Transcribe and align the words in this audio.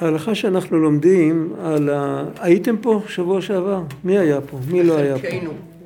ההלכה 0.00 0.34
שאנחנו 0.34 0.78
לומדים 0.80 1.52
על 1.64 1.90
ה... 1.90 2.24
הייתם 2.40 2.76
פה 2.76 3.02
שבוע 3.08 3.42
שעבר? 3.42 3.82
מי 4.04 4.18
היה 4.18 4.40
פה? 4.40 4.58
מי 4.70 4.82
לא 4.82 4.96
היה 4.98 5.18
פה? 5.18 5.28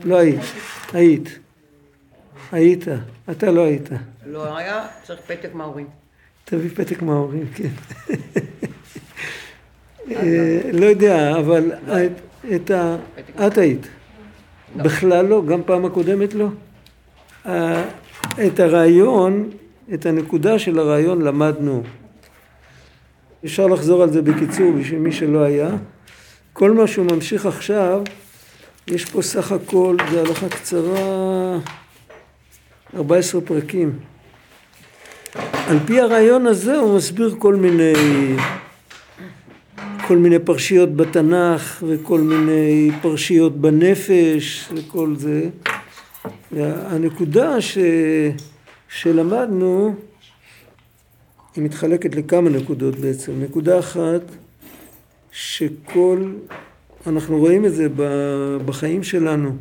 לא 0.04 0.16
היית. 0.18 0.40
היית. 0.92 1.38
היית. 2.52 2.84
אתה 3.30 3.50
לא 3.50 3.64
היית. 3.64 3.88
לא 4.26 4.56
היה, 4.56 4.86
צריך 5.02 5.20
פתק 5.26 5.54
מההורים. 5.54 5.86
תביא 6.44 6.70
פתק 6.74 7.02
מההורים, 7.02 7.46
כן. 7.54 7.68
אה, 10.10 10.60
לא 10.72 10.86
יודע, 10.86 11.36
אבל 11.38 11.72
את- 11.72 12.20
את 12.54 12.70
ה... 12.70 12.96
את 13.46 13.58
היית. 13.58 13.86
בכלל 14.76 15.24
לא, 15.26 15.42
גם 15.46 15.60
פעם 15.66 15.84
הקודמת 15.84 16.34
לא. 16.34 16.48
ה- 17.48 17.82
את 18.46 18.60
הרעיון, 18.60 19.50
את 19.94 20.06
הנקודה 20.06 20.58
של 20.58 20.78
הרעיון 20.78 21.22
למדנו. 21.22 21.82
אפשר 23.44 23.66
לחזור 23.66 24.02
על 24.02 24.10
זה 24.10 24.22
בקיצור 24.22 24.72
בשביל 24.72 24.98
מי 24.98 25.12
שלא 25.12 25.38
היה. 25.38 25.70
כל 26.52 26.70
מה 26.70 26.86
שהוא 26.86 27.06
ממשיך 27.12 27.46
עכשיו, 27.46 28.02
יש 28.86 29.04
פה 29.04 29.22
סך 29.22 29.52
הכל, 29.52 29.96
זה 30.10 30.20
הלכה 30.20 30.48
קצרה, 30.48 31.58
14 32.96 33.40
פרקים. 33.40 33.92
על 35.68 35.78
פי 35.86 36.00
הרעיון 36.00 36.46
הזה 36.46 36.76
הוא 36.76 36.96
מסביר 36.96 37.34
כל 37.38 37.54
מיני 37.54 37.92
כל 40.06 40.16
מיני 40.16 40.38
פרשיות 40.38 40.96
בתנ"ך 40.96 41.84
וכל 41.88 42.20
מיני 42.20 42.90
פרשיות 43.02 43.56
בנפש 43.56 44.68
וכל 44.76 45.14
זה. 45.16 45.48
והנקודה 46.52 47.60
ש... 47.60 47.78
שלמדנו 48.88 49.94
היא 51.56 51.64
מתחלקת 51.64 52.14
לכמה 52.14 52.50
נקודות 52.50 52.96
בעצם. 52.96 53.32
נקודה 53.42 53.78
אחת 53.78 54.22
שכל, 55.32 56.32
אנחנו 57.06 57.38
רואים 57.38 57.66
את 57.66 57.74
זה 57.74 57.88
בחיים 58.66 59.02
שלנו, 59.02 59.56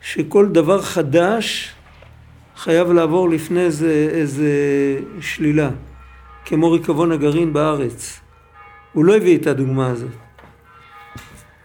שכל 0.00 0.48
דבר 0.48 0.82
חדש 0.82 1.74
חייב 2.56 2.92
לעבור 2.92 3.30
לפני 3.30 3.70
זה 3.70 4.08
איזה 4.12 4.50
שלילה, 5.20 5.70
כמו 6.44 6.70
ריקבון 6.70 7.12
הגרעין 7.12 7.52
בארץ. 7.52 8.20
הוא 8.92 9.04
לא 9.04 9.16
הביא 9.16 9.38
את 9.38 9.46
הדוגמה 9.46 9.86
הזאת. 9.86 10.08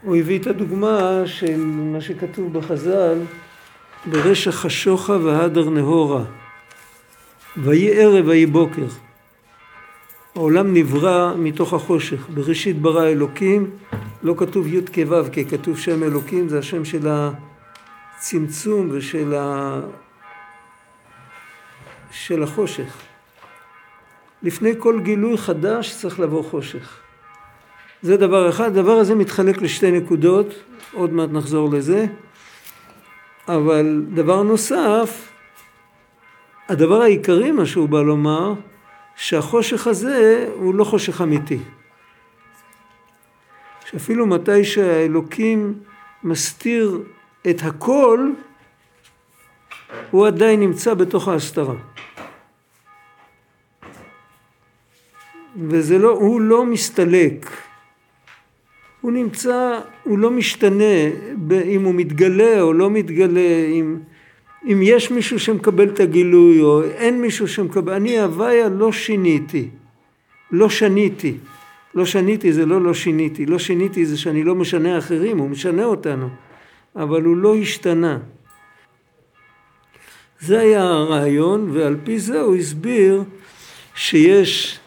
הוא 0.02 0.16
הביא 0.16 0.40
את 0.40 0.48
הדוגמה 0.48 1.22
של 1.26 1.58
מה 1.66 2.02
שכתוב 2.02 2.54
בחז"ל, 2.54 3.18
ברשע 4.06 4.52
חשוכה 4.52 5.14
והדר 5.14 5.70
נהורה. 5.70 6.24
ויהי 7.58 8.02
ערב 8.02 8.28
ויהי 8.28 8.46
בוקר. 8.46 8.88
העולם 10.38 10.74
נברא 10.74 11.34
מתוך 11.38 11.74
החושך. 11.74 12.30
בראשית 12.30 12.82
ברא 12.82 13.04
אלוקים, 13.04 13.70
לא 14.24 14.36
כתוב 14.38 14.68
י' 14.68 14.82
כו', 14.86 15.32
כי 15.32 15.46
כתוב 15.46 15.78
שם 15.78 16.04
אלוקים, 16.04 16.50
זה 16.50 16.60
השם 16.60 16.86
של 16.86 17.08
הצמצום 18.18 18.90
ושל 18.92 19.36
ה... 19.36 19.80
של 22.12 22.44
החושך. 22.44 23.02
לפני 24.44 24.72
כל 24.78 25.00
גילוי 25.00 25.38
חדש 25.38 25.96
צריך 25.96 26.20
לבוא 26.20 26.44
חושך. 26.44 27.00
זה 28.02 28.18
דבר 28.18 28.50
אחד. 28.50 28.66
הדבר 28.66 28.98
הזה 28.98 29.16
מתחלק 29.16 29.62
לשתי 29.62 29.92
נקודות, 29.92 30.54
עוד 30.94 31.14
מעט 31.14 31.30
נחזור 31.30 31.70
לזה. 31.74 32.06
אבל 33.48 34.04
דבר 34.14 34.44
נוסף, 34.44 35.30
הדבר 36.70 37.02
העיקרי 37.02 37.52
מה 37.52 37.66
שהוא 37.66 37.90
בא 37.90 38.02
לומר, 38.02 38.54
שהחושך 39.18 39.88
הזה 39.88 40.50
הוא 40.56 40.76
לא 40.76 40.84
חושך 40.84 41.22
אמיתי. 41.22 41.60
שאפילו 43.86 44.26
מתי 44.26 44.64
שהאלוקים 44.64 45.74
מסתיר 46.24 47.04
את 47.50 47.58
הכל, 47.64 48.32
הוא 50.12 50.28
עדיין 50.28 50.60
נמצא 50.60 50.94
בתוך 50.94 51.28
ההסתרה. 51.28 51.76
וזה 55.70 55.98
לא, 55.98 56.10
הוא 56.10 56.42
לא 56.42 56.66
מסתלק. 56.66 57.52
הוא 59.02 59.12
נמצא, 59.12 59.80
הוא 60.04 60.20
לא 60.20 60.32
משתנה 60.32 60.96
אם 61.66 61.84
הוא 61.84 61.96
מתגלה 61.96 62.62
או 62.62 62.74
לא 62.74 62.90
מתגלה, 62.90 63.66
אם, 63.72 63.98
אם 64.68 64.80
יש 64.84 65.12
מישהו 65.12 65.40
שמקבל 65.40 65.90
את 65.90 66.00
הגילוי 66.00 66.62
או 66.62 66.84
אין 66.84 67.22
מישהו 67.22 67.48
שמקבל, 67.48 67.94
אני 67.94 68.20
הוויה 68.20 68.70
לא 68.70 68.92
שיניתי, 68.92 69.70
לא 70.52 70.70
שניתי. 70.70 71.38
לא 71.96 72.06
שניתי 72.06 72.54
זה 72.54 72.66
לא 72.66 72.82
לא 72.82 72.94
שיניתי, 72.94 73.46
לא 73.46 73.60
שיניתי 73.60 74.06
זה 74.06 74.18
שאני 74.18 74.44
לא 74.44 74.56
משנה 74.56 74.98
אחרים, 74.98 75.38
הוא 75.38 75.50
משנה 75.50 75.84
אותנו, 75.84 76.30
אבל 76.96 77.24
הוא 77.24 77.38
לא 77.38 77.56
השתנה. 77.56 78.18
זה 80.40 80.60
היה 80.60 80.84
הרעיון, 80.84 81.70
ועל 81.74 81.96
פי 82.04 82.20
זה 82.20 82.42
הוא 82.42 82.56
הסביר 82.56 83.24
שיש 83.96 84.80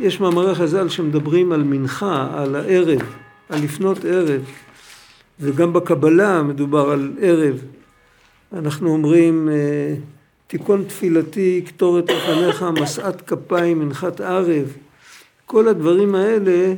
יש 0.00 0.20
מאמרי 0.20 0.54
חז"ל 0.54 0.88
שמדברים 0.88 1.52
על 1.52 1.62
מנחה, 1.62 2.28
על 2.34 2.56
הערב, 2.56 3.00
על 3.48 3.62
לפנות 3.62 4.04
ערב, 4.04 4.40
וגם 5.40 5.72
בקבלה 5.72 6.42
מדובר 6.42 6.90
על 6.90 7.12
ערב. 7.20 7.64
אנחנו 8.52 8.90
אומרים, 8.90 9.48
אה, 9.48 9.94
תיכון 10.46 10.84
תפילתי, 10.84 11.62
קטורת 11.66 12.10
לפניך, 12.10 12.62
משאת 12.62 13.20
כפיים, 13.20 13.78
מנחת 13.78 14.20
ערב. 14.20 14.76
כל 15.46 15.68
הדברים 15.68 16.14
האלה 16.14 16.74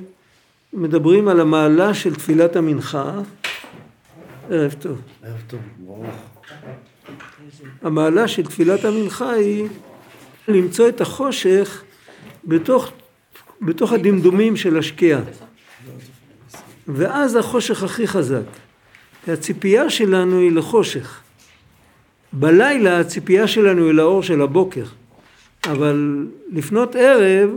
מדברים 0.73 1.29
על 1.29 1.41
המעלה 1.41 1.95
של 1.95 2.15
תפילת 2.15 2.57
המנחה. 2.57 3.13
ערב 4.51 4.75
טוב. 4.79 5.01
ערב 5.23 5.43
טוב, 5.47 5.61
ברוך. 5.79 6.07
המעלה 7.83 8.29
של 8.29 8.47
תפילת 8.47 8.85
המנחה 8.85 9.31
היא 9.31 9.69
למצוא 10.49 10.89
את 10.89 11.01
החושך 11.01 11.83
בתוך, 12.45 12.93
בתוך 13.61 13.93
הדמדומים 13.93 14.57
של 14.57 14.79
השקיעה. 14.79 15.21
ואז 16.89 17.37
החושך 17.37 17.83
הכי 17.83 18.07
חזק. 18.07 18.47
הציפייה 19.29 19.91
שלנו 19.91 20.39
היא 20.39 20.53
לחושך. 20.53 21.21
בלילה 22.33 23.01
הציפייה 23.01 23.49
שלנו 23.49 23.85
היא 23.85 23.93
לאור 23.93 24.23
של 24.23 24.43
הבוקר. 24.43 24.85
אבל 25.71 26.27
לפנות 26.53 26.97
ערב 26.97 27.51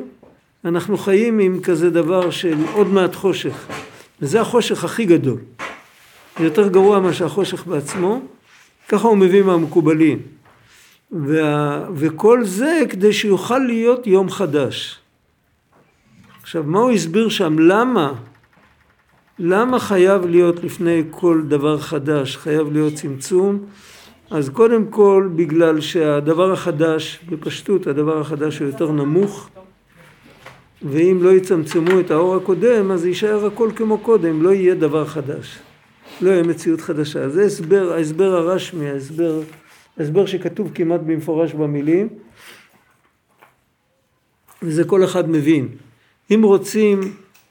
אנחנו 0.66 0.98
חיים 0.98 1.40
עם 1.40 1.60
כזה 1.62 1.90
דבר 1.90 2.30
של 2.30 2.58
עוד 2.74 2.88
מעט 2.88 3.16
חושך. 3.16 3.68
וזה 4.22 4.42
החושך 4.42 4.84
הכי 4.84 5.06
גדול. 5.06 5.38
זה 6.38 6.44
יותר 6.44 6.68
גרוע 6.68 7.00
מאשר 7.00 7.26
החושך 7.26 7.66
בעצמו. 7.68 8.22
ככה 8.88 9.08
הוא 9.08 9.18
מביא 9.18 9.44
מהמקובלים. 9.44 10.20
וה, 11.12 11.86
וכל 11.96 12.44
זה 12.44 12.82
כדי 12.90 13.14
שיוכל 13.14 13.58
להיות 13.58 14.08
יום 14.08 14.30
חדש. 14.30 15.00
עכשיו, 16.42 16.64
מה 16.64 16.80
הוא 16.80 16.92
הסביר 16.92 17.30
שם? 17.30 17.60
למה? 17.60 18.14
למה 19.40 19.80
חייב 19.80 20.26
להיות 20.26 20.64
לפני 20.64 21.04
כל 21.12 21.42
דבר 21.48 21.78
חדש, 21.78 22.38
חייב 22.38 22.72
להיות 22.74 22.94
צמצום? 22.94 23.66
אז 24.32 24.50
קודם 24.50 24.88
כל, 24.88 25.30
בגלל 25.36 25.82
שהדבר 25.82 26.52
החדש, 26.52 27.20
בפשטות, 27.30 27.88
הדבר 27.88 28.22
החדש 28.22 28.60
הוא 28.60 28.68
יותר 28.68 28.92
נמוך, 28.92 29.50
ואם 30.82 31.20
לא 31.22 31.30
יצמצמו 31.30 32.00
את 32.00 32.12
האור 32.12 32.36
הקודם, 32.36 32.92
אז 32.92 33.06
יישאר 33.06 33.46
הכל 33.46 33.70
כמו 33.76 33.98
קודם, 33.98 34.44
לא 34.44 34.50
יהיה 34.50 34.76
דבר 34.76 35.06
חדש. 35.06 35.60
לא 36.22 36.30
יהיה 36.30 36.44
מציאות 36.44 36.82
חדשה. 36.82 37.30
זה 37.30 37.44
הסבר, 37.44 37.94
ההסבר 37.94 38.36
הרשמי, 38.36 38.90
ההסבר, 38.90 39.42
ההסבר 39.98 40.26
שכתוב 40.26 40.72
כמעט 40.76 41.02
במפורש 41.02 41.54
במילים, 41.54 42.10
וזה 44.62 44.84
כל 44.84 45.04
אחד 45.04 45.30
מבין. 45.30 45.68
אם 46.34 46.42
רוצים, 46.44 47.00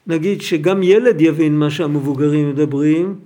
נגיד 0.09 0.41
שגם 0.41 0.83
ילד 0.83 1.21
יבין 1.21 1.59
מה 1.59 1.71
שהמבוגרים 1.71 2.51
מדברים, 2.51 3.21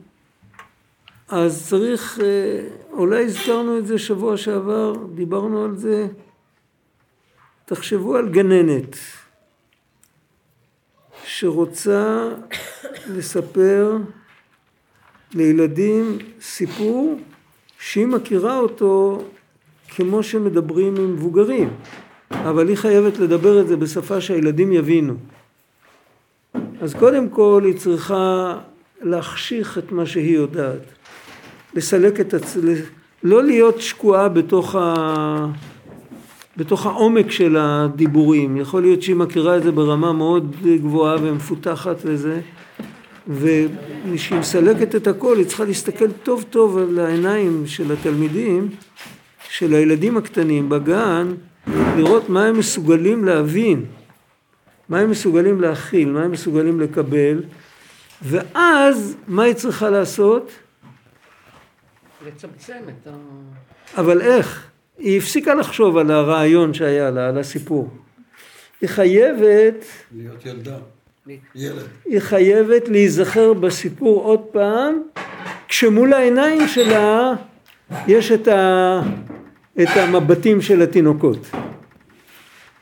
אז 1.29 1.69
צריך, 1.69 2.20
אה, 2.23 2.69
אולי 2.93 3.25
הזכרנו 3.25 3.79
את 3.79 3.87
זה 3.87 3.99
שבוע 3.99 4.37
שעבר, 4.37 4.94
דיברנו 5.14 5.64
על 5.64 5.76
זה, 5.76 6.06
תחשבו 7.64 8.17
על 8.17 8.29
גננת 8.29 8.96
שרוצה 11.25 12.29
לספר 13.14 13.96
לילדים 15.35 16.19
סיפור 16.40 17.19
שהיא 17.78 18.06
מכירה 18.06 18.58
אותו 18.58 19.23
כמו 19.88 20.23
שמדברים 20.23 20.96
עם 20.96 21.12
מבוגרים, 21.12 21.70
אבל 22.31 22.69
היא 22.69 22.76
חייבת 22.76 23.19
לדבר 23.19 23.61
את 23.61 23.69
זה 23.69 23.76
בשפה 23.76 24.20
שהילדים 24.20 24.73
יבינו. 24.73 25.14
אז 26.82 26.94
קודם 26.94 27.29
כל 27.29 27.62
היא 27.64 27.75
צריכה 27.75 28.55
להחשיך 29.02 29.79
את 29.79 29.93
מה 29.93 30.06
שהיא 30.06 30.34
יודעת, 30.34 30.81
לסלק 31.75 32.20
את 32.20 32.34
עצ... 32.34 32.56
לא 33.23 33.44
להיות 33.44 33.81
שקועה 33.81 34.29
בתוך, 34.29 34.75
ה... 34.75 35.46
בתוך 36.56 36.87
העומק 36.87 37.31
של 37.31 37.56
הדיבורים. 37.61 38.56
יכול 38.56 38.82
להיות 38.82 39.02
שהיא 39.02 39.17
מכירה 39.17 39.56
את 39.56 39.62
זה 39.62 39.73
ברמה 39.73 40.12
מאוד 40.12 40.56
גבוהה 40.64 41.17
ומפותחת 41.23 41.96
וזה, 42.05 42.40
וכשהיא 43.28 44.38
מסלקת 44.38 44.94
את 44.94 45.06
הכל 45.06 45.37
היא 45.37 45.46
צריכה 45.46 45.64
להסתכל 45.64 46.12
טוב 46.23 46.44
טוב 46.50 46.78
על 46.78 46.99
העיניים 46.99 47.62
של 47.67 47.93
התלמידים, 47.93 48.69
של 49.49 49.75
הילדים 49.75 50.17
הקטנים 50.17 50.69
בגן, 50.69 51.32
לראות 51.96 52.28
מה 52.28 52.44
הם 52.44 52.58
מסוגלים 52.58 53.25
להבין, 53.25 53.85
מה 54.93 55.00
הם 55.00 55.11
מסוגלים 55.11 55.61
להכיל, 55.61 56.09
מה 56.09 56.23
הם 56.23 56.31
מסוגלים 56.31 56.81
לקבל, 56.81 57.43
ואז 58.23 59.17
מה 59.29 59.43
היא 59.43 59.55
צריכה 59.55 59.91
לעשות? 59.91 60.50
לצמצם 62.27 62.79
את 62.89 63.06
ה... 63.06 63.11
אבל 64.00 64.21
איך? 64.21 64.67
היא 64.99 65.19
הפסיקה 65.19 65.55
לחשוב 65.55 65.97
על 65.97 66.11
הרעיון 66.11 66.75
שהיה 66.75 67.11
לה, 67.11 67.29
על 67.29 67.39
הסיפור. 67.39 67.91
היא 68.81 68.89
חייבת, 68.89 69.85
להיות 70.17 70.47
ילדה, 70.47 70.77
ילד. 71.55 71.87
היא 72.05 72.21
חייבת 72.21 72.88
להיזכר 72.88 73.53
בסיפור 73.53 74.23
עוד 74.23 74.41
פעם, 74.41 75.03
כשמול 75.69 76.12
העיניים 76.12 76.69
שלה 76.69 77.33
יש 78.06 78.33
את, 78.33 78.49
ה, 78.49 79.00
את 79.83 79.88
המבטים 79.97 80.61
של 80.61 80.83
התינוקות. 80.83 81.50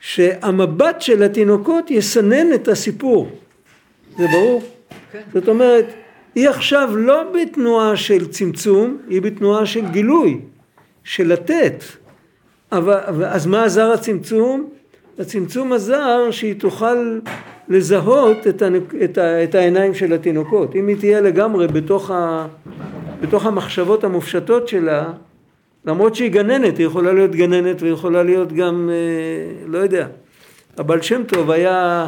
שהמבט 0.01 1.01
של 1.01 1.23
התינוקות 1.23 1.91
יסנן 1.91 2.53
את 2.53 2.67
הסיפור. 2.67 3.29
זה 4.17 4.27
ברור? 4.27 4.63
כן. 5.11 5.21
זאת 5.33 5.47
אומרת, 5.47 5.85
היא 6.35 6.49
עכשיו 6.49 6.89
לא 6.97 7.23
בתנועה 7.33 7.95
של 7.95 8.27
צמצום, 8.27 8.97
היא 9.09 9.21
בתנועה 9.21 9.65
של 9.65 9.85
גילוי, 9.85 10.39
של 11.03 11.27
לתת. 11.27 11.83
אבל, 12.71 13.25
אז 13.25 13.45
מה 13.45 13.63
עזר 13.63 13.91
הצמצום? 13.91 14.69
הצמצום 15.19 15.73
עזר 15.73 16.31
שהיא 16.31 16.55
תוכל 16.59 17.19
לזהות 17.69 18.47
את, 18.47 18.61
הנק, 18.61 18.93
את, 19.03 19.17
ה, 19.17 19.43
את 19.43 19.55
העיניים 19.55 19.93
של 19.93 20.13
התינוקות. 20.13 20.75
אם 20.75 20.87
היא 20.87 20.97
תהיה 20.97 21.21
לגמרי 21.21 21.67
בתוך, 21.67 22.11
ה, 22.11 22.47
בתוך 23.21 23.45
המחשבות 23.45 24.03
המופשטות 24.03 24.67
שלה, 24.67 25.11
למרות 25.85 26.15
שהיא 26.15 26.31
גננת, 26.31 26.77
היא 26.77 26.85
יכולה 26.85 27.13
להיות 27.13 27.35
גננת 27.35 27.81
ויכולה 27.81 28.23
להיות 28.23 28.53
גם, 28.53 28.89
אה, 28.91 29.65
לא 29.67 29.77
יודע. 29.77 30.07
הבעל 30.77 31.01
שם 31.01 31.23
טוב 31.23 31.51
היה, 31.51 32.07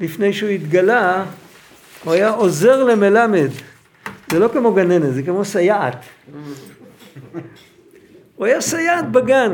לפני 0.00 0.32
שהוא 0.32 0.48
התגלה, 0.48 1.24
הוא 2.04 2.12
היה 2.12 2.30
עוזר 2.30 2.84
למלמד. 2.84 3.48
זה 4.30 4.38
לא 4.38 4.48
כמו 4.52 4.74
גננת, 4.74 5.14
זה 5.14 5.22
כמו 5.22 5.44
סייעת. 5.44 6.04
הוא 8.36 8.46
היה 8.46 8.60
סייעת 8.60 9.12
בגן. 9.12 9.52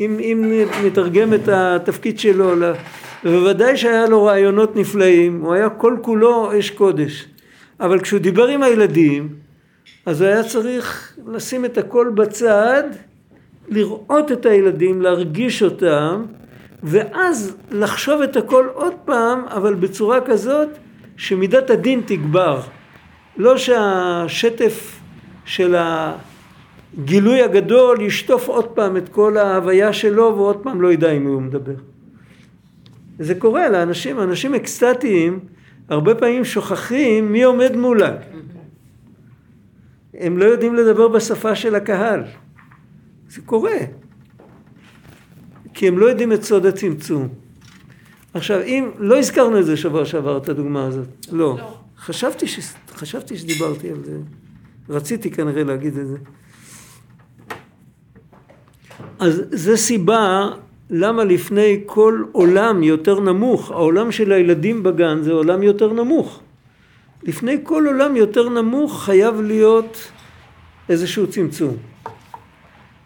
אם, 0.00 0.18
אם 0.20 0.62
נתרגם 0.84 1.34
את 1.34 1.48
התפקיד 1.48 2.18
שלו, 2.18 2.52
ובוודאי 3.24 3.76
שהיה 3.76 4.06
לו 4.06 4.24
רעיונות 4.24 4.76
נפלאים, 4.76 5.40
הוא 5.40 5.54
היה 5.54 5.68
כל 5.68 5.96
כולו 6.02 6.58
אש 6.58 6.70
קודש. 6.70 7.26
אבל 7.80 8.00
כשהוא 8.00 8.20
דיבר 8.20 8.46
עם 8.46 8.62
הילדים, 8.62 9.28
אז 10.06 10.20
היה 10.20 10.44
צריך 10.44 11.16
לשים 11.26 11.64
את 11.64 11.78
הכל 11.78 12.10
בצד, 12.14 12.82
לראות 13.68 14.32
את 14.32 14.46
הילדים, 14.46 15.02
להרגיש 15.02 15.62
אותם, 15.62 16.24
ואז 16.82 17.56
לחשוב 17.70 18.20
את 18.20 18.36
הכל 18.36 18.66
עוד 18.74 18.92
פעם, 19.04 19.44
אבל 19.48 19.74
בצורה 19.74 20.20
כזאת 20.20 20.68
שמידת 21.16 21.70
הדין 21.70 22.02
תגבר. 22.06 22.60
לא 23.36 23.58
שהשטף 23.58 25.00
של 25.44 25.74
הגילוי 25.78 27.42
הגדול 27.42 28.00
ישטוף 28.00 28.48
עוד 28.48 28.64
פעם 28.64 28.96
את 28.96 29.08
כל 29.08 29.36
ההוויה 29.36 29.92
שלו 29.92 30.34
ועוד 30.36 30.56
פעם 30.62 30.80
לא 30.80 30.92
ידע 30.92 31.10
עם 31.10 31.24
מי 31.24 31.30
הוא 31.30 31.42
מדבר. 31.42 31.74
זה 33.18 33.34
קורה 33.34 33.68
לאנשים, 33.68 34.20
אנשים 34.20 34.54
אקסטטיים 34.54 35.40
הרבה 35.88 36.14
פעמים 36.14 36.44
שוכחים 36.44 37.32
מי 37.32 37.42
עומד 37.42 37.76
מולם. 37.76 38.14
הם 40.18 40.38
לא 40.38 40.44
יודעים 40.44 40.74
לדבר 40.74 41.08
בשפה 41.08 41.54
של 41.54 41.74
הקהל. 41.74 42.24
זה 43.28 43.42
קורה. 43.42 43.78
כי 45.74 45.88
הם 45.88 45.98
לא 45.98 46.06
יודעים 46.06 46.32
את 46.32 46.42
סוד 46.42 46.66
הצמצום. 46.66 47.28
עכשיו, 48.34 48.62
אם, 48.62 48.90
לא 48.98 49.18
הזכרנו 49.18 49.58
את 49.58 49.64
זה 49.64 49.76
שבוע 49.76 50.04
שעבר, 50.04 50.36
את 50.36 50.48
הדוגמה 50.48 50.86
הזאת. 50.86 51.08
לא. 51.32 51.56
לא. 51.58 51.74
חשבתי, 51.98 52.46
ש, 52.46 52.58
חשבתי 52.94 53.36
שדיברתי 53.36 53.90
על 53.90 54.04
זה. 54.04 54.18
רציתי 54.88 55.30
כנראה 55.30 55.64
להגיד 55.64 55.98
את 55.98 56.08
זה. 56.08 56.16
אז 59.18 59.42
זה 59.50 59.76
סיבה 59.76 60.48
למה 60.90 61.24
לפני 61.24 61.82
כל 61.86 62.24
עולם 62.32 62.82
יותר 62.82 63.20
נמוך, 63.20 63.70
העולם 63.70 64.12
של 64.12 64.32
הילדים 64.32 64.82
בגן 64.82 65.22
זה 65.22 65.32
עולם 65.32 65.62
יותר 65.62 65.92
נמוך. 65.92 66.40
לפני 67.26 67.56
כל 67.62 67.86
עולם 67.86 68.16
יותר 68.16 68.48
נמוך 68.48 69.04
חייב 69.04 69.40
להיות 69.40 70.10
איזשהו 70.88 71.26
צמצום. 71.26 71.76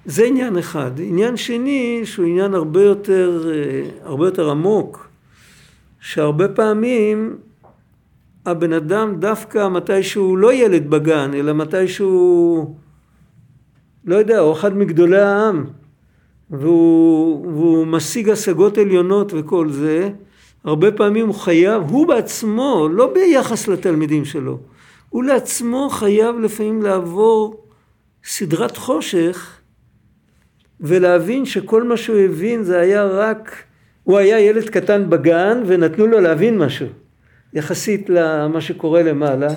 זה 0.05 0.25
עניין 0.25 0.59
אחד. 0.59 0.91
עניין 0.99 1.37
שני, 1.37 2.01
שהוא 2.05 2.27
עניין 2.27 2.55
הרבה 2.55 2.83
יותר, 2.83 3.51
אה, 3.55 3.91
הרבה 4.05 4.27
יותר 4.27 4.51
עמוק, 4.51 5.09
שהרבה 6.01 6.49
פעמים 6.49 7.39
הבן 8.47 8.73
אדם 8.73 9.15
דווקא 9.19 9.69
מתי 9.69 10.03
שהוא 10.03 10.39
לא 10.39 10.53
ילד 10.53 10.91
בגן, 10.91 11.31
אלא 11.35 11.53
מתי 11.53 11.89
שהוא, 11.89 12.75
לא 14.05 14.17
יודע, 14.17 14.39
הוא 14.39 14.53
אחד 14.53 14.77
מגדולי 14.77 15.21
העם, 15.21 15.65
והוא, 16.51 17.47
והוא 17.47 17.87
משיג 17.87 18.29
השגות 18.29 18.79
עליונות 18.79 19.33
וכל 19.37 19.69
זה, 19.71 20.11
הרבה 20.65 20.93
פעמים 20.93 21.27
הוא 21.27 21.35
חייב, 21.35 21.83
הוא 21.83 22.07
בעצמו, 22.07 22.89
לא 22.93 23.13
ביחס 23.15 23.69
לתלמידים 23.69 24.25
שלו, 24.25 24.59
הוא 25.09 25.25
לעצמו 25.25 25.89
חייב 25.91 26.39
לפעמים 26.39 26.83
לעבור 26.83 27.67
סדרת 28.25 28.77
חושך 28.77 29.61
ולהבין 30.81 31.47
שכל 31.47 31.83
מה 31.83 31.97
שהוא 31.97 32.19
הבין 32.19 32.63
זה 32.63 32.81
היה 32.81 33.05
רק, 33.05 33.63
הוא 34.05 34.19
היה 34.19 34.41
ילד 34.41 34.69
קטן 34.69 35.11
בגן 35.11 35.63
ונתנו 35.67 36.07
לו 36.07 36.21
להבין 36.21 36.59
משהו 36.59 36.87
יחסית 37.53 38.07
למה 38.09 38.61
שקורה 38.61 39.03
למעלה 39.03 39.49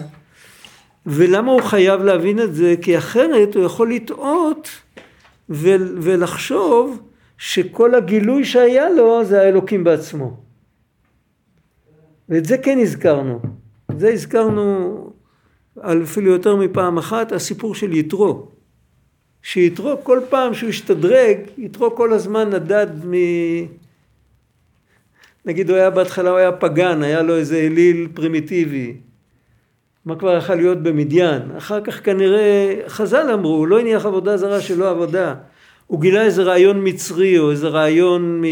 ולמה 1.05 1.51
הוא 1.51 1.61
חייב 1.61 2.01
להבין 2.01 2.39
את 2.39 2.55
זה? 2.55 2.75
כי 2.81 2.97
אחרת 2.97 3.55
הוא 3.55 3.65
יכול 3.65 3.93
לטעות 3.93 4.69
ולחשוב 5.49 7.01
שכל 7.37 7.95
הגילוי 7.95 8.45
שהיה 8.45 8.89
לו 8.89 9.25
זה 9.25 9.41
האלוקים 9.41 9.83
בעצמו. 9.83 10.42
ואת 12.29 12.45
זה 12.45 12.57
כן 12.57 12.79
הזכרנו. 12.79 13.39
את 13.91 13.99
זה 13.99 14.09
הזכרנו 14.09 14.99
אפילו 15.79 16.31
יותר 16.31 16.55
מפעם 16.55 16.97
אחת, 16.97 17.31
הסיפור 17.31 17.75
של 17.75 17.93
יתרו. 17.93 18.47
שיתרו 19.41 20.03
כל 20.03 20.19
פעם 20.29 20.53
שהוא 20.53 20.69
השתדרג, 20.69 21.37
יתרו 21.57 21.95
כל 21.95 22.13
הזמן 22.13 22.49
נדד 22.49 22.87
מ... 23.05 23.13
נגיד 25.45 25.69
הוא 25.69 25.77
היה 25.77 25.89
בהתחלה, 25.89 26.29
הוא 26.29 26.37
היה 26.37 26.51
פגן, 26.51 27.03
היה 27.03 27.21
לו 27.21 27.35
איזה 27.35 27.57
אליל 27.57 28.07
פרימיטיבי. 28.13 28.93
מה 30.05 30.15
כבר 30.15 30.37
יכול 30.37 30.55
להיות 30.55 30.83
במדיין? 30.83 31.41
אחר 31.57 31.81
כך 31.81 32.05
כנראה, 32.05 32.75
חז"ל 32.87 33.31
אמרו, 33.33 33.55
הוא 33.55 33.67
לא 33.67 33.79
הניח 33.79 34.05
עבודה 34.05 34.37
זרה 34.37 34.61
שלא 34.61 34.89
עבודה. 34.89 35.35
הוא 35.87 36.01
גילה 36.01 36.21
איזה 36.21 36.43
רעיון 36.43 36.87
מצרי 36.87 37.39
או 37.39 37.51
איזה 37.51 37.67
רעיון 37.67 38.41
מ... 38.41 38.45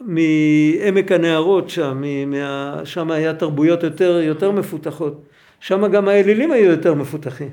מעמק 0.00 1.12
הנערות 1.12 1.70
שם, 1.70 2.02
מה... 2.26 2.80
שם 2.84 3.10
היה 3.10 3.34
תרבויות 3.34 3.82
יותר, 3.82 4.20
יותר 4.22 4.50
מפותחות. 4.50 5.22
שם 5.60 5.86
גם 5.86 6.08
האלילים 6.08 6.52
היו 6.52 6.70
יותר 6.70 6.94
מפותחים. 6.94 7.50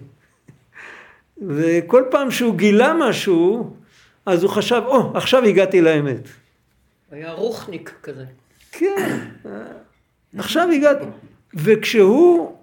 וכל 1.47 2.03
פעם 2.11 2.31
שהוא 2.31 2.55
גילה 2.55 2.93
משהו, 2.99 3.73
אז 4.25 4.43
הוא 4.43 4.51
חשב, 4.51 4.81
או, 4.85 5.13
oh, 5.13 5.17
עכשיו 5.17 5.43
הגעתי 5.43 5.81
לאמת. 5.81 6.27
היה 7.11 7.31
רוחניק 7.31 7.93
כזה. 8.03 8.25
כן, 8.71 9.19
עכשיו 10.37 10.69
הגעתי. 10.71 11.05
וכשהוא, 11.53 12.55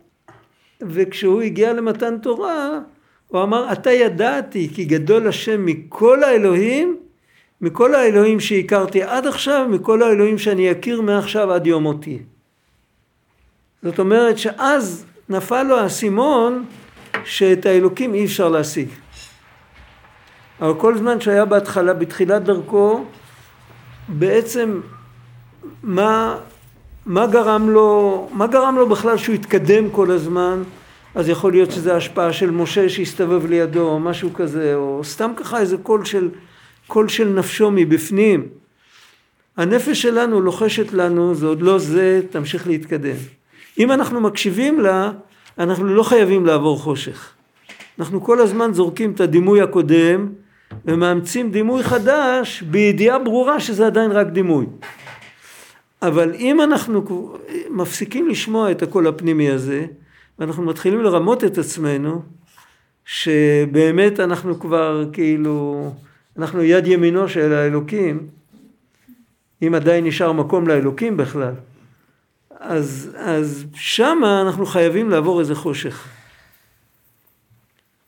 וכשהוא 0.80 1.42
הגיע 1.42 1.72
למתן 1.72 2.18
תורה, 2.18 2.80
הוא 3.28 3.42
אמר, 3.42 3.72
אתה 3.72 3.90
ידעתי 3.90 4.68
כי 4.74 4.84
גדול 4.84 5.28
השם 5.28 5.66
מכל 5.66 6.24
האלוהים, 6.24 6.96
מכל 7.62 7.94
האלוהים 7.94 8.40
שהכרתי 8.40 9.02
עד 9.02 9.26
עכשיו, 9.26 9.66
מכל 9.70 10.02
האלוהים 10.02 10.38
שאני 10.38 10.72
אכיר 10.72 11.00
מעכשיו 11.00 11.52
עד 11.52 11.66
יום 11.66 11.82
מותי. 11.82 12.18
זאת 13.82 13.98
אומרת 13.98 14.38
שאז 14.38 15.04
נפל 15.28 15.62
לו 15.62 15.78
האסימון 15.78 16.64
שאת 17.24 17.66
האלוקים 17.66 18.14
אי 18.14 18.24
אפשר 18.24 18.48
להשיג. 18.48 18.88
אבל 20.60 20.74
כל 20.74 20.98
זמן 20.98 21.20
שהיה 21.20 21.44
בהתחלה, 21.44 21.94
בתחילת 21.94 22.44
דרכו, 22.44 23.04
בעצם 24.08 24.80
מה, 25.82 26.36
מה 27.06 27.26
גרם 27.26 27.70
לו, 27.70 28.28
מה 28.32 28.46
גרם 28.46 28.76
לו 28.76 28.88
בכלל 28.88 29.16
שהוא 29.16 29.34
התקדם 29.34 29.90
כל 29.90 30.10
הזמן? 30.10 30.62
אז 31.14 31.28
יכול 31.28 31.52
להיות 31.52 31.70
שזה 31.70 31.96
השפעה 31.96 32.32
של 32.32 32.50
משה 32.50 32.88
שהסתובב 32.88 33.46
לידו 33.46 33.88
או 33.88 34.00
משהו 34.00 34.34
כזה, 34.34 34.74
או 34.74 35.00
סתם 35.04 35.32
ככה 35.36 35.60
איזה 35.60 35.76
קול 35.76 36.04
של, 36.04 36.30
קול 36.92 37.08
של 37.08 37.28
נפשו 37.28 37.70
מבפנים. 37.70 38.48
הנפש 39.56 40.02
שלנו 40.02 40.40
לוחשת 40.40 40.92
לנו, 40.92 41.34
זה 41.34 41.46
עוד 41.46 41.62
לא 41.62 41.78
זה, 41.78 42.20
תמשיך 42.30 42.66
להתקדם. 42.66 43.16
אם 43.78 43.92
אנחנו 43.92 44.20
מקשיבים 44.20 44.80
לה, 44.80 45.12
אנחנו 45.58 45.84
לא 45.84 46.02
חייבים 46.02 46.46
לעבור 46.46 46.78
חושך. 46.78 47.30
אנחנו 47.98 48.24
כל 48.24 48.40
הזמן 48.40 48.72
זורקים 48.72 49.12
את 49.12 49.20
הדימוי 49.20 49.60
הקודם 49.60 50.28
ומאמצים 50.84 51.50
דימוי 51.50 51.82
חדש 51.82 52.62
בידיעה 52.62 53.18
ברורה 53.18 53.60
שזה 53.60 53.86
עדיין 53.86 54.10
רק 54.10 54.26
דימוי. 54.26 54.66
אבל 56.02 56.34
אם 56.34 56.60
אנחנו 56.60 57.04
מפסיקים 57.70 58.28
לשמוע 58.28 58.70
את 58.70 58.82
הקול 58.82 59.06
הפנימי 59.06 59.50
הזה 59.50 59.86
ואנחנו 60.38 60.62
מתחילים 60.62 61.00
לרמות 61.00 61.44
את 61.44 61.58
עצמנו 61.58 62.22
שבאמת 63.04 64.20
אנחנו 64.20 64.60
כבר 64.60 65.04
כאילו 65.12 65.90
אנחנו 66.38 66.62
יד 66.62 66.86
ימינו 66.86 67.28
של 67.28 67.52
האלוקים 67.52 68.28
אם 69.62 69.74
עדיין 69.74 70.06
נשאר 70.06 70.32
מקום 70.32 70.68
לאלוקים 70.68 71.16
בכלל 71.16 71.54
אז, 72.50 73.10
אז 73.16 73.64
שמה 73.74 74.42
אנחנו 74.42 74.66
חייבים 74.66 75.10
לעבור 75.10 75.40
איזה 75.40 75.54
חושך 75.54 76.08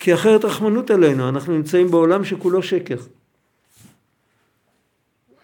כי 0.05 0.15
אחרת 0.15 0.45
רחמנות 0.45 0.91
עלינו, 0.91 1.29
אנחנו 1.29 1.53
נמצאים 1.53 1.91
בעולם 1.91 2.25
שכולו 2.25 2.63
שקר. 2.63 2.97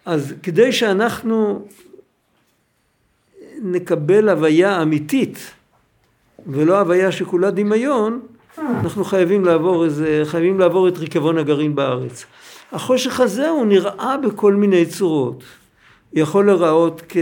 אז 0.04 0.34
כדי 0.42 0.72
שאנחנו 0.72 1.68
נקבל 3.62 4.28
הוויה 4.28 4.82
אמיתית 4.82 5.38
ולא 6.46 6.78
הוויה 6.78 7.12
שכולה 7.12 7.50
דמיון, 7.50 8.20
אנחנו 8.58 9.04
חייבים 9.04 9.44
לעבור 9.44 9.84
איזה, 9.84 10.22
חייבים 10.25 10.60
לעבור 10.60 10.88
את 10.88 10.99
ריקבון 10.99 11.38
הגרעין 11.38 11.75
בארץ. 11.75 12.25
החושך 12.73 13.21
הזה 13.21 13.49
הוא 13.49 13.67
נראה 13.67 14.17
בכל 14.17 14.55
מיני 14.55 14.87
צורות. 14.87 15.45
יכול 16.12 16.47
להיראות 16.47 17.03
כ... 17.09 17.17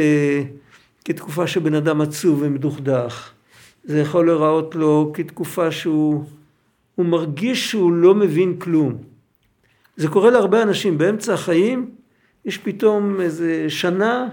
כתקופה 1.05 1.47
שבן 1.47 1.75
אדם 1.75 2.01
עצוב 2.01 2.43
ומדוכדך. 2.43 3.31
זה 3.85 4.01
יכול 4.01 4.27
להיראות 4.27 4.75
לו 4.75 5.11
כתקופה 5.15 5.71
שהוא 5.71 6.25
הוא 6.95 7.07
מרגיש 7.07 7.71
שהוא 7.71 7.93
לא 7.93 8.15
מבין 8.15 8.57
כלום. 8.59 8.97
זה 9.97 10.09
קורה 10.09 10.31
להרבה 10.31 10.63
אנשים, 10.63 10.99
באמצע 10.99 11.35
החיים 11.35 11.91
יש 12.45 12.59
פתאום 12.59 13.21
איזה 13.21 13.65
שנה 13.69 14.29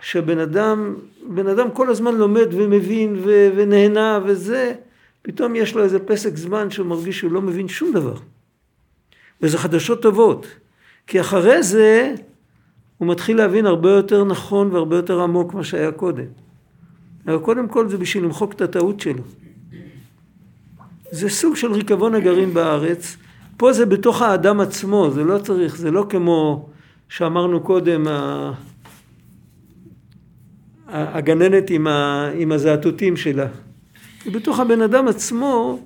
שבן 0.00 0.38
אדם, 0.38 0.94
בן 1.28 1.46
אדם 1.46 1.70
כל 1.70 1.90
הזמן 1.90 2.14
לומד 2.14 2.46
ומבין 2.50 3.16
ו- 3.24 3.48
ונהנה 3.56 4.20
וזה, 4.24 4.74
פתאום 5.22 5.56
יש 5.56 5.74
לו 5.74 5.82
איזה 5.82 5.98
פסק 5.98 6.36
זמן 6.36 6.70
שהוא 6.70 6.86
מרגיש 6.86 7.18
שהוא 7.18 7.32
לא 7.32 7.42
מבין 7.42 7.68
שום 7.68 7.92
דבר. 7.92 8.16
וזה 9.42 9.58
חדשות 9.58 10.02
טובות, 10.02 10.46
כי 11.06 11.20
אחרי 11.20 11.62
זה 11.62 12.14
הוא 12.98 13.08
מתחיל 13.08 13.36
להבין 13.36 13.66
הרבה 13.66 13.90
יותר 13.90 14.24
נכון 14.24 14.72
והרבה 14.72 14.96
יותר 14.96 15.20
עמוק 15.20 15.54
מה 15.54 15.64
שהיה 15.64 15.92
קודם. 15.92 16.24
אבל 17.26 17.38
קודם 17.38 17.68
כל 17.68 17.88
זה 17.88 17.98
בשביל 17.98 18.24
למחוק 18.24 18.52
את 18.52 18.60
הטעות 18.60 19.00
שלו. 19.00 19.22
זה 21.10 21.28
סוג 21.28 21.56
של 21.56 21.72
ריקבון 21.72 22.14
הגרעין 22.14 22.54
בארץ. 22.54 23.16
פה 23.56 23.72
זה 23.72 23.86
בתוך 23.86 24.22
האדם 24.22 24.60
עצמו, 24.60 25.10
זה 25.10 25.24
לא 25.24 25.38
צריך, 25.38 25.76
זה 25.76 25.90
לא 25.90 26.06
כמו 26.08 26.68
שאמרנו 27.08 27.60
קודם, 27.60 28.06
הגננת 30.88 31.70
עם, 31.70 31.86
ה, 31.86 32.30
עם 32.34 32.52
הזעתותים 32.52 33.16
שלה. 33.16 33.46
בתוך 34.32 34.60
הבן 34.60 34.82
אדם 34.82 35.08
עצמו 35.08 35.78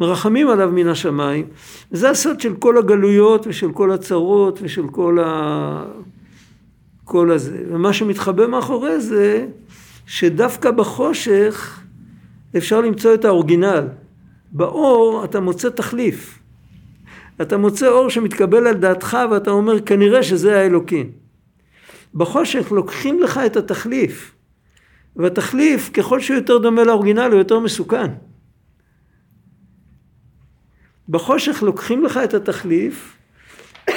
מרחמים 0.00 0.48
עליו 0.48 0.70
מן 0.72 0.88
השמיים. 0.88 1.46
זה 1.90 2.10
הסוד 2.10 2.40
של 2.40 2.54
כל 2.56 2.78
הגלויות 2.78 3.46
ושל 3.46 3.72
כל 3.72 3.92
הצרות 3.92 4.58
ושל 4.62 4.86
כל, 4.86 5.18
ה... 5.24 5.84
כל 7.04 7.30
הזה. 7.30 7.62
ומה 7.70 7.92
שמתחבא 7.92 8.46
מאחורי 8.46 9.00
זה, 9.00 9.46
שדווקא 10.06 10.70
בחושך 10.70 11.80
אפשר 12.56 12.80
למצוא 12.80 13.14
את 13.14 13.24
האורגינל. 13.24 13.86
באור 14.52 15.24
אתה 15.24 15.40
מוצא 15.40 15.68
תחליף. 15.68 16.38
אתה 17.42 17.56
מוצא 17.56 17.88
אור 17.88 18.10
שמתקבל 18.10 18.66
על 18.66 18.74
דעתך 18.74 19.18
ואתה 19.30 19.50
אומר 19.50 19.80
כנראה 19.80 20.22
שזה 20.22 20.58
האלוקים. 20.58 21.10
בחושך 22.14 22.72
לוקחים 22.72 23.20
לך 23.20 23.40
את 23.46 23.56
התחליף 23.56 24.34
והתחליף 25.16 25.90
ככל 25.92 26.20
שהוא 26.20 26.36
יותר 26.36 26.58
דומה 26.58 26.84
לאורגינל 26.84 27.30
הוא 27.30 27.38
יותר 27.38 27.58
מסוכן. 27.58 28.06
בחושך 31.10 31.62
לוקחים 31.62 32.04
לך 32.04 32.20
את 32.24 32.34
התחליף, 32.34 33.16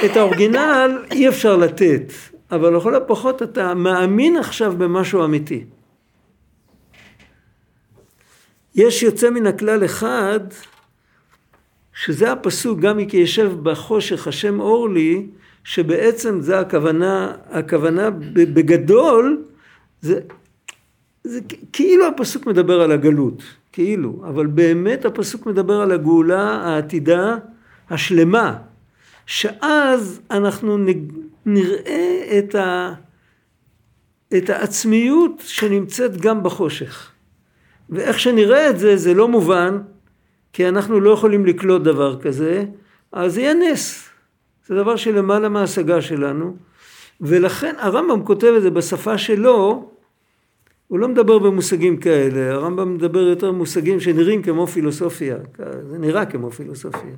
את 0.04 0.16
האורגינל 0.16 1.04
אי 1.12 1.28
אפשר 1.28 1.56
לתת, 1.56 2.12
אבל 2.50 2.76
לכל 2.76 2.94
הפחות 2.94 3.42
אתה 3.42 3.74
מאמין 3.74 4.36
עכשיו 4.36 4.74
במשהו 4.78 5.24
אמיתי. 5.24 5.64
יש 8.74 9.02
יוצא 9.02 9.30
מן 9.30 9.46
הכלל 9.46 9.84
אחד, 9.84 10.40
שזה 11.94 12.32
הפסוק, 12.32 12.80
גם 12.80 13.04
כי 13.08 13.16
ישב 13.16 13.52
בחושך 13.62 14.26
השם 14.26 14.60
אור 14.60 14.88
לי, 14.90 15.26
שבעצם 15.64 16.40
זה 16.40 16.60
הכוונה, 16.60 17.32
הכוונה 17.50 18.10
בגדול, 18.32 19.44
זה, 20.00 20.20
זה 21.24 21.40
כאילו 21.72 22.06
הפסוק 22.06 22.46
מדבר 22.46 22.80
על 22.80 22.92
הגלות, 22.92 23.42
כאילו, 23.74 24.22
אבל 24.28 24.46
באמת 24.46 25.04
הפסוק 25.04 25.46
מדבר 25.46 25.80
על 25.80 25.92
הגאולה 25.92 26.50
העתידה 26.50 27.36
השלמה, 27.90 28.56
שאז 29.26 30.20
אנחנו 30.30 30.78
נראה 31.46 32.38
את, 32.38 32.54
ה, 32.54 32.92
את 34.36 34.50
העצמיות 34.50 35.32
שנמצאת 35.44 36.16
גם 36.16 36.42
בחושך. 36.42 37.10
ואיך 37.90 38.20
שנראה 38.20 38.70
את 38.70 38.78
זה, 38.78 38.96
זה 38.96 39.14
לא 39.14 39.28
מובן, 39.28 39.78
כי 40.52 40.68
אנחנו 40.68 41.00
לא 41.00 41.10
יכולים 41.10 41.46
לקלוט 41.46 41.82
דבר 41.82 42.20
כזה, 42.20 42.64
אז 43.12 43.38
יהיה 43.38 43.54
נס. 43.54 44.08
זה 44.66 44.74
דבר 44.74 44.96
שלמעלה 44.96 45.48
מההשגה 45.48 46.02
שלנו, 46.02 46.56
ולכן 47.20 47.74
הרמב"ם 47.78 48.24
כותב 48.24 48.52
את 48.56 48.62
זה 48.62 48.70
בשפה 48.70 49.18
שלו, 49.18 49.90
הוא 50.94 51.00
לא 51.00 51.08
מדבר 51.08 51.38
במושגים 51.38 51.96
כאלה, 51.96 52.54
הרמב"ם 52.54 52.94
מדבר 52.94 53.18
יותר 53.18 53.52
במושגים 53.52 54.00
שנראים 54.00 54.42
כמו 54.42 54.66
פילוסופיה, 54.66 55.36
זה 55.90 55.98
נראה 55.98 56.26
כמו 56.26 56.50
פילוסופיה. 56.50 57.14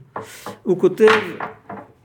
הוא 0.62 0.80
כותב, 0.80 1.20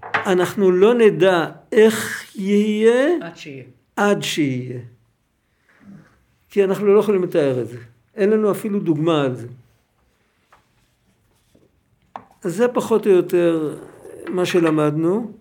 אנחנו 0.03 0.71
לא 0.71 0.93
נדע 0.93 1.49
איך 1.71 2.25
יהיה 2.35 3.17
עד 3.21 3.37
שיהיה. 3.37 3.63
עד 3.95 4.21
שיהיה. 4.21 4.79
כי 6.49 6.63
אנחנו 6.63 6.87
לא 6.87 6.99
יכולים 6.99 7.23
לתאר 7.23 7.61
את 7.61 7.67
זה. 7.67 7.77
אין 8.15 8.29
לנו 8.29 8.51
אפילו 8.51 8.79
דוגמה 8.79 9.21
על 9.21 9.35
זה. 9.35 9.47
אז 12.43 12.55
זה 12.55 12.67
פחות 12.67 13.07
או 13.07 13.11
יותר 13.11 13.77
מה 14.29 14.45
שלמדנו. 14.45 15.31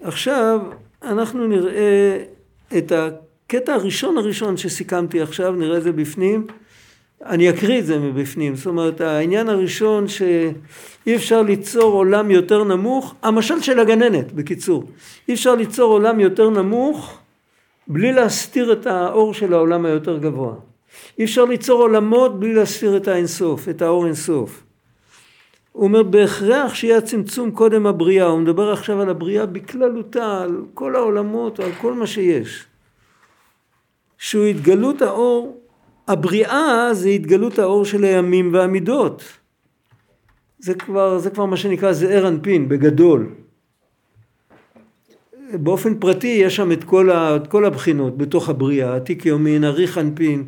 עכשיו 0.00 0.60
אנחנו 1.02 1.46
נראה 1.46 2.24
את 2.78 2.92
הקטע 2.92 3.74
הראשון 3.74 4.18
הראשון 4.18 4.56
שסיכמתי 4.56 5.20
עכשיו, 5.20 5.52
נראה 5.52 5.78
את 5.78 5.82
זה 5.82 5.92
בפנים. 5.92 6.46
אני 7.26 7.50
אקריא 7.50 7.78
את 7.78 7.86
זה 7.86 7.98
מבפנים, 7.98 8.56
זאת 8.56 8.66
אומרת 8.66 9.00
העניין 9.00 9.48
הראשון 9.48 10.08
שאי 10.08 11.16
אפשר 11.16 11.42
ליצור 11.42 11.92
עולם 11.92 12.30
יותר 12.30 12.64
נמוך, 12.64 13.14
המשל 13.22 13.60
של 13.60 13.80
הגננת 13.80 14.32
בקיצור, 14.32 14.84
אי 15.28 15.34
אפשר 15.34 15.54
ליצור 15.54 15.92
עולם 15.92 16.20
יותר 16.20 16.50
נמוך 16.50 17.18
בלי 17.86 18.12
להסתיר 18.12 18.72
את 18.72 18.86
האור 18.86 19.34
של 19.34 19.52
העולם 19.54 19.84
היותר 19.84 20.18
גבוה. 20.18 20.54
אי 21.18 21.24
אפשר 21.24 21.44
ליצור 21.44 21.82
עולמות 21.82 22.40
בלי 22.40 22.54
להסתיר 22.54 22.96
את 22.96 23.08
האינסוף, 23.08 23.68
את 23.68 23.82
האור 23.82 24.06
אינסוף. 24.06 24.62
הוא 25.78 25.84
אומר 25.84 26.02
בהכרח 26.02 26.74
שיהיה 26.74 26.98
הצמצום 26.98 27.50
קודם 27.50 27.86
הבריאה, 27.86 28.26
הוא 28.26 28.40
מדבר 28.40 28.72
עכשיו 28.72 29.00
על 29.00 29.08
הבריאה 29.08 29.46
בכללותה, 29.46 30.42
על 30.42 30.64
כל 30.74 30.96
העולמות, 30.96 31.60
על 31.60 31.72
כל 31.80 31.94
מה 31.94 32.06
שיש. 32.06 32.64
שהוא 34.18 34.44
התגלות 34.44 35.02
האור, 35.02 35.60
הבריאה 36.08 36.88
זה 36.92 37.08
התגלות 37.08 37.58
האור 37.58 37.84
של 37.84 38.04
הימים 38.04 38.54
והמידות. 38.54 39.22
זה 40.58 40.74
כבר, 40.74 41.18
זה 41.18 41.30
כבר 41.30 41.44
מה 41.44 41.56
שנקרא 41.56 41.92
זעיר 41.92 42.28
אנפין 42.28 42.68
בגדול. 42.68 43.28
באופן 45.52 45.98
פרטי 45.98 46.40
יש 46.42 46.56
שם 46.56 46.72
את 46.72 46.84
כל, 46.84 47.10
ה, 47.10 47.36
את 47.36 47.46
כל 47.46 47.64
הבחינות 47.64 48.18
בתוך 48.18 48.48
הבריאה, 48.48 48.96
עתיק 48.96 49.26
יומין, 49.26 49.64
אריך 49.64 49.98
אנפין, 49.98 50.44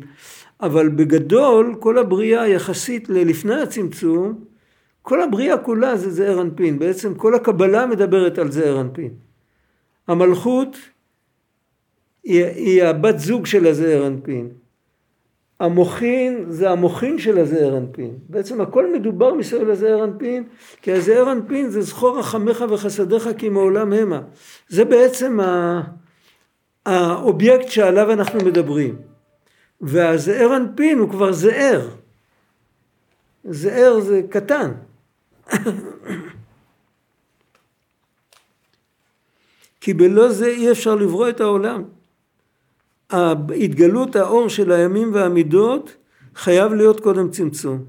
אבל 0.61 0.89
בגדול 0.89 1.75
כל 1.79 1.97
הבריאה 1.97 2.47
יחסית 2.47 3.09
ללפני 3.09 3.61
הצמצום, 3.61 4.50
כל 5.01 5.21
הבריאה 5.21 5.57
כולה 5.57 5.97
זה 5.97 6.11
זעיר 6.11 6.41
אנפין, 6.41 6.79
בעצם 6.79 7.15
כל 7.15 7.35
הקבלה 7.35 7.85
מדברת 7.85 8.37
על 8.37 8.51
זעיר 8.51 8.81
אנפין. 8.81 9.13
המלכות 10.07 10.77
היא, 12.23 12.45
היא 12.45 12.83
הבת 12.83 13.19
זוג 13.19 13.45
של 13.45 13.67
הזעיר 13.67 14.07
אנפין. 14.07 14.49
המוחין 15.59 16.45
זה 16.49 16.69
המוחין 16.69 17.19
של 17.19 17.37
הזעיר 17.37 17.77
אנפין. 17.77 18.17
בעצם 18.29 18.61
הכל 18.61 18.93
מדובר 18.93 19.33
מסביב 19.33 19.67
לזעיר 19.67 20.03
אנפין, 20.03 20.43
כי 20.81 20.91
הזעיר 20.91 21.31
אנפין 21.31 21.69
זה 21.69 21.81
זכור 21.81 22.19
רחמך 22.19 22.65
וחסדיך 22.69 23.29
כי 23.37 23.49
מעולם 23.49 23.93
המה. 23.93 24.21
זה 24.69 24.85
בעצם 24.85 25.39
ה... 25.39 25.81
האובייקט 26.85 27.67
שעליו 27.67 28.11
אנחנו 28.11 28.39
מדברים. 28.39 28.95
והזעיר 29.81 30.57
אנפין 30.57 30.99
הוא 30.99 31.09
כבר 31.09 31.31
זעיר. 31.31 31.89
זעיר 33.43 33.99
זה 33.99 34.21
קטן. 34.29 34.71
כי 39.81 39.93
בלא 39.93 40.29
זה 40.29 40.47
אי 40.47 40.71
אפשר 40.71 40.95
לברוא 40.95 41.29
את 41.29 41.41
העולם. 41.41 41.83
התגלות 43.63 44.15
האור 44.15 44.49
של 44.49 44.71
הימים 44.71 45.13
והמידות 45.13 45.95
חייב 46.35 46.73
להיות 46.73 46.99
קודם 46.99 47.29
צמצום. 47.29 47.85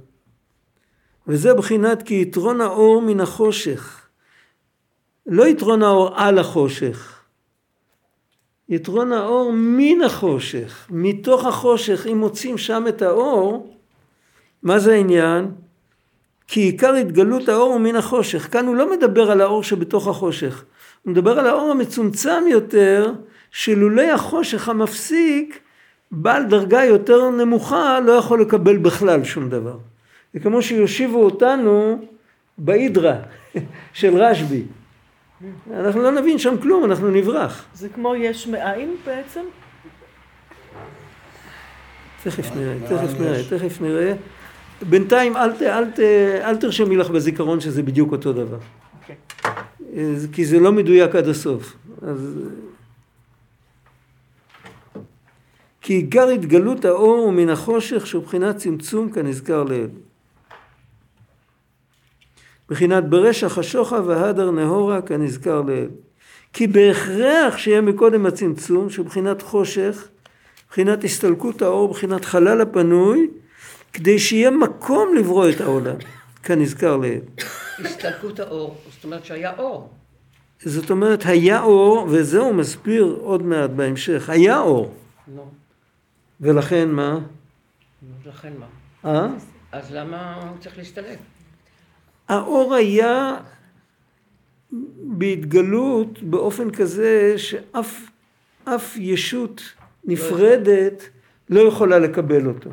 וזה 1.27 1.55
בחינת 1.55 2.03
כי 2.03 2.23
יתרון 2.23 2.61
האור 2.61 3.03
מן 3.03 3.21
החושך. 3.21 4.07
לא 5.27 5.47
יתרון 5.47 5.83
האור 5.83 6.11
על 6.15 6.39
החושך. 6.39 7.23
יתרון 8.69 9.13
האור 9.13 9.53
מן 9.55 10.03
החושך. 10.07 10.87
מתוך 10.91 11.47
החושך, 11.47 12.07
אם 12.07 12.19
מוצאים 12.19 12.59
שם 12.59 12.85
את 12.89 13.03
האור, 13.03 13.77
מה 14.63 14.79
זה 14.79 14.93
העניין? 14.93 15.51
כי 16.53 16.61
עיקר 16.61 16.95
התגלות 16.95 17.49
האור 17.49 17.73
הוא 17.73 17.81
מן 17.81 17.97
החושך. 17.97 18.49
כאן 18.53 18.67
הוא 18.67 18.77
לא 18.77 18.93
מדבר 18.93 19.31
על 19.31 19.41
האור 19.41 19.63
שבתוך 19.63 20.09
החושך. 20.09 20.65
הוא 21.03 21.11
מדבר 21.13 21.39
על 21.39 21.47
האור 21.47 21.71
המצומצם 21.71 22.43
יותר, 22.51 23.13
שלולא 23.51 24.03
החושך 24.03 24.69
המפסיק, 24.69 25.61
בעל 26.11 26.45
דרגה 26.45 26.85
יותר 26.85 27.31
נמוכה 27.31 28.01
לא 28.01 28.13
יכול 28.13 28.41
לקבל 28.41 28.79
בכלל 28.79 29.25
שום 29.25 29.49
דבר. 29.49 29.79
זה 30.35 30.41
כמו 30.41 30.63
שיושיבו 30.63 31.25
אותנו 31.25 31.99
בהידרה 32.59 33.17
של 33.93 34.17
רשב"י. 34.17 34.63
אנחנו 35.75 36.03
לא 36.03 36.11
נבין 36.11 36.39
שם 36.39 36.59
כלום, 36.63 36.85
אנחנו 36.85 37.11
נברח. 37.11 37.65
זה 37.75 37.89
כמו 37.89 38.15
יש 38.17 38.47
מאין 38.47 38.97
בעצם? 39.07 39.41
תכף 42.25 42.51
נראה, 42.57 42.75
תכף 42.89 43.21
נראה, 43.21 43.43
תכף 43.51 43.81
נראה. 43.81 44.15
בינתיים 44.91 45.37
אל, 45.37 45.51
אל, 45.61 45.69
אל, 45.69 45.85
אל 46.45 46.57
תרשמי 46.57 46.97
לך 46.97 47.11
בזיכרון 47.11 47.61
שזה 47.61 47.83
בדיוק 47.83 48.13
אותו 48.13 48.33
דבר. 48.33 48.59
Okay. 48.59 49.13
אוקיי. 49.81 50.33
כי 50.33 50.45
זה 50.45 50.61
לא 50.61 50.73
מדויק 50.73 51.15
עד 51.15 51.29
הסוף. 51.29 51.77
אז... 52.03 52.39
כי 55.81 55.93
עיקר 55.93 56.29
התגלות 56.29 56.85
האור 56.85 57.19
הוא 57.19 57.33
מן 57.33 57.49
החושך 57.49 58.07
שהוא 58.07 58.23
בחינת 58.25 58.57
צמצום 58.57 59.13
כנזכר 59.13 59.65
לעיל. 59.65 59.89
בחינת 62.69 63.05
ברשע 63.05 63.49
חשוכה 63.49 64.01
והדר 64.07 64.51
נהורה 64.51 65.03
כנזכר 65.03 65.63
לעיל. 65.63 65.89
כי 66.53 66.67
בהכרח 66.67 67.57
שיהיה 67.57 67.81
מקודם 67.81 68.27
הצמצום 68.27 68.91
שהוא 68.91 69.07
בחינת 69.07 69.43
חושך, 69.43 70.09
בחינת 70.71 71.05
הסתלקות 71.05 71.63
האור, 71.63 71.89
בחינת 71.89 72.25
חלל 72.25 72.61
הפנוי, 72.61 73.29
כדי 73.93 74.19
שיהיה 74.19 74.51
מקום 74.51 75.15
לברוא 75.15 75.51
את 75.51 75.61
העולם, 75.61 75.97
כנזכר 76.43 76.97
לעיל. 76.97 77.21
הסתלקות 77.85 78.41
האור, 78.41 78.77
זאת 78.95 79.05
אומרת 79.05 79.25
שהיה 79.25 79.53
אור. 79.59 79.91
זאת 80.65 80.91
אומרת 80.91 81.27
היה 81.27 81.63
אור, 81.63 82.07
וזה 82.11 82.39
הוא 82.39 82.55
מסביר 82.55 83.17
עוד 83.21 83.43
מעט 83.43 83.71
בהמשך, 83.71 84.29
היה 84.31 84.61
אור. 84.61 84.95
לא. 85.37 85.45
ולכן 86.41 86.89
מה? 86.89 87.19
לכן 88.27 88.53
מה? 88.59 88.67
אה? 89.11 89.29
אז 89.73 89.93
למה 89.93 90.35
הוא 90.35 90.59
צריך 90.61 90.79
להסתלק? 90.79 91.19
האור 92.29 92.75
היה 92.75 93.37
בהתגלות 95.03 96.23
באופן 96.23 96.71
כזה 96.71 97.35
שאף 97.37 98.03
אף 98.65 98.97
ישות 98.97 99.63
נפרדת 100.05 101.03
לא 101.51 101.61
יכולה 101.61 101.99
לקבל 101.99 102.47
אותו. 102.47 102.71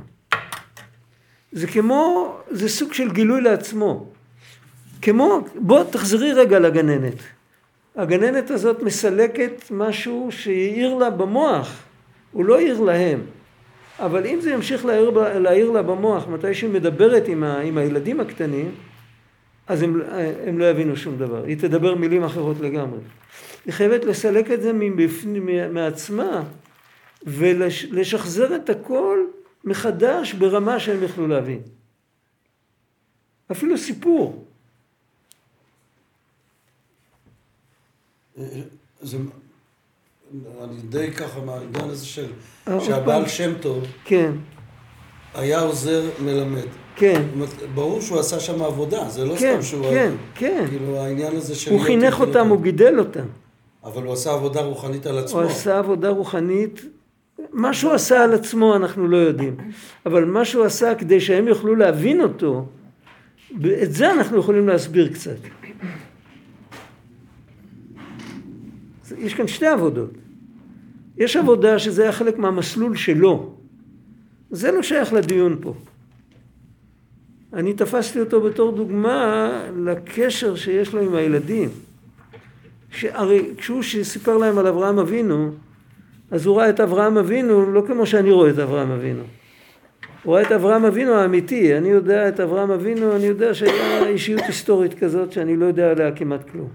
זה 1.51 1.67
כמו, 1.67 2.33
זה 2.49 2.69
סוג 2.69 2.93
של 2.93 3.11
גילוי 3.11 3.41
לעצמו. 3.41 4.05
כמו, 5.01 5.41
בוא 5.55 5.83
תחזרי 5.83 6.33
רגע 6.33 6.59
לגננת. 6.59 7.15
הגננת 7.95 8.51
הזאת 8.51 8.83
מסלקת 8.83 9.63
משהו 9.71 10.27
שהעיר 10.31 10.95
לה 10.95 11.09
במוח, 11.09 11.83
הוא 12.31 12.45
לא 12.45 12.57
העיר 12.57 12.81
להם. 12.81 13.19
אבל 13.99 14.25
אם 14.25 14.41
זה 14.41 14.51
ימשיך 14.51 14.85
להעיר, 14.85 15.09
להעיר 15.39 15.71
לה 15.71 15.81
במוח 15.81 16.27
מתי 16.27 16.53
שהיא 16.53 16.69
מדברת 16.69 17.27
עם, 17.27 17.43
ה, 17.43 17.59
עם 17.59 17.77
הילדים 17.77 18.19
הקטנים, 18.19 18.71
אז 19.67 19.81
הם, 19.81 20.01
הם 20.47 20.59
לא 20.59 20.69
יבינו 20.69 20.95
שום 20.95 21.17
דבר. 21.17 21.43
היא 21.43 21.57
תדבר 21.57 21.95
מילים 21.95 22.23
אחרות 22.23 22.59
לגמרי. 22.59 22.99
היא 23.65 23.73
חייבת 23.73 24.05
לסלק 24.05 24.51
את 24.51 24.61
זה 24.61 24.73
מבפנים, 24.73 25.49
מעצמה 25.73 26.43
ולשחזר 27.23 28.55
את 28.55 28.69
הכל 28.69 29.19
מחדש 29.63 30.33
ברמה 30.33 30.79
שהם 30.79 31.03
יוכלו 31.03 31.27
להבין. 31.27 31.61
אפילו 33.51 33.77
סיפור. 33.77 34.45
זה, 39.01 39.17
אני 40.63 40.81
די 40.89 41.11
ככה 41.11 41.41
מהעידן 41.41 41.89
הזה 41.89 42.05
של 42.05 42.31
אה, 42.67 42.81
שהבעל 42.81 43.27
שם 43.27 43.53
טוב 43.61 43.83
כן. 44.05 44.31
היה 45.33 45.61
עוזר 45.61 46.09
מלמד. 46.19 46.67
כן. 46.95 47.23
ברור 47.73 48.01
שהוא 48.01 48.19
עשה 48.19 48.39
שם 48.39 48.61
עבודה, 48.61 49.09
זה 49.09 49.25
לא 49.25 49.35
כן, 49.35 49.53
סתם 49.53 49.61
שהוא... 49.61 49.83
כן, 49.89 50.13
כן. 50.35 50.65
כאילו 50.69 50.97
העניין 50.97 51.35
הזה 51.35 51.55
של... 51.55 51.71
הוא 51.71 51.81
חינך 51.81 52.19
אותם, 52.19 52.47
הוא 52.47 52.61
גידל 52.61 52.99
אותם. 52.99 53.25
אבל 53.83 54.03
הוא 54.03 54.13
עשה 54.13 54.33
עבודה 54.33 54.61
רוחנית 54.61 55.05
על 55.05 55.17
עצמו. 55.17 55.41
הוא 55.41 55.49
עשה 55.49 55.79
עבודה 55.79 56.09
רוחנית, 56.09 56.81
מה 57.53 57.73
שהוא 57.73 57.91
עשה 57.91 58.23
על 58.23 58.33
עצמו 58.33 58.75
אנחנו 58.75 59.07
לא 59.07 59.17
יודעים, 59.17 59.55
אבל 60.05 60.25
מה 60.25 60.45
שהוא 60.45 60.65
עשה 60.65 60.95
כדי 60.95 61.21
שהם 61.21 61.47
יוכלו 61.47 61.75
להבין 61.75 62.21
אותו, 62.21 62.65
את 63.83 63.91
זה 63.91 64.11
אנחנו 64.11 64.37
יכולים 64.37 64.67
להסביר 64.67 65.13
קצת. 65.13 65.37
יש 69.17 69.33
כאן 69.33 69.47
שתי 69.47 69.67
עבודות. 69.67 70.11
יש 71.17 71.35
עבודה 71.35 71.79
שזה 71.79 72.03
היה 72.03 72.11
חלק 72.11 72.37
מהמסלול 72.37 72.95
שלו. 72.95 73.55
זה 74.51 74.71
לא 74.71 74.83
שייך 74.83 75.13
לדיון 75.13 75.57
פה. 75.61 75.73
אני 77.53 77.73
תפסתי 77.73 78.19
אותו 78.19 78.41
בתור 78.41 78.71
דוגמה 78.71 79.51
לקשר 79.77 80.55
שיש 80.55 80.93
לו 80.93 81.01
עם 81.01 81.15
הילדים. 81.15 81.69
שהרי 82.91 83.49
כשהוא 83.57 83.83
סיפר 84.03 84.37
להם 84.37 84.57
על 84.57 84.67
אברהם 84.67 84.99
אבינו, 84.99 85.51
אז 86.31 86.45
הוא 86.45 86.57
ראה 86.57 86.69
את 86.69 86.79
אברהם 86.79 87.17
אבינו 87.17 87.71
לא 87.71 87.83
כמו 87.87 88.05
שאני 88.05 88.31
רואה 88.31 88.49
את 88.49 88.59
אברהם 88.59 88.91
אבינו. 88.91 89.23
הוא 90.23 90.35
ראה 90.35 90.41
את 90.41 90.51
אברהם 90.51 90.85
אבינו 90.85 91.13
האמיתי, 91.13 91.77
אני 91.77 91.89
יודע 91.89 92.29
את 92.29 92.39
אברהם 92.39 92.71
אבינו, 92.71 93.15
אני 93.15 93.25
יודע 93.25 93.53
שהיה 93.53 94.07
אישיות 94.07 94.41
היסטורית 94.47 94.93
כזאת 94.93 95.31
שאני 95.31 95.55
לא 95.55 95.65
יודע 95.65 95.91
עליה 95.91 96.11
כמעט 96.11 96.49
כלום. 96.49 96.67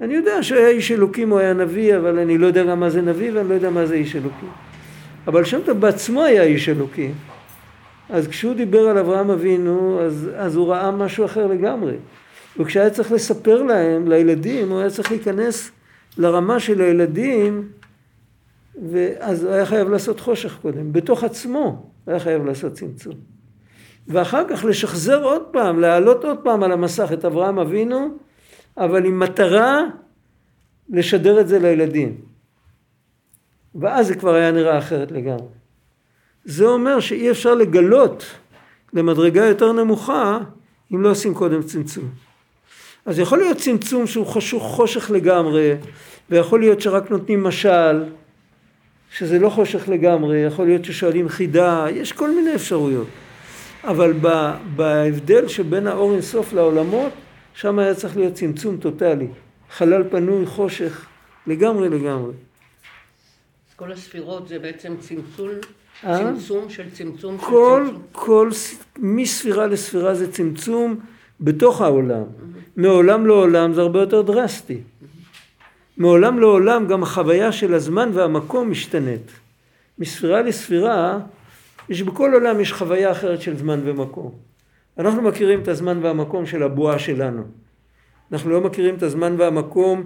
אני 0.00 0.14
יודע 0.14 0.42
שהיה 0.42 0.68
איש 0.68 0.92
אלוקים, 0.92 1.30
הוא 1.30 1.38
היה 1.38 1.52
נביא, 1.52 1.96
אבל 1.96 2.18
אני 2.18 2.38
לא 2.38 2.46
יודע 2.46 2.64
גם 2.64 2.80
מה 2.80 2.90
זה 2.90 3.02
נביא 3.02 3.30
ואני 3.34 3.48
לא 3.48 3.54
יודע 3.54 3.70
מה 3.70 3.86
זה 3.86 3.94
איש 3.94 4.16
אלוקים. 4.16 4.48
אבל 5.26 5.44
שם 5.44 5.60
טוב 5.64 5.80
בעצמו 5.80 6.22
היה 6.24 6.42
איש 6.42 6.68
אלוקים. 6.68 7.14
אז 8.10 8.28
כשהוא 8.28 8.54
דיבר 8.54 8.88
על 8.88 8.98
אברהם 8.98 9.30
אבינו, 9.30 10.00
אז, 10.00 10.30
אז 10.36 10.56
הוא 10.56 10.68
ראה 10.68 10.90
משהו 10.90 11.24
אחר 11.24 11.46
לגמרי. 11.46 11.94
וכשהיה 12.58 12.90
צריך 12.90 13.12
לספר 13.12 13.62
להם, 13.62 14.08
לילדים, 14.08 14.70
הוא 14.70 14.80
היה 14.80 14.90
צריך 14.90 15.10
להיכנס 15.10 15.70
לרמה 16.18 16.60
של 16.60 16.80
הילדים, 16.80 17.68
ואז 18.90 19.44
הוא 19.44 19.52
היה 19.52 19.66
חייב 19.66 19.88
לעשות 19.88 20.20
חושך 20.20 20.58
קודם. 20.62 20.92
בתוך 20.92 21.24
עצמו 21.24 21.90
היה 22.06 22.18
חייב 22.18 22.44
לעשות 22.46 22.72
צמצום. 22.72 23.14
ואחר 24.08 24.42
כך 24.48 24.64
לשחזר 24.64 25.22
עוד 25.22 25.42
פעם, 25.50 25.80
להעלות 25.80 26.24
עוד 26.24 26.38
פעם 26.42 26.62
על 26.62 26.72
המסך 26.72 27.10
את 27.12 27.24
אברהם 27.24 27.58
אבינו, 27.58 28.18
אבל 28.76 29.04
עם 29.04 29.18
מטרה 29.18 29.80
לשדר 30.90 31.40
את 31.40 31.48
זה 31.48 31.58
לילדים. 31.58 32.20
ואז 33.74 34.06
זה 34.06 34.14
כבר 34.14 34.34
היה 34.34 34.50
נראה 34.50 34.78
אחרת 34.78 35.10
לגמרי. 35.10 35.48
זה 36.44 36.66
אומר 36.66 37.00
שאי 37.00 37.30
אפשר 37.30 37.54
לגלות 37.54 38.24
למדרגה 38.92 39.44
יותר 39.44 39.72
נמוכה 39.72 40.38
אם 40.94 41.02
לא 41.02 41.10
עושים 41.10 41.34
קודם 41.34 41.62
צמצום. 41.62 42.04
אז 43.06 43.18
יכול 43.18 43.38
להיות 43.38 43.56
צמצום 43.56 44.06
שהוא 44.06 44.26
חשוך 44.26 44.62
חושך 44.62 45.10
לגמרי, 45.10 45.74
ויכול 46.30 46.60
להיות 46.60 46.80
שרק 46.80 47.10
נותנים 47.10 47.42
משל, 47.42 48.04
שזה 49.12 49.38
לא 49.38 49.48
חושך 49.48 49.88
לגמרי, 49.88 50.38
יכול 50.38 50.66
להיות 50.66 50.84
ששואלים 50.84 51.28
חידה, 51.28 51.86
יש 51.90 52.12
כל 52.12 52.30
מיני 52.30 52.54
אפשרויות. 52.54 53.06
אבל 53.84 54.12
בהבדל 54.76 55.48
שבין 55.48 55.86
האור 55.86 56.12
אינסוף 56.12 56.52
לעולמות, 56.52 57.12
שם 57.54 57.78
היה 57.78 57.94
צריך 57.94 58.16
להיות 58.16 58.34
צמצום 58.34 58.76
טוטאלי. 58.76 59.26
חלל 59.70 60.02
פנוי, 60.10 60.46
חושך, 60.46 61.06
לגמרי 61.46 61.88
לגמרי. 61.88 62.32
כל 63.76 63.92
הספירות 63.92 64.48
זה 64.48 64.58
בעצם 64.58 64.94
צמצול 65.00 65.54
אה? 66.04 66.18
צמצום 66.18 66.70
של 66.70 66.90
צמצום 66.90 67.38
של 67.38 67.46
כל, 67.46 67.82
צמצום. 67.86 68.02
כל, 68.12 68.50
מספירה 68.98 69.66
לספירה 69.66 70.14
זה 70.14 70.32
צמצום 70.32 71.00
בתוך 71.40 71.80
העולם. 71.80 72.24
מעולם 72.76 73.26
לעולם 73.26 73.72
זה 73.72 73.80
הרבה 73.80 74.00
יותר 74.00 74.22
דרסטי. 74.22 74.80
מעולם 75.98 76.38
לעולם 76.38 76.86
גם 76.86 77.02
החוויה 77.02 77.52
של 77.52 77.74
הזמן 77.74 78.10
והמקום 78.12 78.70
משתנית. 78.70 79.30
מספירה 79.98 80.42
לספירה, 80.42 81.18
יש 81.88 82.02
בכל 82.02 82.34
עולם 82.34 82.60
יש 82.60 82.72
חוויה 82.72 83.12
אחרת 83.12 83.40
של 83.40 83.56
זמן 83.56 83.80
ומקום. 83.84 84.32
אנחנו 84.98 85.22
מכירים 85.22 85.60
את 85.60 85.68
הזמן 85.68 85.98
והמקום 86.02 86.46
של 86.46 86.62
הבועה 86.62 86.98
שלנו. 86.98 87.42
אנחנו 88.32 88.50
לא 88.50 88.60
מכירים 88.60 88.94
את 88.94 89.02
הזמן 89.02 89.34
והמקום 89.38 90.02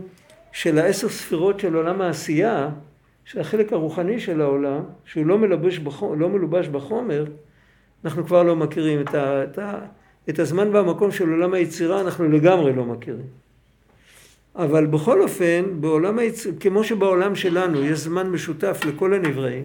של 0.53 0.79
העשר 0.79 1.09
ספירות 1.09 1.61
של 1.61 1.75
עולם 1.75 2.01
העשייה, 2.01 2.69
של 3.25 3.41
החלק 3.41 3.73
הרוחני 3.73 4.21
של 4.21 4.41
העולם, 4.41 4.83
שהוא 5.05 5.27
לא, 5.27 5.39
מלבש 5.39 5.79
בחומר, 5.79 6.15
לא 6.15 6.29
מלובש 6.29 6.69
בחומר, 6.69 7.25
אנחנו 8.05 8.25
כבר 8.25 8.43
לא 8.43 8.57
מכירים. 8.57 9.01
את, 9.01 9.15
ה, 9.15 9.45
את, 9.45 9.59
ה, 9.59 9.79
את 10.29 10.39
הזמן 10.39 10.69
והמקום 10.75 11.11
של 11.11 11.31
עולם 11.31 11.55
היצירה 11.55 12.01
אנחנו 12.01 12.29
לגמרי 12.29 12.73
לא 12.73 12.85
מכירים. 12.85 13.43
אבל 14.57 14.87
בכל 14.87 15.23
אופן, 15.23 15.65
בעולם 15.81 16.19
היצ... 16.19 16.47
כמו 16.61 16.85
שבעולם 16.85 17.35
שלנו 17.35 17.85
יש 17.85 17.99
זמן 17.99 18.31
משותף 18.31 18.81
לכל 18.87 19.15
הנבראים, 19.15 19.65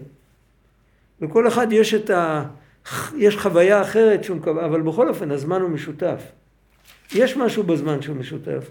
לכל 1.20 1.48
אחד 1.48 1.72
יש 1.72 1.94
את 1.94 2.10
ה... 2.10 2.44
יש 3.16 3.36
חוויה 3.36 3.82
אחרת 3.82 4.24
שהוא 4.24 4.36
מקבל, 4.36 4.64
אבל 4.64 4.80
בכל 4.80 5.08
אופן 5.08 5.30
הזמן 5.30 5.60
הוא 5.60 5.70
משותף. 5.70 6.22
יש 7.14 7.36
משהו 7.36 7.62
בזמן 7.62 8.02
שהוא 8.02 8.16
משותף. 8.16 8.70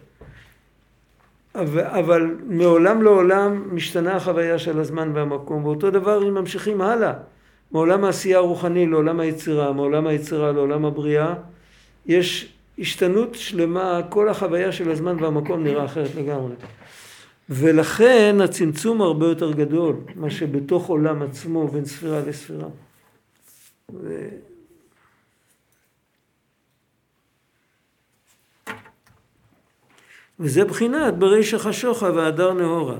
אבל, 1.56 1.84
אבל 1.84 2.36
מעולם 2.46 3.02
לעולם 3.02 3.76
משתנה 3.76 4.16
החוויה 4.16 4.60
של 4.60 4.80
הזמן 4.80 5.12
והמקום, 5.14 5.66
ואותו 5.66 5.92
דבר 5.92 6.28
אם 6.28 6.34
ממשיכים 6.34 6.82
הלאה, 6.82 7.14
מעולם 7.72 8.04
העשייה 8.04 8.38
הרוחני 8.38 8.88
לעולם 8.88 9.20
היצירה, 9.20 9.74
מעולם 9.74 10.08
היצירה 10.08 10.52
לעולם 10.52 10.86
הבריאה, 10.86 11.34
יש 12.06 12.57
השתנות 12.80 13.36
שלמה, 13.36 14.02
כל 14.10 14.30
החוויה 14.30 14.72
של 14.72 14.92
הזמן 14.92 15.24
והמקום 15.24 15.64
נראה 15.64 15.86
אחרת 15.86 16.16
לגמרי. 16.16 16.56
ולכן 17.50 18.36
הצמצום 18.44 19.02
הרבה 19.02 19.26
יותר 19.26 19.52
גדול, 19.52 19.96
מה 20.16 20.30
שבתוך 20.30 20.88
עולם 20.88 21.22
עצמו 21.22 21.68
בין 21.68 21.86
ספירה 21.86 22.22
לספירה. 22.28 22.68
ו... 23.94 24.28
וזה 30.40 30.66
בחינת 30.66 31.18
בריש 31.18 31.54
החשוכה 31.54 32.12
והדר 32.16 32.54
נהורה. 32.54 32.98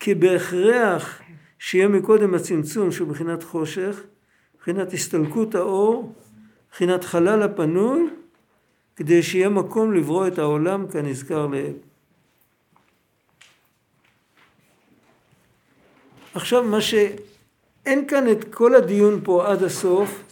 כי 0.00 0.14
בהכרח 0.14 1.20
שיהיה 1.58 1.88
מקודם 1.88 2.34
הצמצום 2.34 2.92
שהוא 2.92 3.08
בחינת 3.08 3.42
חושך, 3.42 4.02
בחינת 4.60 4.92
הסתלקות 4.92 5.54
האור, 5.54 6.14
בחינת 6.72 7.04
חלל 7.04 7.42
הפנוי, 7.42 8.10
כדי 9.00 9.22
שיהיה 9.22 9.48
מקום 9.48 9.92
לברוא 9.92 10.26
את 10.26 10.38
העולם 10.38 10.86
כנזכר 10.88 11.46
לעיל. 11.46 11.72
עכשיו 16.34 16.64
מה 16.64 16.80
שאין 16.80 18.06
כאן 18.08 18.30
את 18.32 18.54
כל 18.54 18.74
הדיון 18.74 19.20
פה 19.24 19.46
עד 19.46 19.62
הסוף, 19.62 20.22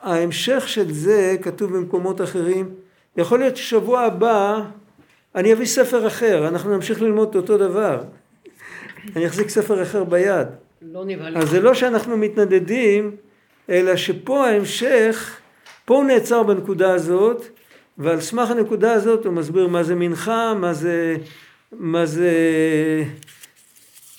ההמשך 0.00 0.68
של 0.68 0.92
זה 0.92 1.36
כתוב 1.42 1.76
במקומות 1.76 2.20
אחרים, 2.20 2.74
יכול 3.16 3.38
להיות 3.38 3.56
ששבוע 3.56 4.00
הבא 4.00 4.62
אני 5.34 5.52
אביא 5.52 5.66
ספר 5.66 6.06
אחר, 6.06 6.48
אנחנו 6.48 6.74
נמשיך 6.74 7.02
ללמוד 7.02 7.28
את 7.28 7.36
אותו 7.36 7.58
דבר. 7.58 8.02
אני 9.16 9.26
אחזיק 9.26 9.48
ספר 9.48 9.82
אחר 9.82 10.04
ביד. 10.04 10.48
לא 10.82 11.04
נבהלים. 11.04 11.36
אז 11.36 11.50
זה 11.50 11.60
לא 11.60 11.74
שאנחנו 11.74 12.16
מתנדדים, 12.16 13.16
אלא 13.68 13.96
שפה 13.96 14.46
ההמשך, 14.46 15.36
פה 15.84 15.94
הוא 15.94 16.04
נעצר 16.04 16.42
בנקודה 16.42 16.94
הזאת, 16.94 17.53
ועל 17.98 18.20
סמך 18.20 18.50
הנקודה 18.50 18.92
הזאת 18.92 19.26
הוא 19.26 19.34
מסביר 19.34 19.68
מה 19.68 19.82
זה 19.82 19.94
מנחה, 19.94 20.54
מה 20.54 20.74
זה, 20.74 21.16
מה 21.72 22.06
זה, 22.06 22.32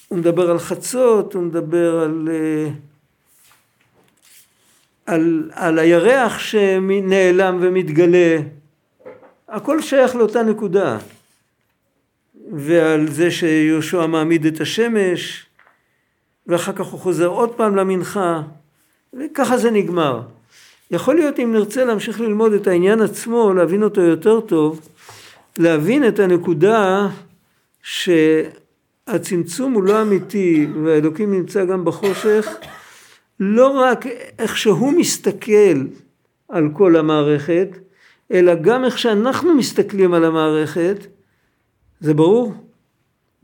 הוא 0.07 0.19
מדבר 0.19 0.51
על 0.51 0.59
חצות, 0.59 1.33
הוא 1.33 1.43
מדבר 1.43 1.99
על, 1.99 2.29
אה, 2.31 2.69
על, 5.05 5.51
על 5.53 5.79
הירח 5.79 6.39
שנעלם 6.39 7.57
ומתגלה, 7.61 8.37
הכל 9.47 9.81
שייך 9.81 10.15
לאותה 10.15 10.43
נקודה. 10.43 10.97
ועל 12.51 13.07
זה 13.07 13.31
שיהושע 13.31 14.05
מעמיד 14.05 14.45
את 14.45 14.61
השמש, 14.61 15.45
ואחר 16.47 16.73
כך 16.73 16.85
הוא 16.85 16.99
חוזר 16.99 17.27
עוד 17.27 17.55
פעם 17.55 17.75
למנחה, 17.75 18.41
וככה 19.13 19.57
זה 19.57 19.71
נגמר. 19.71 20.21
יכול 20.91 21.15
להיות 21.15 21.39
אם 21.39 21.53
נרצה 21.53 21.85
להמשיך 21.85 22.21
ללמוד 22.21 22.53
את 22.53 22.67
העניין 22.67 23.01
עצמו, 23.01 23.53
להבין 23.53 23.83
אותו 23.83 24.01
יותר 24.01 24.39
טוב, 24.39 24.89
להבין 25.57 26.07
את 26.07 26.19
הנקודה 26.19 27.07
שהצמצום 27.83 29.73
הוא 29.73 29.83
לא 29.83 30.01
אמיתי 30.01 30.67
והאלוקים 30.83 31.33
נמצא 31.33 31.65
גם 31.65 31.85
בחושך, 31.85 32.47
לא 33.39 33.67
רק 33.67 34.05
איך 34.39 34.57
שהוא 34.57 34.91
מסתכל 34.91 35.81
על 36.49 36.69
כל 36.73 36.95
המערכת, 36.95 37.67
אלא 38.31 38.55
גם 38.55 38.85
איך 38.85 38.97
שאנחנו 38.97 39.53
מסתכלים 39.55 40.13
על 40.13 40.25
המערכת, 40.25 40.97
זה 41.99 42.13
ברור. 42.13 42.53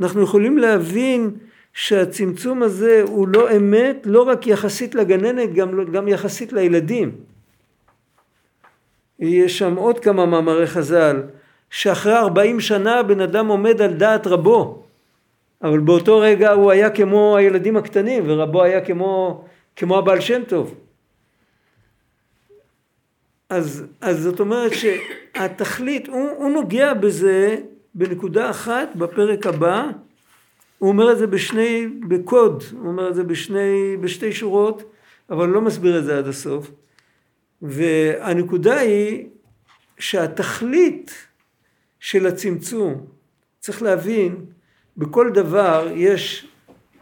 אנחנו 0.02 0.22
יכולים 0.22 0.58
להבין 0.58 1.32
שהצמצום 1.74 2.64
הזה 2.64 3.04
הוא 3.08 3.28
לא 3.28 3.58
אמת, 3.58 3.98
לא 4.06 4.22
רק 4.22 4.48
יחסית 4.48 4.96
לגננת, 4.96 5.54
גם, 5.54 5.92
גם 5.92 6.08
יחסית 6.08 6.54
לילדים. 6.54 7.12
יש 9.22 9.58
שם 9.58 9.76
עוד 9.76 10.00
כמה 10.00 10.26
מאמרי 10.26 10.68
חז"ל, 10.68 11.24
שאחרי 11.70 12.18
40 12.18 12.60
שנה 12.60 13.00
הבן 13.00 13.20
אדם 13.20 13.48
עומד 13.48 13.82
על 13.82 13.94
דעת 13.94 14.28
רבו, 14.28 14.84
אבל 15.64 15.80
באותו 15.80 16.20
רגע 16.20 16.52
הוא 16.52 16.72
היה 16.72 16.90
כמו 16.90 17.38
הילדים 17.38 17.78
הקטנים, 17.78 18.24
ורבו 18.26 18.64
היה 18.64 18.86
כמו, 18.86 19.44
כמו 19.76 19.98
הבעל 19.98 20.22
שם 20.22 20.42
טוב. 20.48 20.76
אז, 23.50 23.86
אז 24.02 24.22
זאת 24.22 24.40
אומרת 24.40 24.72
שהתכלית, 24.74 26.08
הוא, 26.08 26.30
הוא 26.38 26.52
נוגע 26.52 26.94
בזה 26.94 27.58
בנקודה 27.96 28.50
אחת 28.50 28.90
בפרק 28.96 29.48
הבא, 29.48 29.88
הוא 30.80 30.90
אומר 30.90 31.12
את 31.12 31.18
זה 31.18 31.28
בשני, 31.28 31.88
בקוד, 32.08 32.64
הוא 32.72 32.88
אומר 32.88 33.10
את 33.10 33.16
זה 33.16 33.24
בשני, 33.24 33.98
בשתי 34.02 34.32
שורות, 34.32 34.84
אבל 35.30 35.50
לא 35.50 35.62
מסביר 35.62 36.00
את 36.00 36.06
זה 36.06 36.18
עד 36.18 36.28
הסוף. 36.28 36.72
והנקודה 37.62 38.80
היא 38.80 39.28
שהתכלית 40.00 41.12
של 42.00 42.28
הצמצום, 42.28 43.06
צריך 43.60 43.82
להבין, 43.82 44.46
בכל 44.98 45.32
דבר 45.34 45.88
יש 45.96 46.48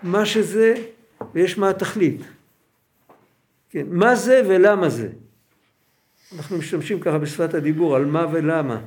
מה 0.04 0.26
שזה 0.26 0.74
ויש 1.34 1.58
מה 1.58 1.70
התכלית. 1.70 2.22
כן, 3.70 3.86
מה 3.90 4.16
זה 4.16 4.42
ולמה 4.48 4.90
זה. 4.90 5.10
אנחנו 6.38 6.58
משתמשים 6.58 7.00
ככה 7.00 7.18
בשפת 7.18 7.54
הדיבור 7.54 7.96
על 7.96 8.06
מה 8.06 8.26
ולמה. 8.32 8.82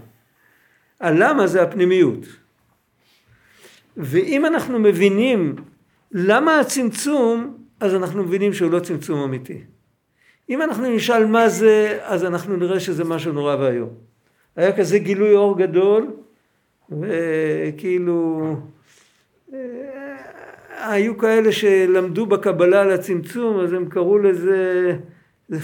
הלמה 1.00 1.46
זה 1.46 1.62
הפנימיות. 1.62 2.26
ואם 3.96 4.46
אנחנו 4.46 4.78
מבינים 4.78 5.56
למה 6.12 6.60
הצמצום, 6.60 7.64
אז 7.80 7.94
אנחנו 7.94 8.24
מבינים 8.24 8.52
שהוא 8.52 8.70
לא 8.70 8.80
צמצום 8.80 9.22
אמיתי. 9.22 9.64
אם 10.48 10.62
אנחנו 10.62 10.94
נשאל 10.94 11.26
מה 11.26 11.48
זה, 11.48 11.98
אז 12.02 12.24
אנחנו 12.24 12.56
נראה 12.56 12.80
שזה 12.80 13.04
משהו 13.04 13.32
נורא 13.32 13.56
ואיום. 13.56 13.88
היה 14.56 14.76
כזה 14.76 14.98
גילוי 14.98 15.34
אור 15.34 15.58
גדול, 15.58 16.06
וכאילו, 17.00 18.42
אה, 19.52 19.58
היו 20.78 21.18
כאלה 21.18 21.52
שלמדו 21.52 22.26
בקבלה 22.26 22.80
על 22.80 22.90
הצמצום, 22.90 23.60
אז 23.60 23.72
הם 23.72 23.88
קראו 23.88 24.18
לזה, 24.18 24.92
זה 25.48 25.58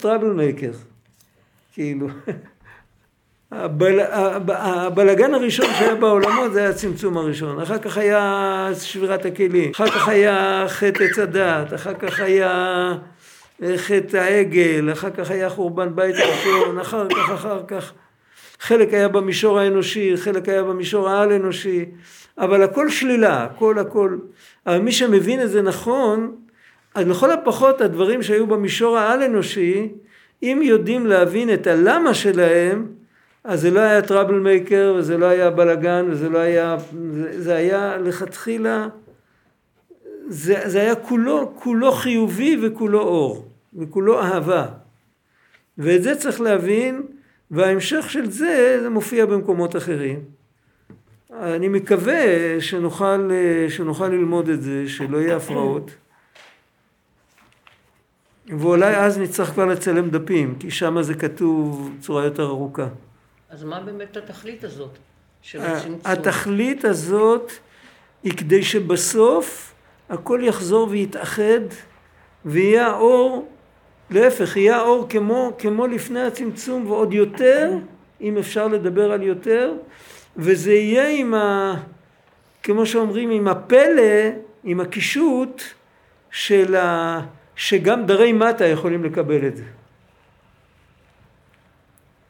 טראבל 0.00 0.32
מייקר, 0.32 0.72
כאילו. 1.72 2.08
הבל, 3.50 4.00
הבלגן 4.48 5.34
הראשון 5.34 5.66
שהיה 5.78 5.94
בעולמות 5.94 6.52
זה 6.52 6.60
היה 6.60 6.68
הצמצום 6.68 7.16
הראשון, 7.16 7.60
אחר 7.60 7.78
כך 7.78 7.98
היה 7.98 8.70
שבירת 8.80 9.24
הכלים, 9.24 9.70
אחר 9.74 9.90
כך 9.90 10.08
היה 10.08 10.64
חטא 10.68 11.02
עץ 11.02 11.18
הדת, 11.18 11.74
אחר 11.74 11.94
כך 11.94 12.20
היה 12.20 12.94
חטא 13.76 14.16
העגל, 14.16 14.92
אחר 14.92 15.10
כך 15.10 15.30
היה 15.30 15.50
חורבן 15.50 15.88
בית 15.94 16.16
ראשון, 16.16 16.78
אחר 16.78 17.06
כך, 17.08 17.30
אחר 17.30 17.62
כך. 17.68 17.92
חלק 18.60 18.94
היה 18.94 19.08
במישור 19.08 19.58
האנושי, 19.58 20.16
חלק 20.16 20.48
היה 20.48 20.62
במישור 20.62 21.08
העל 21.08 21.32
אנושי, 21.32 21.84
אבל 22.38 22.62
הכל 22.62 22.90
שלילה, 22.90 23.44
הכל 23.44 23.78
הכל. 23.78 24.18
אבל 24.66 24.78
מי 24.78 24.92
שמבין 24.92 25.42
את 25.42 25.50
זה 25.50 25.62
נכון, 25.62 26.36
אז 26.94 27.08
לכל 27.08 27.30
הפחות 27.30 27.80
הדברים 27.80 28.22
שהיו 28.22 28.46
במישור 28.46 28.98
העל 28.98 29.22
אנושי, 29.22 29.88
אם 30.42 30.60
יודעים 30.62 31.06
להבין 31.06 31.54
את 31.54 31.66
הלמה 31.66 32.14
שלהם, 32.14 32.86
אז 33.44 33.60
זה 33.60 33.70
לא 33.70 33.80
היה 33.80 34.02
טראבל 34.02 34.38
מייקר, 34.38 34.94
וזה 34.98 35.18
לא 35.18 35.26
היה 35.26 35.50
בלאגן, 35.50 36.06
וזה 36.10 36.28
לא 36.28 36.38
היה, 36.38 36.76
זה, 37.12 37.42
זה 37.42 37.54
היה 37.54 37.96
לכתחילה, 37.96 38.88
זה, 40.28 40.60
זה 40.64 40.80
היה 40.80 40.94
כולו, 40.94 41.52
כולו 41.54 41.92
חיובי 41.92 42.58
וכולו 42.62 43.00
אור, 43.00 43.47
וכולו 43.74 44.20
אהבה. 44.22 44.66
ואת 45.78 46.02
זה 46.02 46.16
צריך 46.16 46.40
להבין, 46.40 47.02
וההמשך 47.50 48.10
של 48.10 48.30
זה, 48.30 48.78
זה 48.82 48.90
מופיע 48.90 49.26
במקומות 49.26 49.76
אחרים. 49.76 50.20
אני 51.42 51.68
מקווה 51.68 52.20
שנוכל, 52.60 53.30
שנוכל 53.68 54.08
ללמוד 54.08 54.48
את 54.48 54.62
זה, 54.62 54.88
שלא 54.88 55.18
יהיה 55.18 55.36
הפרעות. 55.36 55.90
ואולי 58.58 58.96
אז 58.96 59.18
נצטרך 59.18 59.48
כבר 59.48 59.64
לצלם 59.66 60.10
דפים, 60.10 60.54
כי 60.60 60.70
שם 60.70 61.02
זה 61.02 61.14
כתוב 61.14 61.92
בצורה 61.98 62.24
יותר 62.24 62.46
ארוכה. 62.46 62.86
אז 63.50 63.64
מה 63.64 63.80
באמת 63.80 64.16
התכלית 64.16 64.64
הזאת 64.64 64.90
של 65.42 65.60
ה- 65.60 65.76
הצמצום? 65.76 66.00
התכלית 66.12 66.84
הזאת 66.84 67.52
היא 68.22 68.32
כדי 68.36 68.62
שבסוף 68.62 69.74
הכל 70.08 70.40
יחזור 70.42 70.88
ויתאחד 70.90 71.60
ויהיה 72.44 72.86
האור, 72.86 73.48
להפך, 74.10 74.56
יהיה 74.56 74.76
האור 74.76 75.08
כמו, 75.08 75.52
כמו 75.58 75.86
לפני 75.86 76.20
הצמצום 76.20 76.90
ועוד 76.90 77.12
יותר, 77.12 77.72
אם 78.20 78.38
אפשר 78.38 78.68
לדבר 78.68 79.12
על 79.12 79.22
יותר, 79.22 79.72
וזה 80.36 80.72
יהיה 80.72 81.08
עם 81.08 81.34
ה... 81.34 81.74
כמו 82.62 82.86
שאומרים, 82.86 83.30
עם 83.30 83.48
הפלא, 83.48 84.30
עם 84.64 84.80
הקישוט 84.80 85.62
של 86.30 86.76
ה... 86.76 87.20
שגם 87.56 88.06
דרי 88.06 88.32
מטה 88.32 88.66
יכולים 88.66 89.04
לקבל 89.04 89.46
את 89.46 89.56
זה. 89.56 89.64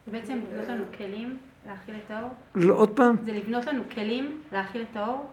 בעצם 0.07 0.39
לבנות 0.51 0.67
לנו 0.69 0.83
כלים 0.97 1.37
להכיל 1.67 1.95
את 2.05 2.11
האור? 2.11 2.29
לא, 2.55 2.73
עוד 2.73 2.89
פעם? 2.89 3.15
זה 3.25 3.31
לבנות 3.31 3.65
לנו 3.65 3.83
כלים 3.93 4.41
להכיל 4.51 4.85
את 4.91 4.97
האור? 4.97 5.31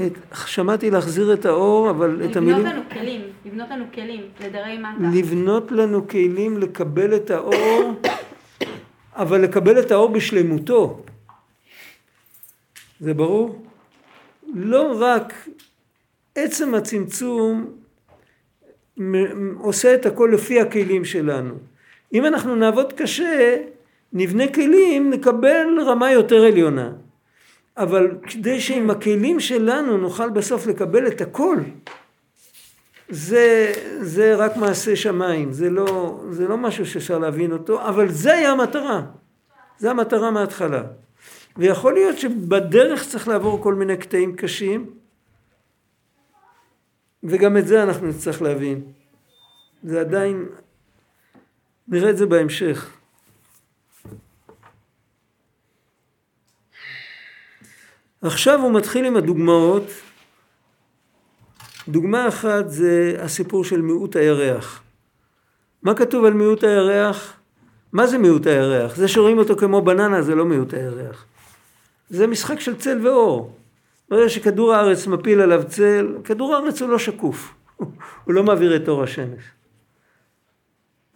את, 0.00 0.12
שמעתי 0.46 0.90
להחזיר 0.90 1.32
את 1.32 1.44
האור, 1.44 1.90
אבל 1.90 2.10
את 2.10 2.20
לבנות 2.20 2.36
המילים... 2.36 2.66
לנו 2.66 2.82
כלים, 2.92 3.22
לבנות 3.44 3.70
לנו 3.70 3.84
כלים 3.94 4.22
לדרי 4.40 4.78
מטה. 4.78 5.18
לבנות 5.18 5.72
לנו 5.72 6.08
כלים 6.08 6.58
לקבל 6.58 7.16
את 7.16 7.30
האור, 7.30 7.92
אבל 9.22 9.40
לקבל 9.40 9.80
את 9.80 9.90
האור 9.90 10.08
בשלמותו. 10.08 11.02
זה 13.00 13.14
ברור? 13.14 13.66
לא 14.54 14.96
רק 15.00 15.48
עצם 16.34 16.74
הצמצום 16.74 17.72
עושה 19.58 19.94
את 19.94 20.06
הכל 20.06 20.30
לפי 20.32 20.60
הכלים 20.60 21.04
שלנו. 21.04 21.54
אם 22.12 22.26
אנחנו 22.26 22.56
נעבוד 22.56 22.92
קשה, 22.92 23.56
נבנה 24.12 24.48
כלים, 24.48 25.10
נקבל 25.10 25.66
רמה 25.86 26.12
יותר 26.12 26.44
עליונה. 26.44 26.92
אבל 27.76 28.18
כדי 28.22 28.60
שעם 28.60 28.90
הכלים 28.90 29.40
שלנו 29.40 29.98
נוכל 29.98 30.30
בסוף 30.30 30.66
לקבל 30.66 31.06
את 31.06 31.20
הכל, 31.20 31.56
זה, 33.08 33.72
זה 34.00 34.34
רק 34.34 34.56
מעשה 34.56 34.96
שמיים, 34.96 35.52
זה 35.52 35.70
לא, 35.70 36.20
זה 36.30 36.48
לא 36.48 36.56
משהו 36.56 36.86
שאפשר 36.86 37.18
להבין 37.18 37.52
אותו, 37.52 37.88
אבל 37.88 38.08
זה 38.08 38.32
היה 38.32 38.52
המטרה. 38.52 39.02
זה 39.78 39.90
המטרה 39.90 40.30
מההתחלה. 40.30 40.82
ויכול 41.56 41.94
להיות 41.94 42.18
שבדרך 42.18 43.08
צריך 43.08 43.28
לעבור 43.28 43.62
כל 43.62 43.74
מיני 43.74 43.96
קטעים 43.96 44.36
קשים, 44.36 44.90
וגם 47.24 47.56
את 47.56 47.66
זה 47.66 47.82
אנחנו 47.82 48.06
נצטרך 48.06 48.42
להבין. 48.42 48.82
זה 49.82 50.00
עדיין, 50.00 50.46
נראה 51.88 52.10
את 52.10 52.16
זה 52.16 52.26
בהמשך. 52.26 52.95
עכשיו 58.26 58.60
הוא 58.60 58.72
מתחיל 58.72 59.04
עם 59.04 59.16
הדוגמאות. 59.16 59.82
דוגמה 61.88 62.28
אחת 62.28 62.68
זה 62.68 63.16
הסיפור 63.18 63.64
של 63.64 63.82
מיעוט 63.82 64.16
הירח. 64.16 64.82
מה 65.82 65.94
כתוב 65.94 66.24
על 66.24 66.32
מיעוט 66.32 66.64
הירח? 66.64 67.32
מה 67.92 68.06
זה 68.06 68.18
מיעוט 68.18 68.46
הירח? 68.46 68.96
זה 68.96 69.08
שרואים 69.08 69.38
אותו 69.38 69.56
כמו 69.56 69.82
בננה 69.82 70.22
זה 70.22 70.34
לא 70.34 70.44
מיעוט 70.44 70.74
הירח. 70.74 71.24
זה 72.10 72.26
משחק 72.26 72.60
של 72.60 72.76
צל 72.76 73.06
ואור. 73.06 73.56
ברגע 74.08 74.28
שכדור 74.28 74.74
הארץ 74.74 75.06
מפיל 75.06 75.40
עליו 75.40 75.62
צל, 75.68 76.16
כדור 76.24 76.54
הארץ 76.54 76.82
הוא 76.82 76.88
לא 76.88 76.98
שקוף. 76.98 77.54
הוא 78.24 78.34
לא 78.34 78.42
מעביר 78.42 78.76
את 78.76 78.88
אור 78.88 79.02
השמש. 79.02 79.42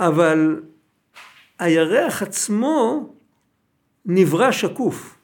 אבל 0.00 0.60
הירח 1.58 2.22
עצמו 2.22 3.10
נברא 4.06 4.52
שקוף. 4.52 5.19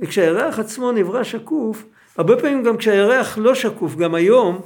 וכשהירח 0.00 0.58
עצמו 0.58 0.92
נברא 0.92 1.22
שקוף, 1.22 1.84
הרבה 2.16 2.36
פעמים 2.36 2.62
גם 2.62 2.76
כשהירח 2.76 3.38
לא 3.38 3.54
שקוף, 3.54 3.96
גם 3.96 4.14
היום, 4.14 4.60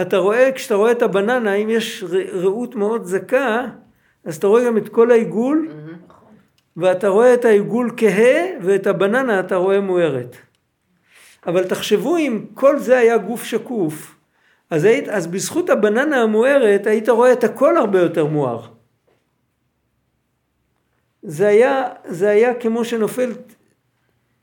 אתה 0.00 0.16
רואה, 0.16 0.52
כשאתה 0.54 0.74
רואה 0.74 0.92
את 0.92 1.02
הבננה, 1.02 1.54
אם 1.54 1.70
יש 1.70 2.04
ר- 2.04 2.38
ראות 2.38 2.74
מאוד 2.74 3.04
זכה, 3.04 3.66
אז 4.24 4.36
אתה 4.36 4.46
רואה 4.46 4.64
גם 4.64 4.76
את 4.76 4.88
כל 4.88 5.10
העיגול, 5.10 5.68
ואתה 6.76 7.08
רואה 7.08 7.34
את 7.34 7.44
העיגול 7.44 7.90
כהה, 7.96 8.44
ואת 8.62 8.86
הבננה 8.86 9.40
אתה 9.40 9.56
רואה 9.56 9.80
מוארת. 9.80 10.36
אבל 11.46 11.64
תחשבו 11.64 12.16
אם 12.16 12.44
כל 12.54 12.78
זה 12.78 12.98
היה 12.98 13.18
גוף 13.18 13.44
שקוף, 13.44 14.14
אז, 14.70 14.84
היית, 14.84 15.08
אז 15.08 15.26
בזכות 15.26 15.70
הבננה 15.70 16.22
המוארת 16.22 16.86
היית 16.86 17.08
רואה 17.08 17.32
את 17.32 17.44
הכל 17.44 17.76
הרבה 17.76 18.00
יותר 18.00 18.26
מואר. 18.26 18.62
זה 21.22 21.48
היה, 21.48 21.88
זה 22.04 22.28
היה 22.28 22.54
כמו 22.54 22.84
שנופלת 22.84 23.54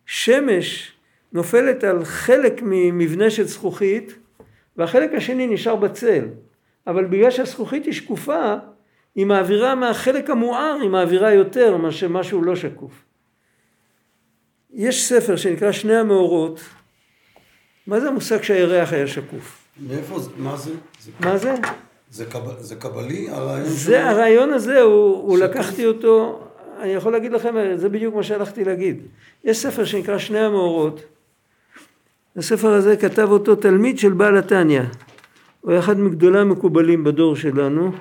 שמש 0.06 0.92
נופלת 1.34 1.84
על 1.84 2.06
חלק 2.06 2.62
ממבנה 2.62 3.30
של 3.30 3.44
זכוכית 3.44 4.18
והחלק 4.78 5.13
השני 5.13 5.48
נשאר 5.48 5.76
בצל. 5.76 6.26
אבל 6.88 7.06
בגלל 7.06 7.32
שהזכוכית 7.32 7.86
היא 7.86 7.94
שקופה, 7.94 8.56
היא 9.16 9.26
מעבירה 9.26 9.76
מהחלק 9.76 10.30
המואר, 10.30 10.78
היא 10.82 10.89
מעבירה 10.89 11.34
יותר 11.34 11.78
מאשר 11.78 12.08
משהו 12.08 12.42
לא 12.42 12.56
שקוף. 12.56 12.92
יש 14.74 15.10
ספר 15.10 15.36
שנקרא 15.36 15.72
שני 15.72 15.96
המאורות. 15.96 16.60
מה 17.88 18.00
זה 18.00 18.08
המושג 18.08 18.42
שהירח 18.42 18.94
היה 18.94 19.08
שקוף? 19.08 19.68
מאיפה 19.88 20.20
זה? 20.20 20.30
מה 20.38 20.58
זה? 20.58 20.72
זה, 21.02 21.12
מה 21.20 21.38
זה? 21.38 21.56
זה, 22.12 22.26
קב, 22.26 22.60
זה 22.60 22.76
קבלי? 22.76 23.30
הרעיון 23.30 23.70
זה 23.70 24.10
הרעיון 24.10 24.54
הזה, 24.54 24.82
הוא, 24.82 25.18
הוא 25.18 25.38
לקחתי 25.38 25.86
אותו, 25.86 26.48
אני 26.84 26.93
יכול 26.93 27.12
להגיד 27.12 27.32
לכם, 27.32 27.56
זה 27.76 27.89
בדיוק 27.89 28.15
מה 28.15 28.24
שהלכתי 28.24 28.63
להגיד. 28.63 29.02
יש 29.43 29.58
ספר 29.58 29.86
שנקרא 29.86 30.17
שני 30.17 30.39
המאורות. 30.39 31.04
הספר 32.36 32.74
הזה 32.74 32.98
כתב 32.98 33.28
אותו 33.32 33.56
תלמיד 33.56 34.00
של 34.00 34.13
בעל 34.13 34.38
התניא. 34.38 34.82
הוא 35.62 35.72
היה 35.72 35.80
אחד 35.80 36.00
מגדולי 36.00 36.39
המקובלים 36.39 37.04
בדור 37.04 37.36
שלנו, 37.36 37.91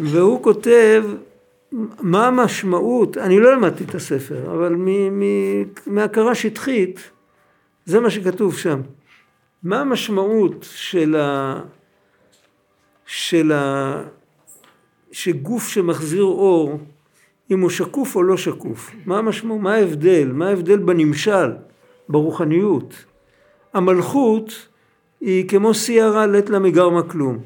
והוא 0.00 0.42
כותב 0.42 1.04
מה 2.00 2.26
המשמעות, 2.26 3.16
אני 3.16 3.40
לא 3.40 3.52
למדתי 3.52 3.84
את 3.84 3.94
הספר, 3.94 4.52
אבל 4.52 4.74
מ- 4.74 5.20
מ- 5.20 5.64
מהכרה 5.86 6.34
שטחית, 6.34 7.10
זה 7.84 8.00
מה 8.00 8.10
שכתוב 8.10 8.58
שם. 8.58 8.80
מה 9.62 9.80
המשמעות 9.80 10.66
של 10.70 11.16
ה... 11.16 11.60
של 13.06 13.52
ה... 13.52 14.02
שגוף 15.12 15.68
שמחזיר 15.68 16.22
אור, 16.22 16.78
אם 17.50 17.60
הוא 17.60 17.70
שקוף 17.70 18.16
או 18.16 18.22
לא 18.22 18.36
שקוף. 18.36 18.90
מה 19.06 19.18
המשמעות? 19.18 19.60
מה 19.60 19.74
ההבדל? 19.74 20.32
מה 20.32 20.48
ההבדל 20.48 20.78
בנמשל, 20.78 21.52
ברוחניות? 22.08 23.04
המלכות 23.72 24.68
היא 25.20 25.48
כמו 25.48 25.74
סיירה 25.74 26.26
לית 26.26 26.50
לה 26.50 26.58
מגרמה 26.58 27.02
כלום. 27.02 27.38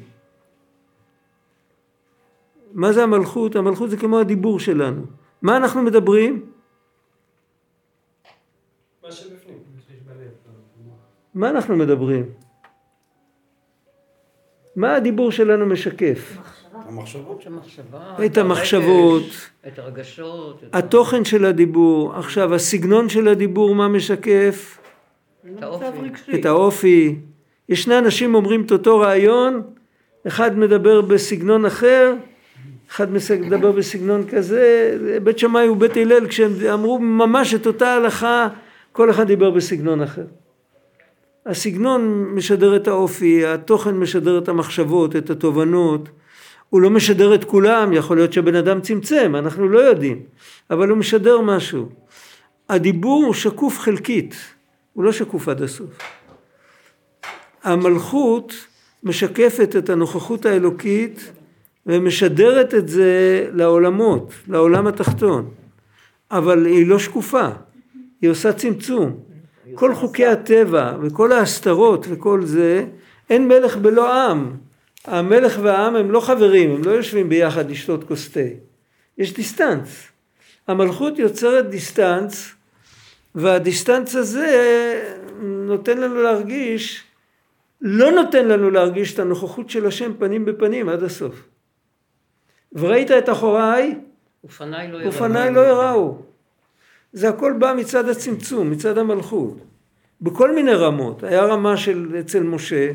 מה 2.73 2.93
זה 2.93 3.03
המלכות? 3.03 3.55
המלכות 3.55 3.89
זה 3.89 3.97
כמו 3.97 4.19
הדיבור 4.19 4.59
שלנו. 4.59 5.01
מה 5.41 5.57
אנחנו 5.57 5.81
מדברים? 5.81 6.45
מה 9.03 9.11
שבפנים, 9.11 9.57
מה 9.75 9.81
שיש 9.87 9.99
בלב. 10.05 10.31
מה 11.33 11.49
אנחנו 11.49 11.75
מדברים? 11.75 12.25
מה 14.75 14.95
הדיבור 14.95 15.31
שלנו 15.31 15.65
משקף? 15.65 16.37
המחשבות. 16.87 17.43
המחשבה, 17.45 18.25
את 18.25 18.37
המחשבות, 18.37 19.23
הרגש, 19.23 19.49
את 19.67 19.79
הרגשות, 19.79 20.63
את 20.63 20.75
התוכן 20.75 21.25
של 21.25 21.45
הדיבור, 21.45 22.15
עכשיו 22.15 22.55
הסגנון 22.55 23.09
של 23.09 23.27
הדיבור 23.27 23.75
מה 23.75 23.87
משקף? 23.87 24.77
את 25.57 25.63
האופי. 25.63 25.85
רגשי. 26.01 26.39
את 26.39 26.45
האופי. 26.45 27.15
יש 27.69 27.83
שני 27.83 27.97
אנשים 27.97 28.35
אומרים 28.35 28.61
את 28.61 28.71
אותו 28.71 28.99
רעיון, 28.99 29.61
אחד 30.27 30.57
מדבר 30.57 31.01
בסגנון 31.01 31.65
אחר, 31.65 32.13
אחד 32.91 33.11
מדבר 33.11 33.71
בסגנון 33.71 34.27
כזה, 34.27 34.97
בית 35.23 35.39
שמאי 35.39 35.69
ובית 35.69 35.97
הלל 35.97 36.27
כשהם 36.27 36.51
אמרו 36.73 36.99
ממש 36.99 37.53
את 37.53 37.67
אותה 37.67 37.93
הלכה, 37.93 38.47
כל 38.91 39.09
אחד 39.09 39.27
דיבר 39.27 39.51
בסגנון 39.51 40.01
אחר. 40.01 40.25
הסגנון 41.45 42.23
משדר 42.33 42.75
את 42.75 42.87
האופי, 42.87 43.45
התוכן 43.45 43.95
משדר 43.95 44.37
את 44.37 44.49
המחשבות, 44.49 45.15
את 45.15 45.29
התובנות, 45.29 46.09
הוא 46.69 46.81
לא 46.81 46.89
משדר 46.89 47.35
את 47.35 47.43
כולם, 47.43 47.93
יכול 47.93 48.17
להיות 48.17 48.33
שבן 48.33 48.55
אדם 48.55 48.81
צמצם, 48.81 49.35
אנחנו 49.35 49.69
לא 49.69 49.79
יודעים, 49.79 50.23
אבל 50.69 50.89
הוא 50.89 50.97
משדר 50.97 51.41
משהו. 51.41 51.89
הדיבור 52.69 53.25
הוא 53.25 53.33
שקוף 53.33 53.79
חלקית, 53.79 54.35
הוא 54.93 55.03
לא 55.03 55.11
שקוף 55.11 55.47
עד 55.47 55.61
הסוף. 55.61 55.89
המלכות 57.63 58.53
משקפת 59.03 59.75
את 59.75 59.89
הנוכחות 59.89 60.45
האלוקית 60.45 61.31
ומשדרת 61.85 62.73
את 62.73 62.87
זה 62.87 63.49
לעולמות, 63.53 64.33
לעולם 64.47 64.87
התחתון, 64.87 65.49
אבל 66.31 66.65
היא 66.65 66.87
לא 66.87 66.99
שקופה, 66.99 67.47
היא 68.21 68.29
עושה 68.29 68.53
צמצום. 68.53 69.19
כל 69.75 69.95
חוקי 69.95 70.25
הטבע 70.25 70.93
וכל 71.01 71.31
ההסתרות 71.31 72.05
וכל 72.09 72.45
זה, 72.45 72.85
אין 73.29 73.47
מלך 73.47 73.77
בלא 73.77 74.29
עם. 74.29 74.66
המלך 75.07 75.59
והעם 75.63 75.95
הם 75.95 76.11
לא 76.11 76.19
חברים, 76.19 76.71
הם 76.71 76.83
לא 76.83 76.91
יושבים 76.91 77.29
ביחד 77.29 77.71
לשתות 77.71 78.03
כוס 78.03 78.29
תה. 78.29 78.39
יש 79.17 79.33
distance. 79.33 80.07
המלכות 80.67 81.19
יוצרת 81.19 81.69
distance, 81.69 82.55
וה 83.35 83.51
distance 83.51 84.15
הזה 84.15 84.47
נותן 85.41 85.97
לנו 85.97 86.21
להרגיש, 86.21 87.03
לא 87.81 88.11
נותן 88.11 88.47
לנו 88.47 88.69
להרגיש 88.69 89.13
את 89.13 89.19
הנוכחות 89.19 89.69
של 89.69 89.85
השם 89.85 90.11
פנים 90.19 90.45
בפנים 90.45 90.89
עד 90.89 91.03
הסוף. 91.03 91.43
וראית 92.73 93.11
את 93.11 93.29
אחוריי, 93.29 93.95
ופניי 94.43 94.91
לא 94.91 94.97
יראו. 94.97 95.09
ופניי 95.09 95.53
לא 95.53 95.61
יראו. 95.61 96.17
זה 97.13 97.29
הכל 97.29 97.53
בא 97.59 97.73
מצד 97.77 98.09
הצמצום, 98.09 98.71
מצד 98.71 98.97
המלכות. 98.97 99.57
בכל 100.21 100.55
מיני 100.55 100.73
רמות. 100.73 101.23
היה 101.23 101.45
רמה 101.45 101.77
של 101.77 102.15
אצל 102.19 102.43
משה, 102.43 102.91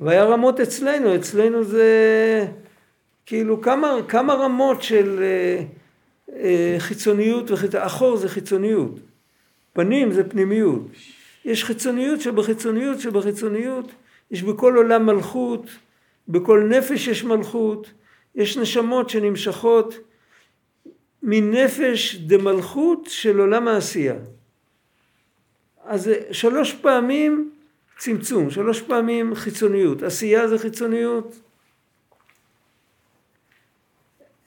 והיה 0.00 0.24
רמות 0.24 0.60
אצלנו. 0.60 1.16
אצלנו 1.16 1.64
זה 1.64 2.46
כאילו 3.26 3.60
כמה, 3.60 3.96
כמה 4.08 4.34
רמות 4.34 4.82
של 4.82 5.22
אה, 5.22 5.64
אה, 6.36 6.76
חיצוניות, 6.78 7.50
וחיצ... 7.50 7.74
אחור 7.74 8.16
זה 8.16 8.28
חיצוניות. 8.28 9.00
פנים 9.72 10.12
זה 10.12 10.28
פנימיות. 10.28 10.82
יש 11.44 11.64
חיצוניות 11.64 12.20
שבחיצוניות 12.20 13.00
שבחיצוניות. 13.00 13.92
יש 14.30 14.42
בכל 14.42 14.76
עולם 14.76 15.06
מלכות, 15.06 15.70
בכל 16.28 16.64
נפש 16.68 17.06
יש 17.06 17.24
מלכות. 17.24 17.90
יש 18.34 18.56
נשמות 18.56 19.10
שנמשכות 19.10 19.94
מנפש 21.22 22.16
דמלכות 22.16 23.06
של 23.08 23.40
עולם 23.40 23.68
העשייה. 23.68 24.16
אז 25.84 26.10
שלוש 26.30 26.72
פעמים 26.72 27.50
צמצום, 27.98 28.50
שלוש 28.50 28.82
פעמים 28.82 29.34
חיצוניות. 29.34 30.02
עשייה 30.02 30.48
זה 30.48 30.58
חיצוניות, 30.58 31.36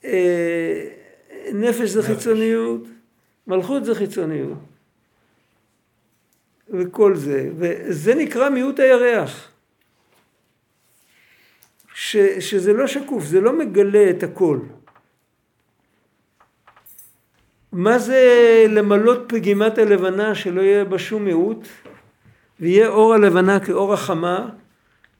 אה, 0.04 0.88
נפש 1.52 1.90
זה 1.90 2.02
חיצוניות, 2.02 2.82
מלכות 3.46 3.84
זה 3.84 3.94
חיצוניות. 3.94 4.58
וכל 6.68 7.16
זה, 7.16 7.50
וזה 7.56 8.14
נקרא 8.14 8.48
מיעוט 8.48 8.78
הירח. 8.80 9.48
ש, 11.94 12.16
שזה 12.16 12.72
לא 12.72 12.86
שקוף, 12.86 13.24
זה 13.24 13.40
לא 13.40 13.58
מגלה 13.58 14.10
את 14.10 14.22
הכל. 14.22 14.58
מה 17.72 17.98
זה 17.98 18.20
למלות 18.68 19.20
פגימת 19.28 19.78
הלבנה 19.78 20.34
שלא 20.34 20.60
יהיה 20.60 20.84
בה 20.84 20.98
שום 20.98 21.24
מיעוט 21.24 21.66
ויהיה 22.62 22.88
אור 22.88 23.14
הלבנה 23.14 23.60
כאור 23.60 23.92
החמה 23.92 24.48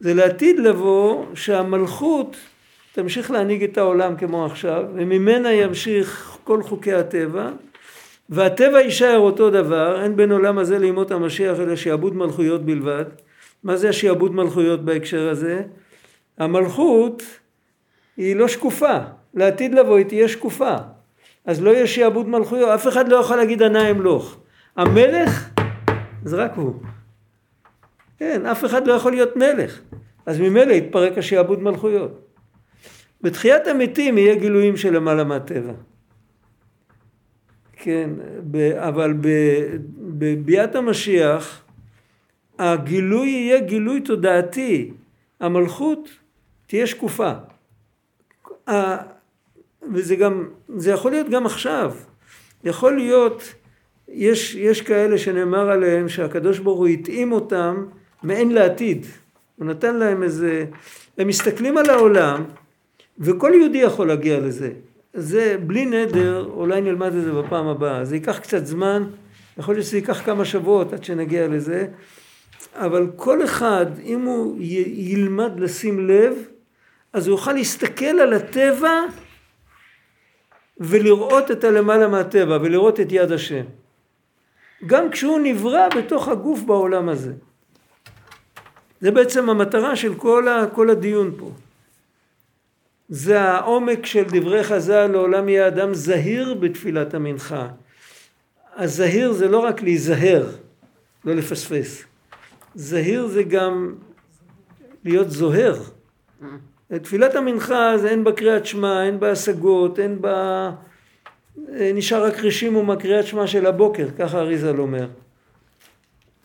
זה 0.00 0.14
לעתיד 0.14 0.58
לבוא 0.58 1.24
שהמלכות 1.34 2.36
תמשיך 2.92 3.30
להנהיג 3.30 3.62
את 3.62 3.78
העולם 3.78 4.16
כמו 4.16 4.46
עכשיו 4.46 4.84
וממנה 4.94 5.52
ימשיך 5.52 6.38
כל 6.44 6.62
חוקי 6.62 6.92
הטבע 6.92 7.50
והטבע 8.28 8.80
יישאר 8.80 9.18
אותו 9.18 9.50
דבר 9.50 10.02
אין 10.02 10.16
בין 10.16 10.32
עולם 10.32 10.58
הזה 10.58 10.78
לימות 10.78 11.10
המשיח 11.10 11.60
אלא 11.60 11.76
שיעבוד 11.76 12.16
מלכויות 12.16 12.62
בלבד 12.64 13.04
מה 13.64 13.76
זה 13.76 13.88
השיעבוד 13.88 14.34
מלכויות 14.34 14.84
בהקשר 14.84 15.28
הזה? 15.28 15.62
המלכות 16.38 17.22
היא 18.16 18.36
לא 18.36 18.48
שקופה 18.48 18.98
לעתיד 19.34 19.74
לבוא 19.74 19.96
היא 19.96 20.06
תהיה 20.06 20.28
שקופה 20.28 20.74
אז 21.44 21.62
לא 21.62 21.70
יהיה 21.70 21.86
שיעבוד 21.86 22.28
מלכויות, 22.28 22.68
אף 22.68 22.88
אחד 22.88 23.08
לא 23.08 23.16
יכול 23.16 23.36
להגיד 23.36 23.62
ענה 23.62 23.90
אמלוך. 23.90 24.36
המלך 24.76 25.48
זה 26.24 26.36
רק 26.36 26.52
הוא. 26.56 26.91
כן, 28.22 28.46
אף 28.46 28.64
אחד 28.64 28.86
לא 28.86 28.92
יכול 28.92 29.12
להיות 29.12 29.36
מלך. 29.36 29.80
אז 30.26 30.40
ממילא 30.40 30.72
יתפרק 30.72 31.18
השיעבוד 31.18 31.62
מלכויות. 31.62 32.28
בתחיית 33.20 33.66
המתים 33.66 34.18
יהיה 34.18 34.34
גילויים 34.34 34.76
של 34.76 34.94
למעלה 34.96 35.24
מהטבע. 35.24 35.72
כן, 37.72 38.10
אבל 38.78 39.14
בביאת 39.98 40.74
המשיח 40.74 41.62
הגילוי 42.58 43.28
יהיה 43.28 43.60
גילוי 43.60 44.00
תודעתי. 44.00 44.90
המלכות 45.40 46.08
תהיה 46.66 46.86
שקופה. 46.86 47.32
וזה 49.92 50.16
גם, 50.16 50.48
זה 50.76 50.90
יכול 50.90 51.10
להיות 51.10 51.28
גם 51.28 51.46
עכשיו. 51.46 51.94
יכול 52.64 52.96
להיות, 52.96 53.54
יש, 54.08 54.54
יש 54.54 54.80
כאלה 54.80 55.18
שנאמר 55.18 55.70
עליהם 55.70 56.08
שהקדוש 56.08 56.58
ברוך 56.58 56.78
הוא 56.78 56.86
התאים 56.86 57.32
אותם 57.32 57.86
מעין 58.22 58.52
לעתיד. 58.52 59.06
הוא 59.56 59.66
נתן 59.66 59.96
להם 59.96 60.22
איזה, 60.22 60.64
הם 61.18 61.28
מסתכלים 61.28 61.78
על 61.78 61.90
העולם 61.90 62.44
וכל 63.18 63.52
יהודי 63.54 63.78
יכול 63.78 64.08
להגיע 64.08 64.40
לזה. 64.40 64.72
זה 65.14 65.56
בלי 65.66 65.86
נדר, 65.86 66.50
אולי 66.54 66.80
נלמד 66.80 67.14
את 67.14 67.22
זה 67.22 67.32
בפעם 67.32 67.66
הבאה. 67.66 68.04
זה 68.04 68.16
ייקח 68.16 68.38
קצת 68.38 68.66
זמן, 68.66 69.04
יכול 69.58 69.74
להיות 69.74 69.86
שזה 69.86 69.96
ייקח 69.96 70.24
כמה 70.24 70.44
שבועות 70.44 70.92
עד 70.92 71.04
שנגיע 71.04 71.48
לזה, 71.48 71.86
אבל 72.74 73.06
כל 73.16 73.44
אחד, 73.44 73.86
אם 74.04 74.22
הוא 74.22 74.56
ילמד 74.96 75.60
לשים 75.60 76.08
לב, 76.08 76.34
אז 77.12 77.26
הוא 77.26 77.34
יוכל 77.34 77.52
להסתכל 77.52 78.04
על 78.04 78.32
הטבע 78.32 79.00
ולראות 80.78 81.50
את 81.50 81.64
הלמעלה 81.64 82.08
מהטבע 82.08 82.58
ולראות 82.62 83.00
את 83.00 83.12
יד 83.12 83.32
השם. 83.32 83.64
גם 84.86 85.10
כשהוא 85.10 85.40
נברא 85.42 85.88
בתוך 85.96 86.28
הגוף 86.28 86.62
בעולם 86.62 87.08
הזה. 87.08 87.32
זה 89.02 89.10
בעצם 89.10 89.50
המטרה 89.50 89.96
של 89.96 90.14
כל, 90.14 90.48
ה, 90.48 90.66
כל 90.66 90.90
הדיון 90.90 91.34
פה. 91.38 91.50
זה 93.08 93.40
העומק 93.40 94.06
של 94.06 94.22
דברי 94.22 94.64
חז"ל 94.64 95.06
לעולם 95.06 95.48
יהיה 95.48 95.68
אדם 95.68 95.94
זהיר 95.94 96.54
בתפילת 96.54 97.14
המנחה. 97.14 97.68
הזהיר 98.76 99.32
זה 99.32 99.48
לא 99.48 99.58
רק 99.58 99.82
להיזהר, 99.82 100.46
לא 101.24 101.34
לפספס. 101.34 102.04
זהיר 102.74 103.26
זה 103.26 103.42
גם 103.42 103.94
להיות 105.04 105.30
זוהר. 105.30 105.82
תפילת 107.02 107.34
המנחה 107.34 107.98
זה 107.98 108.08
אין 108.08 108.24
בה 108.24 108.32
קריאת 108.32 108.66
שמע, 108.66 109.06
אין 109.06 109.20
בה 109.20 109.30
השגות, 109.30 109.98
אין 109.98 110.20
בה... 110.20 110.70
אה, 111.74 111.90
נשאר 111.94 112.24
רק 112.24 112.38
רשימו 112.38 112.82
מהקריאת 112.82 113.26
שמע 113.26 113.46
של 113.46 113.66
הבוקר, 113.66 114.06
ככה 114.18 114.38
אריזל 114.38 114.78
אומר. 114.78 115.06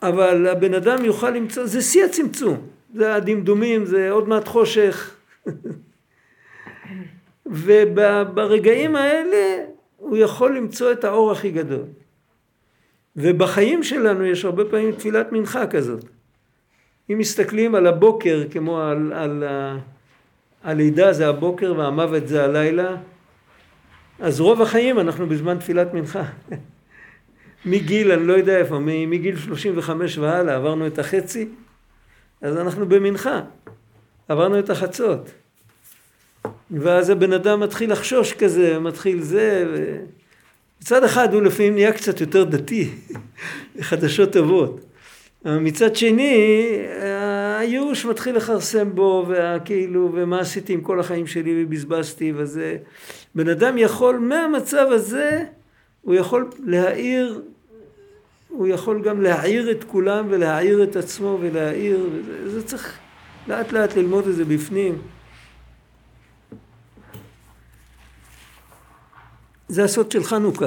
אבל 0.01 0.47
הבן 0.47 0.73
אדם 0.73 1.05
יוכל 1.05 1.29
למצוא, 1.29 1.65
זה 1.65 1.81
שיא 1.81 2.05
הצמצום, 2.05 2.67
זה 2.95 3.15
הדמדומים, 3.15 3.85
זה 3.85 4.11
עוד 4.11 4.29
מעט 4.29 4.47
חושך. 4.47 5.15
וברגעים 7.45 8.95
האלה 8.95 9.65
הוא 9.97 10.17
יכול 10.17 10.57
למצוא 10.57 10.91
את 10.91 11.03
האור 11.03 11.31
הכי 11.31 11.51
גדול. 11.51 11.83
ובחיים 13.15 13.83
שלנו 13.83 14.25
יש 14.25 14.45
הרבה 14.45 14.65
פעמים 14.65 14.91
תפילת 14.91 15.31
מנחה 15.31 15.67
כזאת. 15.67 16.05
אם 17.09 17.17
מסתכלים 17.17 17.75
על 17.75 17.87
הבוקר 17.87 18.43
כמו 18.51 18.81
על, 18.81 19.13
על, 19.13 19.43
על 19.43 19.77
הלידה 20.63 21.13
זה 21.13 21.27
הבוקר 21.27 21.73
והמוות 21.77 22.27
זה 22.27 22.43
הלילה, 22.43 22.95
אז 24.19 24.39
רוב 24.41 24.61
החיים 24.61 24.99
אנחנו 24.99 25.27
בזמן 25.27 25.57
תפילת 25.57 25.93
מנחה. 25.93 26.23
מגיל, 27.67 28.11
אני 28.11 28.27
לא 28.27 28.33
יודע 28.33 28.57
איפה, 28.57 28.79
מגיל 28.79 29.37
35 29.37 30.17
והלאה 30.17 30.55
עברנו 30.55 30.87
את 30.87 30.99
החצי, 30.99 31.47
אז 32.41 32.57
אנחנו 32.57 32.89
במנחה, 32.89 33.41
עברנו 34.27 34.59
את 34.59 34.69
החצות. 34.69 35.31
ואז 36.71 37.09
הבן 37.09 37.33
אדם 37.33 37.59
מתחיל 37.59 37.91
לחשוש 37.91 38.33
כזה, 38.33 38.79
מתחיל 38.79 39.21
זה, 39.21 39.65
ו... 39.73 39.97
מצד 40.81 41.03
אחד 41.03 41.33
הוא 41.33 41.41
לפעמים 41.41 41.73
נהיה 41.73 41.91
קצת 41.91 42.21
יותר 42.21 42.43
דתי, 42.43 42.89
חדשות 43.89 44.33
טובות. 44.33 44.79
מצד 45.45 45.95
שני, 45.95 46.67
הייאוש 47.59 48.05
מתחיל 48.05 48.35
לכרסם 48.35 48.95
בו, 48.95 49.25
וכאילו, 49.29 50.11
ומה 50.13 50.39
עשיתי 50.39 50.73
עם 50.73 50.81
כל 50.81 50.99
החיים 50.99 51.27
שלי 51.27 51.63
ובזבזתי 51.63 52.33
וזה. 52.35 52.77
בן 53.35 53.49
אדם 53.49 53.77
יכול, 53.77 54.17
מהמצב 54.17 54.87
הזה, 54.91 55.43
הוא 56.01 56.15
יכול 56.15 56.49
להעיר, 56.65 57.41
הוא 58.47 58.67
יכול 58.67 59.01
גם 59.01 59.21
להעיר 59.21 59.71
את 59.71 59.83
כולם 59.83 60.27
ולהעיר 60.29 60.83
את 60.83 60.95
עצמו 60.95 61.37
ולהעיר, 61.41 62.09
וזה, 62.13 62.51
זה 62.51 62.67
צריך 62.67 62.99
לאט 63.47 63.71
לאט 63.71 63.95
ללמוד 63.95 64.27
את 64.27 64.35
זה 64.35 64.45
בפנים. 64.45 65.01
זה 69.67 69.83
הסוד 69.83 70.11
של 70.11 70.23
חנוכה. 70.23 70.65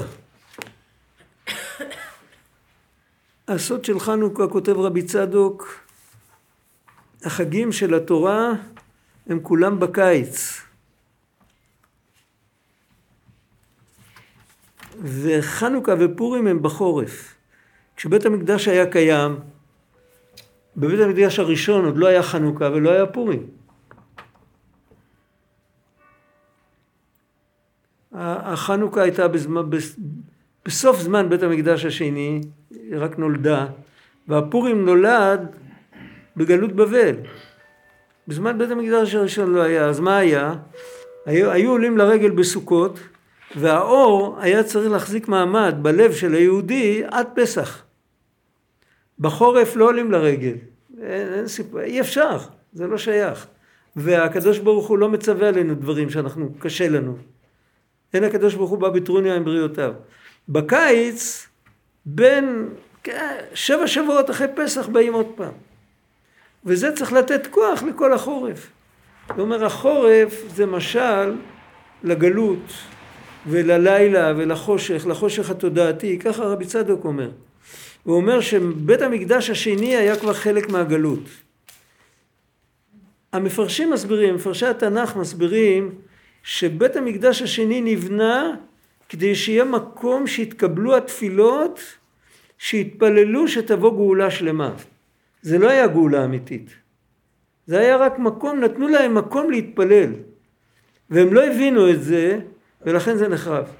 הסוד 3.49 3.85
של 3.85 4.01
חנוכה, 4.01 4.47
כותב 4.47 4.79
רבי 4.79 5.03
צדוק, 5.03 5.85
החגים 7.25 7.73
של 7.73 7.95
התורה 7.95 8.53
הם 9.27 9.41
כולם 9.43 9.81
בקיץ. 9.81 10.61
וחנוכה 15.03 15.93
ופורים 15.99 16.47
הם 16.47 16.63
בחורף. 16.63 17.40
כשבית 18.01 18.27
המקדש 18.27 18.69
היה 18.69 18.87
קיים, 18.87 19.37
בבית 20.77 21.01
המקדש 21.01 21.39
הראשון 21.39 21.85
עוד 21.85 21.97
לא 21.97 22.07
היה 22.07 22.23
חנוכה 22.23 22.71
ולא 22.75 22.91
היה 22.91 23.07
פורים. 23.07 23.47
החנוכה 28.13 29.03
הייתה 29.03 29.29
בזמן, 29.29 29.63
בסוף 30.67 31.01
זמן 31.01 31.29
בית 31.29 31.43
המקדש 31.43 31.85
השני, 31.85 32.41
היא 32.71 32.99
רק 32.99 33.19
נולדה, 33.19 33.67
והפורים 34.29 34.85
נולד 34.85 35.41
בגלות 36.37 36.73
בבל. 36.73 37.15
בזמן 38.29 38.59
בית 38.59 38.71
המקדש 38.71 39.15
הראשון 39.15 39.55
לא 39.55 39.63
היה, 39.63 39.89
אז 39.89 40.01
מה 40.01 40.17
היה? 40.17 40.55
היו, 41.27 41.51
היו 41.51 41.71
עולים 41.71 41.99
לרגל 41.99 42.31
בסוכות, 42.31 43.01
והאור 43.57 44.37
היה 44.41 44.63
צריך 44.63 44.91
להחזיק 44.91 45.29
מעמד 45.29 45.75
בלב 45.83 46.13
של 46.13 46.35
היהודי 46.35 47.03
עד 47.11 47.27
פסח. 47.35 47.90
בחורף 49.21 49.77
לא 49.77 49.85
עולים 49.85 50.11
לרגל, 50.11 50.55
אין, 51.03 51.33
אין 51.33 51.49
סיפור, 51.49 51.81
אי 51.81 52.01
אפשר, 52.01 52.39
זה 52.73 52.87
לא 52.87 52.99
שייך. 52.99 53.47
והקדוש 53.97 54.59
ברוך 54.59 54.89
הוא 54.89 54.99
לא 54.99 55.09
מצווה 55.09 55.49
עלינו 55.49 55.75
דברים 55.75 56.11
שאנחנו, 56.11 56.55
קשה 56.59 56.89
לנו. 56.89 57.17
אין 58.15 58.25
הקדוש 58.25 58.55
ברוך 58.55 58.71
הוא 58.71 58.79
בא 58.79 58.89
בטרוניה 58.89 59.37
עם 59.37 59.45
בריאותיו. 59.45 59.93
בקיץ, 60.49 61.47
בין 62.07 62.69
כן, 63.03 63.37
שבע 63.55 63.87
שבועות 63.87 64.31
אחרי 64.31 64.47
פסח 64.57 64.89
באים 64.89 65.13
עוד 65.13 65.27
פעם. 65.35 65.53
וזה 66.65 66.93
צריך 66.93 67.13
לתת 67.13 67.47
כוח 67.47 67.83
לכל 67.83 68.13
החורף. 68.13 68.71
זאת 69.29 69.39
אומרת, 69.39 69.63
החורף 69.63 70.43
זה 70.55 70.67
משל 70.67 71.37
לגלות 72.03 72.73
וללילה 73.47 74.33
ולחושך, 74.37 75.07
לחושך 75.07 75.51
התודעתי, 75.51 76.19
ככה 76.19 76.45
רבי 76.45 76.65
צדוק 76.65 77.05
אומר. 77.05 77.31
הוא 78.03 78.17
אומר 78.17 78.41
שבית 78.41 79.03
המקדש 79.03 79.51
השני 79.51 79.97
היה 79.97 80.17
כבר 80.17 80.33
חלק 80.33 80.69
מהגלות. 80.69 81.25
המפרשים 83.33 83.91
מסבירים, 83.91 84.35
מפרשי 84.35 84.67
התנ"ך 84.67 85.17
מסבירים 85.17 85.95
שבית 86.43 86.97
המקדש 86.97 87.43
השני 87.43 87.81
נבנה 87.81 88.57
כדי 89.09 89.35
שיהיה 89.35 89.65
מקום 89.65 90.27
שיתקבלו 90.27 90.97
התפילות, 90.97 91.81
שיתפללו 92.59 93.49
שתבוא 93.49 93.91
גאולה 93.91 94.31
שלמה. 94.31 94.75
זה 95.43 95.59
לא 95.59 95.71
היה 95.71 95.87
גאולה 95.87 96.25
אמיתית. 96.25 96.71
זה 97.67 97.79
היה 97.79 97.97
רק 97.97 98.19
מקום, 98.19 98.61
נתנו 98.61 98.89
להם 98.89 99.15
מקום 99.15 99.51
להתפלל. 99.51 100.13
והם 101.11 101.35
לא 101.35 101.45
הבינו 101.45 101.91
את 101.91 102.03
זה, 102.03 102.41
ולכן 102.83 103.17
זה 103.17 103.29
נחרב. 103.29 103.75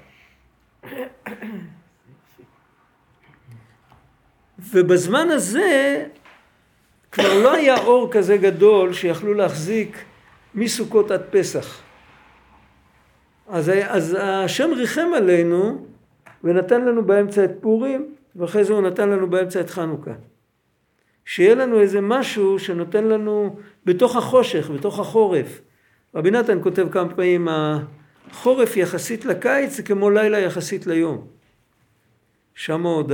ובזמן 4.73 5.27
הזה 5.31 6.05
כבר 7.11 7.43
לא 7.43 7.53
היה 7.53 7.77
אור 7.77 8.11
כזה 8.11 8.37
גדול 8.37 8.93
שיכלו 8.93 9.33
להחזיק 9.33 9.97
מסוכות 10.55 11.11
עד 11.11 11.21
פסח. 11.29 11.81
אז, 13.47 13.71
אז 13.87 14.17
השם 14.19 14.69
ריחם 14.77 15.07
עלינו 15.15 15.85
ונתן 16.43 16.85
לנו 16.85 17.05
באמצע 17.05 17.43
את 17.43 17.51
פורים 17.61 18.15
ואחרי 18.35 18.63
זה 18.63 18.73
הוא 18.73 18.81
נתן 18.81 19.09
לנו 19.09 19.29
באמצע 19.29 19.61
את 19.61 19.69
חנוכה. 19.69 20.11
שיהיה 21.25 21.55
לנו 21.55 21.79
איזה 21.79 22.01
משהו 22.01 22.59
שנותן 22.59 23.03
לנו 23.03 23.55
בתוך 23.85 24.15
החושך, 24.15 24.69
בתוך 24.69 24.99
החורף. 24.99 25.61
רבי 26.15 26.31
נתן 26.31 26.57
כותב 26.63 26.87
כמה 26.91 27.15
פעמים, 27.15 27.47
החורף 28.31 28.77
יחסית 28.77 29.25
לקיץ 29.25 29.75
זה 29.75 29.83
כמו 29.83 30.09
לילה 30.09 30.39
יחסית 30.39 30.87
ליום. 30.87 31.27
שם 32.55 32.83
עוד 32.83 33.11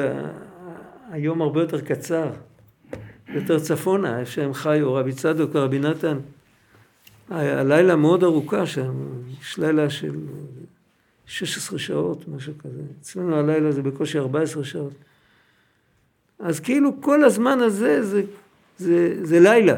היום 1.11 1.41
הרבה 1.41 1.61
יותר 1.61 1.81
קצר, 1.81 2.29
יותר 3.27 3.59
צפונה, 3.59 4.19
איפה 4.19 4.31
שהם 4.31 4.53
חיו, 4.53 4.93
רבי 4.93 5.13
צדוק, 5.13 5.55
רבי 5.55 5.79
נתן. 5.79 6.17
הלילה 7.29 7.95
מאוד 7.95 8.23
ארוכה 8.23 8.65
שם, 8.65 8.93
יש 9.41 9.57
לילה 9.57 9.89
של 9.89 10.15
16 11.25 11.79
שעות, 11.79 12.27
משהו 12.27 12.53
כזה. 12.63 12.81
אצלנו 13.01 13.35
הלילה 13.35 13.71
זה 13.71 13.81
בקושי 13.81 14.19
14 14.19 14.63
שעות. 14.63 14.93
אז 16.39 16.59
כאילו 16.59 17.01
כל 17.01 17.23
הזמן 17.23 17.59
הזה 17.59 18.03
זה, 18.03 18.21
זה, 18.77 19.25
זה 19.25 19.39
לילה. 19.39 19.75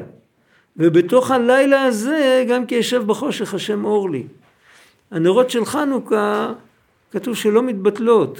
ובתוך 0.78 1.32
הלילה 1.32 1.84
הזה 1.84 2.46
גם 2.50 2.66
כי 2.66 2.76
ישב 2.76 3.04
בחושך 3.06 3.54
השם 3.54 3.86
אור 3.86 4.10
לי. 4.10 4.24
הנרות 5.12 5.50
של 5.50 5.66
חנוכה 5.66 6.54
כתוב 7.12 7.36
שלא 7.36 7.64
מתבטלות. 7.64 8.40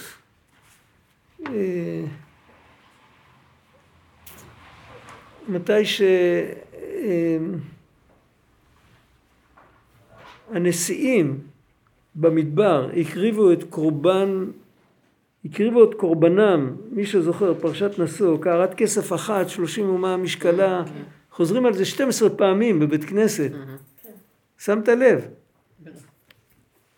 אה, 1.48 2.06
מתי 5.50 5.86
שהנשיאים 10.52 11.40
במדבר 12.16 12.90
הקריבו 12.98 13.52
את 13.52 13.64
קורבן 13.64 14.46
הקריבו 15.46 15.84
את 15.84 15.94
קורבנם, 15.94 16.76
מי 16.92 17.06
שזוכר, 17.06 17.54
פרשת 17.54 18.00
נשוא, 18.00 18.38
קערת 18.42 18.74
כסף 18.74 19.14
אחת, 19.14 19.50
שלושים 19.50 19.90
ומה 19.90 20.18
משקלה, 20.18 20.84
חוזרים 21.32 21.66
על 21.66 21.74
זה 21.74 21.86
12 21.86 22.30
פעמים 22.30 22.80
בבית 22.80 23.04
כנסת. 23.04 23.52
שמת 24.60 24.88
לב? 24.88 25.28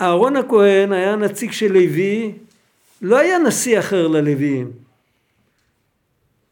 אהרון 0.02 0.36
הכהן 0.36 0.92
היה 0.92 1.16
נציג 1.16 1.52
של 1.52 1.74
לוי, 1.74 2.34
לא 3.02 3.18
היה 3.18 3.40
נשיא 3.40 3.80
אחר 3.80 4.08
ללוויים. 4.08 4.72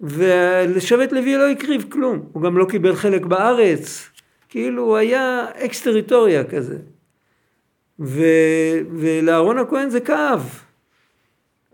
ולשבט 0.01 1.11
לוי 1.11 1.37
לא 1.37 1.49
הקריב 1.49 1.85
כלום, 1.91 2.21
הוא 2.31 2.43
גם 2.43 2.57
לא 2.57 2.65
קיבל 2.65 2.95
חלק 2.95 3.25
בארץ, 3.25 4.09
כאילו 4.49 4.83
הוא 4.83 4.95
היה 4.95 5.45
אקס 5.65 5.83
טריטוריה 5.83 6.43
כזה. 6.43 6.77
ו... 7.99 8.23
ולאהרון 8.97 9.57
הכהן 9.57 9.89
זה 9.89 9.99
כאב. 9.99 10.63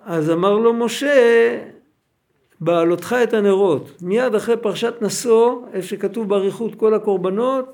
אז 0.05 0.29
אמר 0.29 0.53
לו 0.57 0.73
משה, 0.73 1.57
בעלותך 2.59 3.15
את 3.23 3.33
הנרות. 3.33 3.91
מיד 4.01 4.35
אחרי 4.35 4.57
פרשת 4.57 4.93
נשוא, 5.01 5.61
איפה 5.73 5.87
שכתוב 5.87 6.29
באריכות 6.29 6.75
כל 6.75 6.93
הקורבנות, 6.93 7.73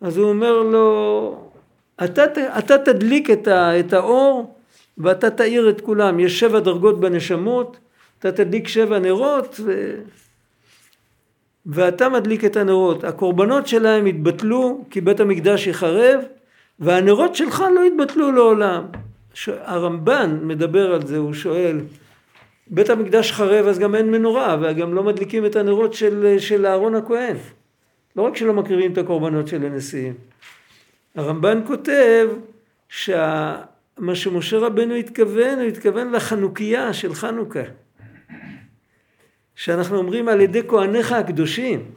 אז 0.00 0.16
הוא 0.16 0.28
אומר 0.28 0.62
לו, 0.62 1.50
אתה, 2.04 2.24
אתה 2.58 2.78
תדליק 2.78 3.30
את, 3.30 3.48
ה, 3.48 3.80
את 3.80 3.92
האור 3.92 4.54
ואתה 4.98 5.30
תאיר 5.30 5.70
את 5.70 5.80
כולם. 5.80 6.20
יש 6.20 6.40
שבע 6.40 6.60
דרגות 6.60 7.00
בנשמות, 7.00 7.76
אתה 8.18 8.32
תדליק 8.32 8.68
שבע 8.68 8.98
נרות 8.98 9.60
ו... 9.64 9.94
ואתה 11.66 12.08
מדליק 12.08 12.44
את 12.44 12.56
הנרות. 12.56 13.04
הקורבנות 13.04 13.66
שלהם 13.66 14.06
יתבטלו 14.06 14.84
כי 14.90 15.00
בית 15.00 15.20
המקדש 15.20 15.66
יחרב 15.66 16.20
והנרות 16.78 17.34
שלך 17.34 17.64
לא 17.74 17.80
יתבטלו 17.86 18.32
לעולם. 18.32 18.84
הרמב"ן 19.46 20.38
מדבר 20.42 20.94
על 20.94 21.06
זה, 21.06 21.16
הוא 21.16 21.32
שואל, 21.32 21.80
בית 22.66 22.90
המקדש 22.90 23.32
חרב 23.32 23.66
אז 23.66 23.78
גם 23.78 23.94
אין 23.94 24.10
מנורה 24.10 24.56
וגם 24.60 24.94
לא 24.94 25.02
מדליקים 25.02 25.46
את 25.46 25.56
הנרות 25.56 25.94
של, 25.94 26.36
של 26.38 26.66
אהרון 26.66 26.94
הכהן. 26.94 27.36
לא 28.16 28.22
רק 28.22 28.36
שלא 28.36 28.52
מקריבים 28.52 28.92
את 28.92 28.98
הקורבנות 28.98 29.48
של 29.48 29.64
הנשיאים. 29.64 30.14
הרמב"ן 31.14 31.60
כותב 31.66 32.28
שמה 32.88 34.14
שמשה 34.14 34.58
רבנו 34.58 34.94
התכוון, 34.94 35.58
הוא 35.58 35.68
התכוון 35.68 36.12
לחנוכיה 36.12 36.92
של 36.92 37.14
חנוכה. 37.14 37.60
שאנחנו 39.56 39.98
אומרים 39.98 40.28
על 40.28 40.40
ידי 40.40 40.68
כהניך 40.68 41.12
הקדושים. 41.12 41.90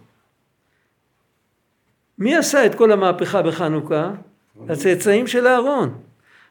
מי 2.18 2.36
עשה 2.36 2.66
את 2.66 2.76
כל 2.76 2.92
המהפכה 2.92 3.42
בחנוכה? 3.42 4.12
הצאצאים 4.70 5.28
של 5.28 5.48
אהרון. 5.48 5.98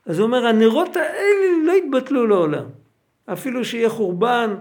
אז 0.07 0.19
הוא 0.19 0.27
אומר, 0.27 0.47
הנרות 0.47 0.97
האלה 0.97 1.67
לא 1.67 1.73
יתבטלו 1.73 2.27
לעולם. 2.27 2.65
אפילו 3.33 3.65
שיהיה 3.65 3.89
חורבן, 3.89 4.55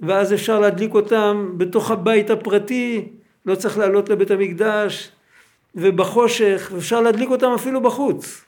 ואז 0.00 0.32
אפשר 0.32 0.60
להדליק 0.60 0.94
אותם 0.94 1.54
בתוך 1.56 1.90
הבית 1.90 2.30
הפרטי, 2.30 3.08
לא 3.46 3.54
צריך 3.54 3.78
לעלות 3.78 4.08
לבית 4.08 4.30
המקדש, 4.30 5.12
ובחושך, 5.74 6.72
אפשר 6.78 7.00
להדליק 7.00 7.30
אותם 7.30 7.50
אפילו 7.54 7.80
בחוץ. 7.80 8.44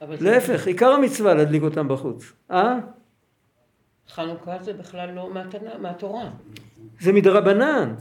להפך, 0.00 0.66
עיקר 0.66 0.90
המצווה 0.92 1.34
להדליק 1.34 1.62
אותם 1.62 1.88
בחוץ. 1.88 2.32
אה? 2.50 2.78
חנוכה 4.08 4.56
זה 4.60 4.72
בכלל 4.72 5.10
לא 5.14 5.30
מהתורה. 5.80 6.24
זה 7.00 7.12
מדרבנן, 7.12 7.94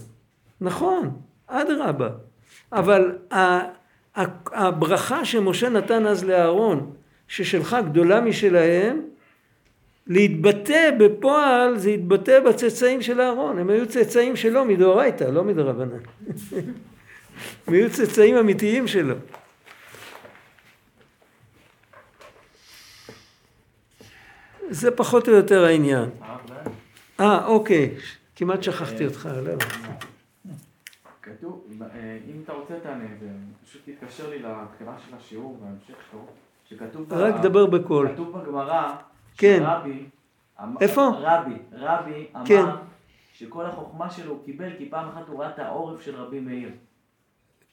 נכון, 0.61 1.11
אדרבה. 1.47 2.09
אבל 2.71 3.17
הברכה 4.51 5.25
שמשה 5.25 5.69
נתן 5.69 6.07
אז 6.07 6.23
לאהרון, 6.23 6.93
ששלך 7.27 7.77
גדולה 7.85 8.21
משלהם, 8.21 9.01
להתבטא 10.07 10.91
בפועל 10.99 11.77
זה 11.77 11.89
התבטא 11.89 12.39
בצאצאים 12.39 13.01
של 13.01 13.21
אהרון, 13.21 13.57
הם 13.57 13.69
היו 13.69 13.87
צאצאים 13.87 14.35
שלו 14.35 14.65
מדאורייתא, 14.65 15.23
לא 15.23 15.43
מדרבנן. 15.43 15.97
הם 17.67 17.73
היו 17.73 17.89
צאצאים 17.91 18.37
אמיתיים 18.37 18.87
שלו. 18.87 19.15
זה 24.69 24.91
פחות 24.91 25.29
או 25.29 25.33
יותר 25.33 25.65
העניין. 25.65 26.09
אה, 27.19 27.45
אוקיי, 27.45 27.89
כמעט 28.35 28.63
שכחתי 28.63 29.05
אותך, 29.05 29.29
לא. 29.43 29.53
כתוב, 31.21 31.67
אה, 31.81 32.17
אם 32.27 32.41
אתה 32.43 32.53
רוצה 32.53 32.79
תענה, 32.83 33.07
זה 33.19 33.27
פשוט 33.63 33.81
תתקשר 33.85 34.29
לי 34.29 34.39
לתחילה 34.39 34.95
של 34.99 35.15
השיעור 35.15 35.57
וההמשך 35.61 35.95
שלו, 36.11 36.25
שכתוב... 36.65 37.13
רק 37.13 37.35
דבר 37.41 37.65
בקול. 37.65 38.13
כתוב 38.13 38.37
בגמרא, 38.37 38.95
כן. 39.37 39.63
שרבי... 39.63 40.05
איפה? 40.81 41.09
רבי, 41.17 41.55
רבי 41.71 42.27
אמר 42.35 42.45
כן. 42.45 42.65
שכל 43.33 43.65
החוכמה 43.65 44.09
שלו 44.09 44.31
הוא 44.31 44.45
קיבל 44.45 44.69
כי 44.77 44.89
פעם 44.89 45.09
אחת 45.09 45.27
הוא 45.27 45.39
ראה 45.39 45.49
את 45.49 45.59
העורף 45.59 46.01
של 46.01 46.15
רבי 46.15 46.39
מאיר. 46.39 46.69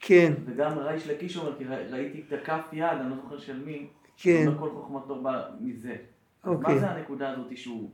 כן, 0.00 0.32
וגם 0.46 0.78
ריש 0.78 1.06
לקיש 1.06 1.36
אומר, 1.36 1.58
כי 1.58 1.64
ראיתי 1.64 2.22
את 2.28 2.32
הכף 2.32 2.68
יד, 2.72 2.84
אני 2.84 3.10
לא 3.10 3.16
זוכר 3.16 3.38
של 3.38 3.62
מי, 3.64 3.86
כן. 4.16 4.52
כל 4.58 4.70
חוכמתו 4.70 5.22
באה 5.22 5.42
מזה. 5.60 5.96
אוקיי. 6.44 6.74
מה 6.74 6.80
זה 6.80 6.90
הנקודה 6.90 7.30
הזאת 7.30 7.56
שהוא... 7.56 7.90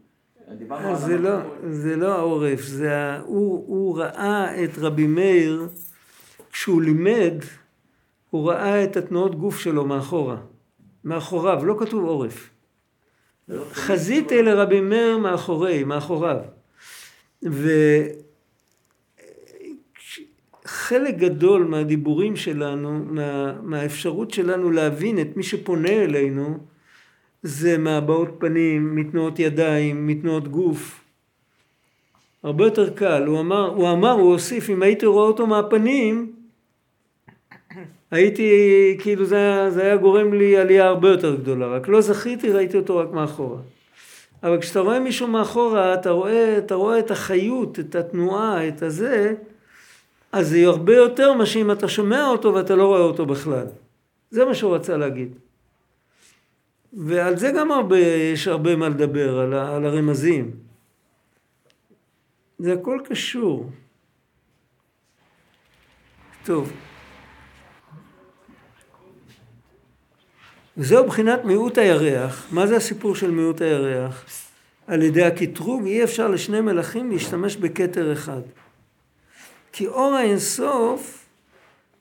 זה 0.95 1.19
לא. 1.19 1.39
זה 1.71 1.97
לא 1.97 2.15
העורף, 2.15 2.61
זה. 2.61 3.17
הוא, 3.17 3.65
הוא 3.67 3.99
ראה 3.99 4.65
את 4.65 4.71
רבי 4.79 5.07
מאיר, 5.07 5.69
כשהוא 6.53 6.83
לימד, 6.83 7.35
הוא 8.31 8.51
ראה 8.51 8.85
את 8.85 8.97
התנועות 8.97 9.35
גוף 9.35 9.59
שלו 9.59 9.85
מאחורה, 9.85 10.37
מאחוריו, 11.05 11.65
לא 11.65 11.77
כתוב 11.79 12.05
עורף. 12.05 12.51
לא 13.49 13.65
חזית 13.73 14.33
אל 14.33 14.49
רבי 14.49 14.81
מאיר 14.81 15.19
מאחורי, 15.19 15.85
מאחוריו. 15.85 16.39
וחלק 20.63 21.17
גדול 21.17 21.65
מהדיבורים 21.65 22.37
שלנו, 22.37 23.05
מה, 23.05 23.61
מהאפשרות 23.63 24.31
שלנו 24.31 24.71
להבין 24.71 25.21
את 25.21 25.37
מי 25.37 25.43
שפונה 25.43 25.93
אלינו, 25.93 26.59
זה 27.47 27.79
מהבעות 27.79 28.29
פנים, 28.39 28.97
מתנועות 28.97 29.39
ידיים, 29.39 30.07
מתנועות 30.07 30.49
גוף. 30.49 31.01
הרבה 32.43 32.65
יותר 32.65 32.91
קל. 32.91 33.25
הוא 33.27 33.41
אמר, 33.41 33.69
הוא 33.69 33.91
אמר, 33.91 34.11
הוא 34.11 34.33
הוסיף, 34.33 34.71
אם 34.71 34.83
הייתי 34.83 35.07
רואה 35.07 35.27
אותו 35.27 35.47
מהפנים, 35.47 36.33
הייתי, 38.11 38.51
כאילו 38.99 39.25
זה, 39.25 39.37
היה- 39.37 39.71
זה 39.71 39.83
היה 39.83 39.97
גורם 39.97 40.33
לי 40.35 40.57
עלייה 40.57 40.87
הרבה 40.87 41.09
יותר 41.09 41.35
גדולה. 41.35 41.67
רק 41.67 41.89
לא 41.89 42.01
זכיתי, 42.01 42.53
ראיתי 42.53 42.77
אותו 42.77 42.97
רק 42.97 43.11
מאחורה. 43.13 43.59
אבל 44.43 44.61
כשאתה 44.61 44.81
רואה 44.81 45.01
מישהו 45.01 45.27
מאחורה, 45.29 45.95
אתה 45.95 46.11
רואה, 46.11 46.59
אתה 46.59 46.75
רואה 46.75 46.99
את 46.99 47.11
החיות, 47.11 47.79
את 47.81 47.95
התנועה, 47.95 48.69
את 48.69 48.83
הזה, 48.83 49.35
אז 50.33 50.49
זה 50.51 50.67
הרבה 50.67 50.97
יותר 50.97 51.33
מאשר 51.33 51.61
אם 51.61 51.71
אתה 51.71 51.89
שומע 51.89 52.27
אותו 52.27 52.55
ואתה 52.55 52.75
לא 52.77 52.87
רואה 52.87 53.01
אותו 53.01 53.27
בכלל. 53.27 53.67
זה 54.31 54.45
מה 54.45 54.55
שהוא 54.55 54.75
רצה 54.75 54.97
להגיד. 54.97 55.29
ועל 56.97 57.37
זה 57.37 57.53
גם 57.59 57.73
הרבה, 57.73 57.99
יש 57.99 58.49
הרבה 58.49 58.77
מה 58.77 58.89
לדבר, 58.89 59.39
על, 59.39 59.55
על 59.55 59.87
הרמזים. 59.87 60.51
זה 62.59 62.73
הכל 62.73 63.01
קשור. 63.09 63.71
טוב. 66.45 66.73
וזהו 70.77 71.07
בחינת 71.07 71.45
מיעוט 71.45 71.79
הירח. 71.79 72.47
מה 72.53 72.67
זה 72.67 72.77
הסיפור 72.77 73.15
של 73.15 73.31
מיעוט 73.31 73.61
הירח? 73.61 74.25
על 74.87 75.03
ידי 75.03 75.25
הקטרוג 75.25 75.85
אי 75.85 76.05
אפשר 76.05 76.29
לשני 76.29 76.61
מלכים 76.61 77.11
להשתמש 77.11 77.57
בכתר 77.57 78.13
אחד. 78.13 78.41
כי 79.73 79.87
אור 79.87 80.15
האינסוף 80.15 81.27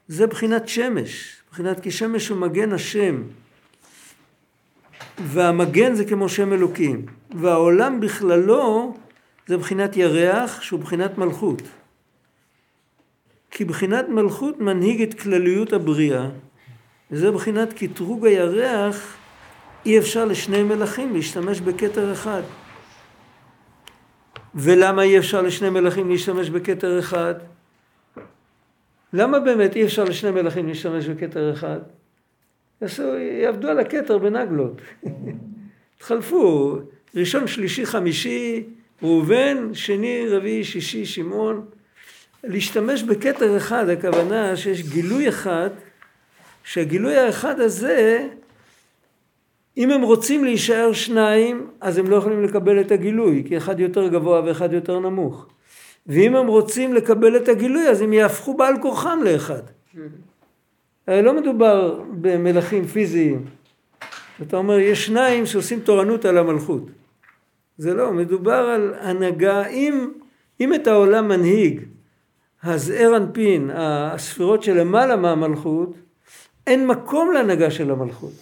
זה 0.08 0.28
בחינת 0.28 0.68
שמש. 0.68 1.42
בחינת 1.52 1.80
כי 1.80 1.92
שמש 1.92 2.28
הוא 2.28 2.38
מגן 2.38 2.74
השם. 2.74 3.24
והמגן 5.18 5.94
זה 5.94 6.06
כמו 6.06 6.30
שם 6.30 6.54
אלוקים. 6.54 7.06
והעולם 7.36 8.00
בכללו 8.00 8.96
זה 9.48 9.58
בחינת 9.58 9.98
ירח 9.98 10.62
שהוא 10.62 10.80
בחינת 10.80 11.18
מלכות. 11.18 11.62
כי 13.52 13.66
בחינת 13.66 14.10
מלכות 14.10 14.60
מנהיג 14.60 15.02
את 15.02 15.14
כלליות 15.14 15.74
הבריאה, 15.74 16.30
וזה 17.12 17.32
בחינת 17.32 17.74
קטרוג 17.74 18.26
הירח, 18.26 19.18
אי 19.86 20.00
אפשר 20.00 20.26
לשני 20.26 20.64
מלכים 20.64 21.14
להשתמש 21.14 21.62
בכתר 21.62 22.14
אחד. 22.14 22.42
ולמה 24.56 25.02
אי 25.04 25.18
אפשר 25.18 25.42
לשני 25.42 25.70
מלכים 25.70 26.10
להשתמש 26.10 26.50
בכתר 26.50 27.00
אחד? 27.00 27.34
למה 29.14 29.40
באמת 29.40 29.76
אי 29.76 29.84
אפשר 29.84 30.04
לשני 30.04 30.32
מלכים 30.32 30.68
להשתמש 30.68 31.06
בכתר 31.06 31.54
אחד? 31.54 31.80
יעשו, 32.86 33.18
יעבדו 33.18 33.68
על 33.68 33.80
הכתר 33.80 34.18
בנגלות. 34.18 34.82
התחלפו, 35.98 36.78
ראשון, 37.16 37.48
שלישי, 37.48 37.86
חמישי, 37.86 38.64
ראובן, 39.04 39.74
שני, 39.74 40.26
רביעי, 40.30 40.64
שישי, 40.64 41.06
שמעון. 41.06 41.66
להשתמש 42.44 43.04
בכתר 43.04 43.58
אחד, 43.58 43.90
הכוונה 43.90 44.56
שיש 44.56 44.82
גילוי 44.90 45.30
אחד, 45.30 45.70
שהגילוי 46.64 47.18
האחד 47.18 47.60
הזה, 47.60 48.28
אם 49.78 49.92
הם 49.92 50.02
רוצים 50.02 50.44
להישאר 50.44 50.94
שניים, 50.94 51.68
אז 51.82 51.98
הם 51.98 52.10
לא 52.10 52.16
יכולים 52.16 52.44
לקבל 52.44 52.82
את 52.82 52.92
הגילוי, 52.92 53.44
כי 53.48 53.58
אחד 53.58 53.80
יותר 53.80 54.08
גבוה 54.08 54.42
ואחד 54.46 54.74
יותר 54.74 55.00
נמוך. 55.00 55.48
ואם 56.08 56.36
הם 56.36 56.48
רוצים 56.48 56.94
לקבל 56.94 57.38
את 57.38 57.48
הגילוי, 57.48 57.88
אז 57.88 58.02
הם 58.02 58.14
יהפכו 58.14 58.58
בעל 58.58 58.82
כורחם 58.82 59.20
לאחד. 59.24 59.62
הרי 61.08 61.22
לא 61.22 61.42
מדובר 61.42 62.02
במלכים 62.12 62.88
פיזיים. 62.88 63.46
אתה 64.42 64.58
אומר, 64.58 64.80
יש 64.80 65.06
שניים 65.06 65.46
שעושים 65.46 65.80
תורנות 65.80 66.26
על 66.26 66.38
המלכות. 66.38 66.84
זה 67.78 67.94
לא, 67.94 68.12
מדובר 68.12 68.54
על 68.54 68.94
הנהגה, 69.00 69.66
אם, 69.66 70.12
אם 70.60 70.74
את 70.74 70.88
העולם 70.88 71.28
מנהיג 71.28 71.82
הזעיר 72.64 73.18
אנפין, 73.18 73.70
הספירות 73.74 74.64
שלמעלה 74.64 75.16
מהמלכות, 75.16 75.94
אין 76.68 76.88
מקום 76.88 77.32
להנהגה 77.34 77.72
של 77.72 77.92
המלכות. 77.92 78.34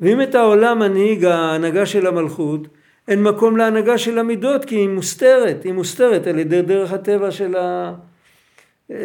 ואם 0.00 0.22
את 0.22 0.34
העולם 0.34 0.78
מנהיג 0.78 1.24
ההנהגה 1.24 1.86
של 1.86 2.06
המלכות, 2.06 2.60
אין 3.08 3.22
מקום 3.22 3.56
להנהגה 3.56 3.98
של 3.98 4.18
המידות, 4.18 4.64
כי 4.64 4.76
היא 4.76 4.88
מוסתרת, 4.88 5.64
היא 5.64 5.72
מוסתרת 5.72 6.26
על 6.26 6.38
ידי 6.38 6.62
דרך 6.62 6.92
הטבע 6.92 7.30
של 7.30 7.56
ה... 7.56 7.94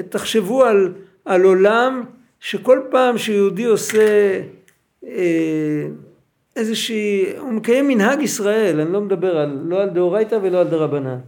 תחשבו 0.09 0.63
על, 0.63 0.93
על 1.25 1.43
עולם 1.43 2.03
שכל 2.39 2.81
פעם 2.91 3.17
שיהודי 3.17 3.65
עושה 3.65 4.41
אה, 5.05 5.87
איזושהי, 6.55 7.37
הוא 7.37 7.53
מקיים 7.53 7.87
מנהג 7.87 8.21
ישראל, 8.21 8.79
אני 8.79 8.93
לא 8.93 9.01
מדבר 9.01 9.37
על, 9.37 9.59
לא 9.65 9.81
על 9.81 9.89
דאורייתא 9.89 10.39
ולא 10.43 10.61
על 10.61 10.67
דרבנן. 10.67 11.19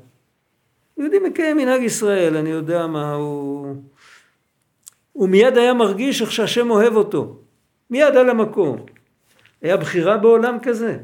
יהודי 0.98 1.20
מקיים 1.20 1.58
מנהג 1.58 1.82
ישראל, 1.82 2.38
אני 2.38 2.50
יודע 2.50 2.88
מה, 2.88 3.14
הוא... 3.14 3.76
הוא 5.12 5.30
מיד 5.30 5.58
היה 5.58 5.74
מרגיש 5.74 6.22
איך 6.22 6.32
שהשם 6.32 6.72
אוהב 6.72 6.96
אותו. 6.96 7.36
מיד 7.90 8.16
על 8.16 8.30
המקום. 8.30 8.86
היה 9.62 9.78
בחירה 9.78 10.18
בעולם 10.18 10.58
כזה. 10.64 10.98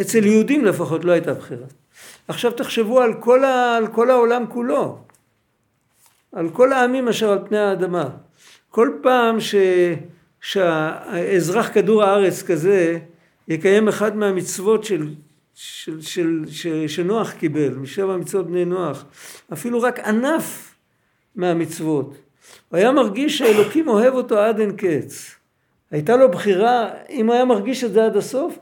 אצל 0.00 0.26
יהודים 0.26 0.64
לפחות 0.64 1.04
לא 1.04 1.12
הייתה 1.12 1.34
בחירה. 1.34 1.66
עכשיו 2.28 2.52
תחשבו 2.52 3.00
על 3.00 3.14
כל, 3.20 3.44
ה... 3.44 3.76
על 3.76 3.86
כל 3.86 4.10
העולם 4.10 4.46
כולו. 4.48 4.98
על 6.32 6.50
כל 6.50 6.72
העמים 6.72 7.08
אשר 7.08 7.30
על 7.30 7.38
פני 7.48 7.58
האדמה. 7.58 8.08
כל 8.76 8.90
פעם 9.02 9.40
ש... 9.40 9.54
שהאזרח 10.40 11.70
כדור 11.74 12.04
הארץ 12.04 12.42
כזה 12.42 12.98
יקיים 13.48 13.88
אחד 13.88 14.16
מהמצוות 14.16 14.84
של, 14.84 15.08
של, 15.54 16.00
של, 16.00 16.44
של, 16.50 16.88
שנוח 16.88 17.32
קיבל, 17.32 17.74
משבע 17.74 18.16
מצוות 18.16 18.46
בני 18.46 18.64
נוח, 18.64 19.04
אפילו 19.52 19.82
רק 19.82 19.98
ענף 19.98 20.74
מהמצוות. 21.34 22.16
הוא 22.68 22.78
היה 22.78 22.92
מרגיש 22.92 23.38
שאלוקים 23.38 23.88
אוהב 23.88 24.14
אותו 24.14 24.38
עד 24.38 24.60
אין 24.60 24.72
קץ. 24.76 25.34
הייתה 25.90 26.16
לו 26.16 26.30
בחירה, 26.30 26.90
אם 27.10 27.30
היה 27.30 27.44
מרגיש 27.44 27.84
את 27.84 27.92
זה 27.92 28.04
עד 28.04 28.16
הסוף, 28.16 28.58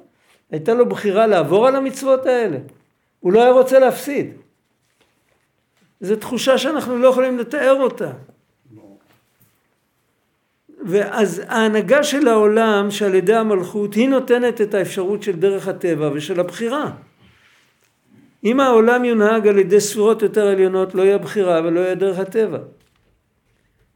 הייתה 0.51 0.75
לו 0.75 0.89
בחירה 0.89 1.27
לעבור 1.27 1.67
על 1.67 1.77
המצוות 1.77 2.27
האלה. 2.27 2.59
הוא 3.21 3.33
לא 3.33 3.43
היה 3.43 3.53
רוצה 3.53 3.79
להפסיד. 3.79 4.33
זו 6.01 6.17
תחושה 6.17 6.59
שאנחנו 6.59 6.99
לא 6.99 7.09
יכולים 7.09 7.39
לתאר 7.39 7.83
אותה. 7.83 8.13
ואז 10.85 11.43
ההנהגה 11.49 12.03
של 12.03 12.29
העולם 12.29 12.91
שעל 12.91 13.15
ידי 13.15 13.35
המלכות 13.35 13.95
היא 13.95 14.09
נותנת 14.09 14.61
את 14.61 14.75
האפשרות 14.75 15.23
של 15.23 15.37
דרך 15.37 15.69
הטבע 15.69 16.11
ושל 16.15 16.41
הבחירה. 16.41 16.91
אם 18.45 18.61
העולם 18.61 19.05
יונהג 19.05 19.49
על 19.49 19.59
ידי 19.59 19.81
ספירות 19.81 20.23
יותר 20.23 20.47
עליונות 20.47 20.95
לא 20.95 21.03
יהיה 21.03 21.19
בחירה 21.19 21.61
ולא 21.65 21.81
יהיה 21.81 21.95
דרך 21.95 22.19
הטבע. 22.19 22.59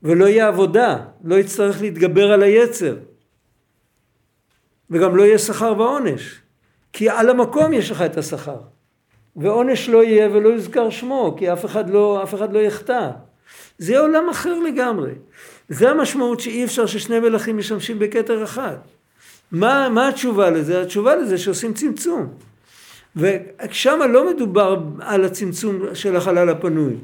ולא 0.02 0.24
יהיה 0.24 0.48
עבודה, 0.48 0.96
לא 1.24 1.34
יצטרך 1.34 1.80
להתגבר 1.80 2.32
על 2.32 2.42
היצר. 2.42 2.96
וגם 4.90 5.16
לא 5.16 5.22
יהיה 5.22 5.38
שכר 5.38 5.74
ועונש. 5.78 6.40
כי 6.92 7.08
על 7.08 7.30
המקום 7.30 7.72
יש 7.72 7.90
לך 7.90 8.02
את 8.02 8.16
השכר. 8.16 8.58
ועונש 9.36 9.88
לא 9.88 10.04
יהיה 10.04 10.28
ולא 10.32 10.48
יוזכר 10.48 10.90
שמו, 10.90 11.34
כי 11.38 11.52
אף 11.52 11.64
אחד 11.64 11.90
לא, 11.90 12.22
אף 12.22 12.34
אחד 12.34 12.52
לא 12.52 12.58
יחטא. 12.58 13.10
זה 13.78 13.98
עולם 13.98 14.28
אחר 14.28 14.58
לגמרי. 14.58 15.12
זה 15.68 15.90
המשמעות 15.90 16.40
שאי 16.40 16.64
אפשר 16.64 16.86
ששני 16.86 17.20
מלכים 17.20 17.58
משמשים 17.58 17.98
בכתר 17.98 18.44
אחד. 18.44 18.76
מה, 19.52 19.88
מה 19.88 20.08
התשובה 20.08 20.50
לזה? 20.50 20.82
התשובה 20.82 21.16
לזה 21.16 21.38
שעושים 21.38 21.74
צמצום. 21.74 22.26
ושם 23.16 24.00
לא 24.10 24.30
מדובר 24.30 24.78
על 25.00 25.24
הצמצום 25.24 25.82
של 25.94 26.16
החלל 26.16 26.48
הפנוי. 26.48 26.94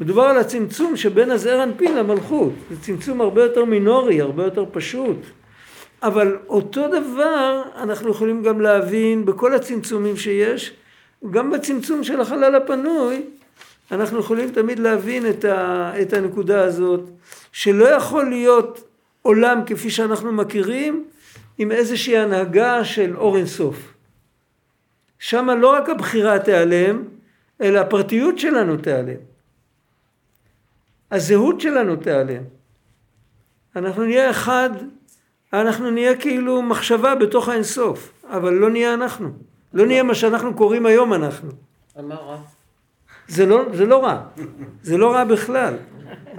מדובר 0.00 0.22
על 0.22 0.38
הצמצום 0.38 0.96
שבין 0.96 1.30
הזעיר 1.30 1.62
אנפין 1.62 1.96
למלכות. 1.96 2.52
זה 2.70 2.76
צמצום 2.80 3.20
הרבה 3.20 3.42
יותר 3.42 3.64
מינורי, 3.64 4.20
הרבה 4.20 4.44
יותר 4.44 4.64
פשוט. 4.72 5.16
אבל 6.02 6.36
אותו 6.48 6.88
דבר 6.88 7.62
אנחנו 7.76 8.10
יכולים 8.10 8.42
גם 8.42 8.60
להבין 8.60 9.24
בכל 9.24 9.54
הצמצומים 9.54 10.16
שיש, 10.16 10.72
גם 11.30 11.50
בצמצום 11.50 12.04
של 12.04 12.20
החלל 12.20 12.54
הפנוי, 12.54 13.22
אנחנו 13.92 14.20
יכולים 14.20 14.50
תמיד 14.50 14.78
להבין 14.78 15.26
את, 15.30 15.44
ה, 15.44 15.92
את 16.02 16.12
הנקודה 16.12 16.64
הזאת, 16.64 17.00
שלא 17.52 17.88
יכול 17.88 18.28
להיות 18.28 18.88
עולם 19.22 19.60
כפי 19.66 19.90
שאנחנו 19.90 20.32
מכירים, 20.32 21.04
עם 21.58 21.72
איזושהי 21.72 22.18
הנהגה 22.18 22.84
של 22.84 23.16
אור 23.16 23.36
אינסוף. 23.36 23.94
שם 25.18 25.50
לא 25.60 25.72
רק 25.72 25.88
הבחירה 25.88 26.38
תיעלם, 26.38 27.04
אלא 27.60 27.78
הפרטיות 27.78 28.38
שלנו 28.38 28.76
תיעלם. 28.76 29.20
הזהות 31.10 31.60
שלנו 31.60 31.96
תיעלם. 31.96 32.42
אנחנו 33.76 34.04
נהיה 34.04 34.30
אחד, 34.30 34.70
אנחנו 35.52 35.90
נהיה 35.90 36.16
כאילו 36.16 36.62
מחשבה 36.62 37.14
בתוך 37.14 37.48
האינסוף, 37.48 38.12
אבל 38.24 38.52
לא 38.52 38.70
נהיה 38.70 38.94
אנחנו. 38.94 39.32
לא 39.74 39.86
נהיה 39.86 40.02
מה 40.02 40.14
שאנחנו 40.14 40.54
קוראים 40.54 40.86
היום 40.86 41.14
אנחנו. 41.14 41.50
לא, 43.46 43.64
זה 43.72 43.86
לא 43.86 44.04
רע, 44.04 44.22
זה 44.82 44.98
לא 44.98 45.12
רע 45.12 45.24
בכלל, 45.24 45.74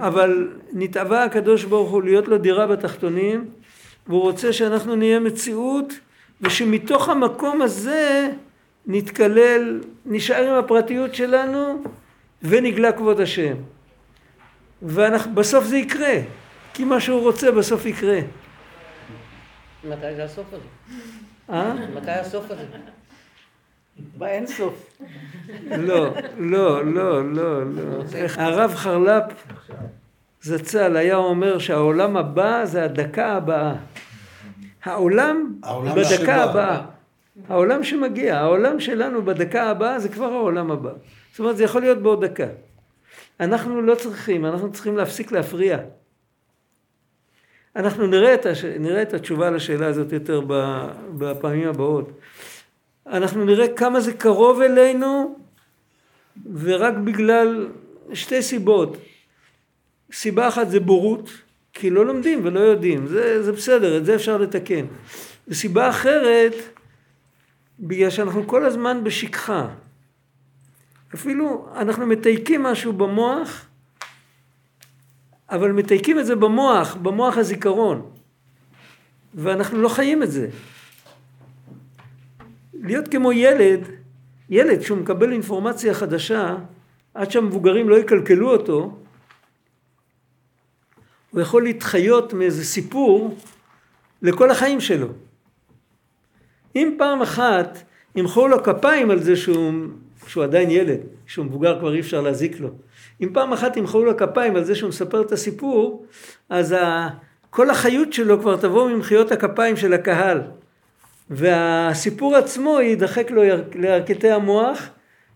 אבל 0.00 0.48
נתאווה 0.72 1.24
הקדוש 1.24 1.64
ברוך 1.64 1.90
הוא 1.90 2.02
להיות 2.02 2.28
לו 2.28 2.38
דירה 2.38 2.66
בתחתונים, 2.66 3.50
והוא 4.06 4.22
רוצה 4.22 4.52
שאנחנו 4.52 4.96
נהיה 4.96 5.20
מציאות, 5.20 5.92
ושמתוך 6.40 7.08
המקום 7.08 7.62
הזה 7.62 8.30
נתקלל, 8.86 9.80
נשאר 10.06 10.50
עם 10.50 10.64
הפרטיות 10.64 11.14
שלנו, 11.14 11.82
ונגלה 12.42 12.92
כבוד 12.92 13.20
השם. 13.20 13.54
ובסוף 14.82 15.64
זה 15.64 15.76
יקרה, 15.76 16.14
כי 16.74 16.84
מה 16.84 17.00
שהוא 17.00 17.20
רוצה 17.20 17.52
בסוף 17.52 17.86
יקרה. 17.86 18.18
מתי 19.84 20.14
זה 20.16 20.24
הסוף 20.24 20.46
הזה? 20.52 20.62
אה? 21.50 21.74
מתי 21.94 22.10
הסוף 22.10 22.50
הזה? 22.50 22.64
באין 24.18 24.46
סוף. 24.46 24.98
לא, 25.70 26.14
לא, 26.38 26.84
לא, 26.84 27.32
לא, 27.32 27.66
לא. 27.66 28.02
הרב 28.36 28.74
חרל"פ 28.74 29.24
זצ"ל 30.42 30.96
היה 30.96 31.16
אומר 31.16 31.58
שהעולם 31.58 32.16
הבא 32.16 32.64
זה 32.64 32.84
הדקה 32.84 33.32
הבאה. 33.32 33.74
העולם 34.84 35.54
העולם 35.62 35.94
בדקה 35.94 36.06
שבא. 36.16 36.42
הבאה. 36.42 36.80
העולם 37.48 37.84
שמגיע, 37.84 38.38
העולם 38.38 38.80
שלנו 38.80 39.24
בדקה 39.24 39.70
הבאה 39.70 39.98
זה 39.98 40.08
כבר 40.08 40.32
העולם 40.32 40.70
הבא. 40.70 40.90
זאת 41.30 41.40
אומרת 41.40 41.56
זה 41.56 41.64
יכול 41.64 41.80
להיות 41.80 41.98
בעוד 41.98 42.24
דקה. 42.24 42.46
אנחנו 43.40 43.82
לא 43.82 43.94
צריכים, 43.94 44.46
אנחנו 44.46 44.72
צריכים 44.72 44.96
להפסיק 44.96 45.32
להפריע. 45.32 45.78
אנחנו 47.76 48.06
נראה 48.06 48.34
את, 48.34 48.46
הש... 48.46 48.64
נראה 48.64 49.02
את 49.02 49.14
התשובה 49.14 49.50
לשאלה 49.50 49.86
הזאת 49.86 50.12
יותר 50.12 50.40
ב- 50.46 50.88
בפעמים 51.18 51.68
הבאות. 51.68 52.10
אנחנו 53.06 53.44
נראה 53.44 53.68
כמה 53.76 54.00
זה 54.00 54.12
קרוב 54.12 54.60
אלינו 54.60 55.38
ורק 56.54 56.94
בגלל 56.94 57.68
שתי 58.12 58.42
סיבות. 58.42 58.96
סיבה 60.12 60.48
אחת 60.48 60.68
זה 60.68 60.80
בורות, 60.80 61.30
כי 61.72 61.90
לא 61.90 62.06
לומדים 62.06 62.40
ולא 62.44 62.60
יודעים, 62.60 63.06
זה, 63.06 63.42
זה 63.42 63.52
בסדר, 63.52 63.96
את 63.96 64.04
זה 64.04 64.14
אפשר 64.14 64.36
לתקן. 64.36 64.86
וסיבה 65.48 65.90
אחרת, 65.90 66.54
בגלל 67.80 68.10
שאנחנו 68.10 68.46
כל 68.46 68.64
הזמן 68.64 69.04
בשכחה. 69.04 69.68
אפילו 71.14 71.68
אנחנו 71.76 72.06
מתייקים 72.06 72.62
משהו 72.62 72.92
במוח, 72.92 73.66
אבל 75.50 75.72
מתייקים 75.72 76.18
את 76.18 76.26
זה 76.26 76.36
במוח, 76.36 76.94
במוח 76.94 77.38
הזיכרון, 77.38 78.10
ואנחנו 79.34 79.82
לא 79.82 79.88
חיים 79.88 80.22
את 80.22 80.30
זה. 80.30 80.48
להיות 82.84 83.08
כמו 83.08 83.32
ילד, 83.32 83.80
ילד 84.50 84.80
שהוא 84.80 84.98
מקבל 84.98 85.32
אינפורמציה 85.32 85.94
חדשה, 85.94 86.56
עד 87.14 87.30
שהמבוגרים 87.30 87.88
לא 87.88 87.96
יקלקלו 87.96 88.52
אותו, 88.52 88.96
הוא 91.30 91.40
יכול 91.40 91.62
להתחיות 91.62 92.32
מאיזה 92.32 92.64
סיפור 92.64 93.38
לכל 94.22 94.50
החיים 94.50 94.80
שלו. 94.80 95.08
אם 96.76 96.94
פעם 96.98 97.22
אחת 97.22 97.78
ימחאו 98.16 98.48
לו 98.48 98.62
כפיים 98.62 99.10
על 99.10 99.22
זה 99.22 99.36
שהוא, 99.36 99.72
שהוא 100.26 100.44
עדיין 100.44 100.70
ילד, 100.70 101.00
שהוא 101.26 101.46
מבוגר 101.46 101.78
כבר 101.78 101.94
אי 101.94 102.00
אפשר 102.00 102.20
להזיק 102.20 102.60
לו. 102.60 102.68
אם 103.20 103.30
פעם 103.32 103.52
אחת 103.52 103.76
ימחאו 103.76 104.04
לו 104.04 104.16
כפיים 104.16 104.56
על 104.56 104.64
זה 104.64 104.74
שהוא 104.74 104.88
מספר 104.88 105.22
את 105.22 105.32
הסיפור, 105.32 106.06
אז 106.48 106.74
כל 107.50 107.70
החיות 107.70 108.12
שלו 108.12 108.40
כבר 108.40 108.56
תבוא 108.56 108.90
ממחיאות 108.90 109.32
הכפיים 109.32 109.76
של 109.76 109.92
הקהל. 109.92 110.40
והסיפור 111.30 112.36
עצמו 112.36 112.80
יידחק 112.80 113.30
לו 113.30 113.44
יר- 113.44 113.64
לירכתי 113.74 114.30
המוח, 114.30 114.82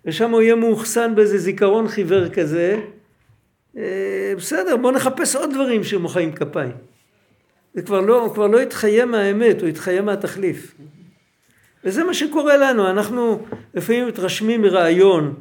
ושם 0.05 0.30
הוא 0.30 0.43
יהיה 0.43 0.55
מאוחסן 0.55 1.14
באיזה 1.14 1.39
זיכרון 1.39 1.89
חיוור 1.89 2.28
כזה. 2.28 2.80
אה, 3.76 4.32
בסדר, 4.36 4.76
בואו 4.76 4.93
נחפש 4.93 5.36
עוד 5.36 5.51
דברים 5.55 5.84
שמוחאים 5.84 6.32
כפיים. 6.32 6.72
זה 7.74 7.82
כבר 7.82 8.01
לא, 8.01 8.22
הוא 8.22 8.34
כבר 8.34 8.47
לא 8.47 8.61
יתחיה 8.61 9.07
מהאמת, 9.07 9.61
הוא 9.61 9.68
יתחיה 9.68 10.03
מהתחליף. 10.03 10.74
וזה 11.84 12.05
מה 12.05 12.14
שקורה 12.14 12.57
לנו, 12.57 12.91
אנחנו 12.91 13.47
לפעמים 13.74 14.09
מתרשמים 14.09 14.62
מרעיון, 14.62 15.34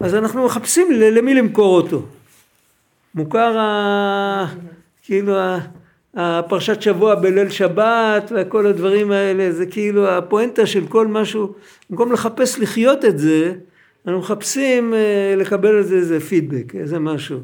אז 0.00 0.14
אנחנו 0.14 0.44
מחפשים 0.46 0.92
למי 0.92 1.34
למכור 1.34 1.76
אותו. 1.76 2.06
מוכר 3.14 3.58
ה... 3.58 4.46
כאילו 5.02 5.38
ה... 5.38 5.58
הפרשת 6.16 6.82
שבוע 6.82 7.14
בליל 7.14 7.48
שבת 7.48 8.32
וכל 8.36 8.66
הדברים 8.66 9.10
האלה, 9.10 9.52
זה 9.52 9.66
כאילו 9.66 10.08
הפואנטה 10.08 10.66
של 10.66 10.86
כל 10.86 11.06
משהו, 11.06 11.52
במקום 11.90 12.12
לחפש 12.12 12.58
לחיות 12.58 13.04
את 13.04 13.18
זה, 13.18 13.52
אנחנו 14.06 14.20
מחפשים 14.20 14.94
אה, 14.94 15.34
לקבל 15.36 15.74
על 15.74 15.82
זה 15.82 15.96
איזה 15.96 16.20
פידבק, 16.20 16.74
איזה 16.74 16.98
משהו. 16.98 17.38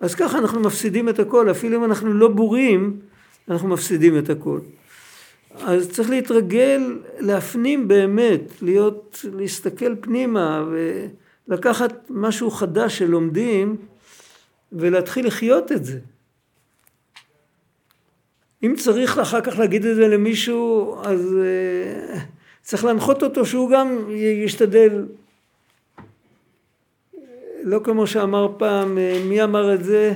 אז 0.00 0.14
ככה 0.14 0.38
אנחנו 0.38 0.60
מפסידים 0.60 1.08
את 1.08 1.18
הכל, 1.18 1.50
אפילו 1.50 1.78
אם 1.78 1.84
אנחנו 1.84 2.14
לא 2.14 2.28
בורים, 2.28 2.96
אנחנו 3.48 3.68
מפסידים 3.68 4.18
את 4.18 4.30
הכל. 4.30 4.58
אז 5.60 5.90
צריך 5.90 6.10
להתרגל, 6.10 6.98
להפנים 7.18 7.88
באמת, 7.88 8.62
להיות, 8.62 9.24
להסתכל 9.32 9.94
פנימה 10.00 10.64
ולקחת 11.48 12.06
משהו 12.10 12.50
חדש 12.50 12.98
שלומדים 12.98 13.76
ולהתחיל 14.72 15.26
לחיות 15.26 15.72
את 15.72 15.84
זה. 15.84 15.98
אם 18.66 18.74
צריך 18.76 19.18
אחר 19.18 19.40
כך 19.40 19.58
להגיד 19.58 19.84
את 19.84 19.96
זה 19.96 20.08
למישהו, 20.08 20.96
אז 21.04 21.36
uh, 22.14 22.18
צריך 22.62 22.84
להנחות 22.84 23.22
אותו 23.22 23.46
שהוא 23.46 23.70
גם 23.70 24.10
ישתדל. 24.44 25.06
לא 27.62 27.80
כמו 27.84 28.06
שאמר 28.06 28.48
פעם, 28.58 28.98
אה, 28.98 29.20
מי 29.24 29.42
אמר 29.42 29.74
את 29.74 29.84
זה? 29.84 30.14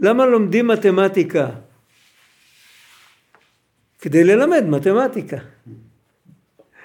למה 0.00 0.26
לומדים 0.26 0.66
מתמטיקה? 0.66 1.48
כדי 4.00 4.24
ללמד 4.24 4.64
מתמטיקה. 4.68 5.36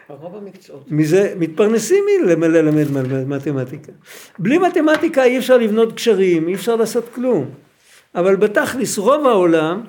רוב 0.09 0.35
המקצועות. 0.35 0.91
מזה 0.91 1.33
מתפרנסים 1.39 2.03
מללמד 2.37 3.27
מתמטיקה. 3.27 3.91
בלי 4.39 4.57
מתמטיקה 4.57 5.23
אי 5.23 5.37
אפשר 5.37 5.57
לבנות 5.57 5.93
קשרים, 5.93 6.47
אי 6.47 6.53
אפשר 6.53 6.75
לעשות 6.75 7.05
כלום. 7.13 7.49
אבל 8.15 8.35
בתכלס 8.35 8.97
רוב 8.97 9.27
העולם 9.27 9.83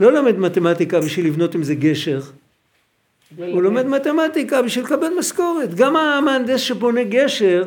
לא 0.00 0.12
לומד 0.12 0.38
מתמטיקה 0.38 1.00
בשביל 1.00 1.26
לבנות 1.26 1.54
עם 1.54 1.62
זה 1.62 1.74
גשר. 1.74 2.20
הוא 3.36 3.62
לומד 3.62 3.86
מתמטיקה 3.86 4.62
בשביל 4.62 4.84
לקבל 4.84 5.08
משכורת. 5.18 5.74
גם 5.74 5.96
המהנדס 5.96 6.60
שבונה 6.60 7.04
גשר 7.04 7.64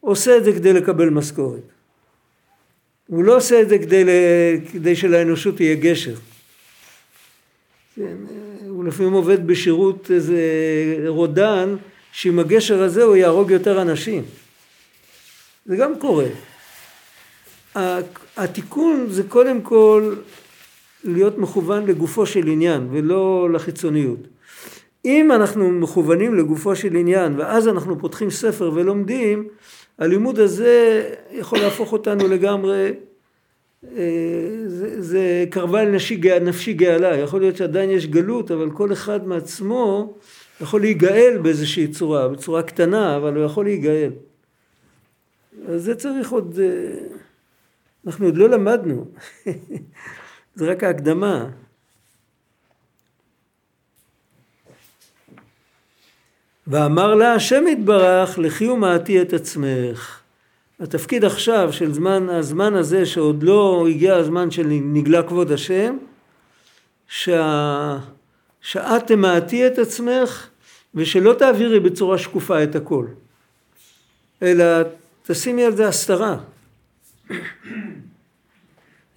עושה 0.00 0.36
את 0.36 0.44
זה 0.44 0.52
כדי 0.52 0.72
לקבל 0.72 1.08
משכורת. 1.08 1.60
הוא 3.06 3.24
לא 3.24 3.36
עושה 3.36 3.62
את 3.62 3.68
זה 3.68 3.78
כדי. 3.78 4.04
כדי 4.72 4.96
שלאנושות 4.96 5.60
יהיה 5.60 5.74
גשר. 5.74 6.14
כן, 7.96 8.16
הוא 8.68 8.84
לפעמים 8.84 9.12
עובד 9.12 9.46
בשירות 9.46 10.10
איזה 10.10 10.40
רודן, 11.06 11.76
שעם 12.12 12.38
הגשר 12.38 12.82
הזה 12.82 13.02
הוא 13.02 13.16
יהרוג 13.16 13.50
יותר 13.50 13.82
אנשים. 13.82 14.24
זה 15.66 15.76
גם 15.76 15.98
קורה. 15.98 16.26
התיקון 18.36 19.06
זה 19.10 19.22
קודם 19.22 19.60
כל 19.62 20.14
להיות 21.04 21.38
מכוון 21.38 21.86
לגופו 21.86 22.26
של 22.26 22.46
עניין 22.46 22.88
ולא 22.90 23.48
לחיצוניות. 23.52 24.18
אם 25.04 25.32
אנחנו 25.32 25.70
מכוונים 25.70 26.34
לגופו 26.34 26.76
של 26.76 26.96
עניין 26.96 27.34
ואז 27.38 27.68
אנחנו 27.68 27.98
פותחים 27.98 28.30
ספר 28.30 28.70
ולומדים, 28.74 29.48
הלימוד 29.98 30.38
הזה 30.38 31.04
יכול 31.32 31.58
להפוך 31.58 31.92
אותנו 31.92 32.28
לגמרי, 32.28 32.92
אה, 33.96 34.64
זה, 34.66 35.02
זה 35.02 35.44
קרבה 35.50 35.84
לנפשי 35.84 36.20
נפשי 36.42 36.72
גאלה, 36.72 37.16
יכול 37.16 37.40
להיות 37.40 37.56
שעדיין 37.56 37.90
יש 37.90 38.06
גלות, 38.06 38.50
אבל 38.50 38.70
כל 38.70 38.92
אחד 38.92 39.26
מעצמו 39.26 40.14
יכול 40.60 40.80
להיגאל 40.80 41.38
באיזושהי 41.42 41.88
צורה, 41.88 42.28
בצורה 42.28 42.62
קטנה, 42.62 43.16
אבל 43.16 43.36
הוא 43.36 43.44
יכול 43.44 43.64
להיגאל. 43.64 44.10
אז 45.68 45.84
זה 45.84 45.94
צריך 45.94 46.32
עוד, 46.32 46.58
אה, 46.62 46.98
אנחנו 48.06 48.26
עוד 48.26 48.36
לא 48.36 48.48
למדנו, 48.48 49.04
זה 50.58 50.70
רק 50.70 50.84
ההקדמה. 50.84 51.46
ואמר 56.66 57.14
לה 57.14 57.32
השם 57.34 57.64
יתברך 57.66 58.38
לכי 58.38 58.68
ומעטי 58.68 59.22
את 59.22 59.32
עצמך. 59.32 60.20
התפקיד 60.80 61.24
עכשיו 61.24 61.72
של 61.72 61.92
זמן, 61.92 62.28
הזמן 62.28 62.74
הזה 62.74 63.06
שעוד 63.06 63.42
לא 63.42 63.86
הגיע 63.90 64.16
הזמן 64.16 64.50
של 64.50 64.66
נגלה 64.68 65.22
כבוד 65.22 65.52
השם, 65.52 65.96
שה, 67.08 67.98
שאת 68.60 69.06
תמעטי 69.06 69.66
את 69.66 69.78
עצמך 69.78 70.48
ושלא 70.94 71.34
תעבירי 71.38 71.80
בצורה 71.80 72.18
שקופה 72.18 72.62
את 72.62 72.76
הכל, 72.76 73.06
אלא 74.42 74.64
תשימי 75.22 75.64
על 75.64 75.76
זה 75.76 75.88
הסתרה. 75.88 76.36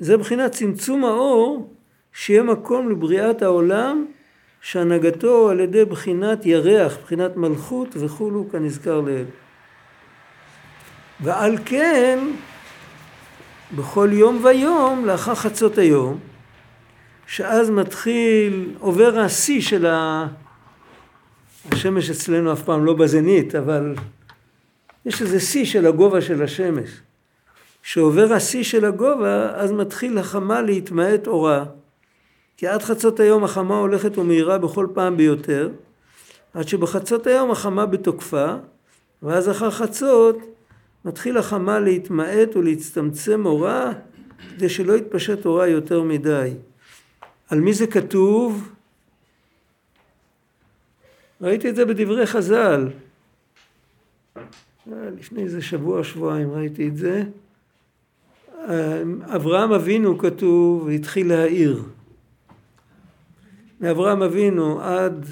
זה 0.01 0.17
מבחינת 0.17 0.51
צמצום 0.51 1.05
האור, 1.05 1.73
שיהיה 2.13 2.43
מקום 2.43 2.89
לבריאת 2.89 3.41
העולם 3.41 4.05
שהנהגתו 4.61 5.49
על 5.49 5.59
ידי 5.59 5.85
בחינת 5.85 6.45
ירח, 6.45 6.97
בחינת 7.03 7.37
מלכות 7.37 7.87
וכולו 7.99 8.45
כנזכר 8.51 9.01
לעיל. 9.01 9.25
ועל 11.19 11.57
כן, 11.65 12.19
בכל 13.75 14.09
יום 14.11 14.41
ויום, 14.43 15.05
לאחר 15.05 15.35
חצות 15.35 15.77
היום, 15.77 16.19
שאז 17.27 17.69
מתחיל, 17.69 18.75
עובר 18.79 19.19
השיא 19.19 19.61
של 19.61 19.85
ה... 19.85 20.27
השמש 21.71 22.09
אצלנו 22.09 22.53
אף 22.53 22.63
פעם 22.63 22.85
לא 22.85 22.93
בזנית, 22.93 23.55
אבל 23.55 23.95
יש 25.05 25.21
איזה 25.21 25.39
שיא 25.39 25.65
של 25.65 25.87
הגובה 25.87 26.21
של 26.21 26.43
השמש. 26.43 26.89
כשעובר 27.83 28.33
השיא 28.33 28.63
של 28.63 28.85
הגובה, 28.85 29.51
אז 29.55 29.71
מתחיל 29.71 30.17
החמה 30.17 30.61
להתמעט 30.61 31.27
אורה. 31.27 31.65
כי 32.57 32.67
עד 32.67 32.81
חצות 32.81 33.19
היום 33.19 33.43
החמה 33.43 33.77
הולכת 33.77 34.17
ומהירה 34.17 34.57
בכל 34.57 34.87
פעם 34.93 35.17
ביותר, 35.17 35.69
עד 36.53 36.67
שבחצות 36.67 37.27
היום 37.27 37.51
החמה 37.51 37.85
בתוקפה, 37.85 38.55
ואז 39.23 39.49
אחר 39.49 39.71
חצות 39.71 40.37
מתחיל 41.05 41.37
החמה 41.37 41.79
להתמעט 41.79 42.55
ולהצטמצם 42.55 43.45
אורה, 43.45 43.91
כדי 44.55 44.69
שלא 44.69 44.93
יתפשט 44.93 45.45
אורה 45.45 45.67
יותר 45.67 46.03
מדי. 46.03 46.53
על 47.49 47.59
מי 47.59 47.73
זה 47.73 47.87
כתוב? 47.87 48.69
ראיתי 51.41 51.69
את 51.69 51.75
זה 51.75 51.85
בדברי 51.85 52.27
חז"ל. 52.27 52.89
אה, 54.37 54.41
לפני 55.19 55.43
איזה 55.43 55.61
שבוע, 55.61 56.03
שבועיים 56.03 56.51
ראיתי 56.51 56.87
את 56.87 56.97
זה. 56.97 57.23
אברהם 59.35 59.73
אבינו 59.73 60.17
כתוב, 60.17 60.89
התחיל 60.89 61.27
להעיר. 61.27 61.83
מאברהם 63.81 64.23
אבינו 64.23 64.81
עד 64.81 65.25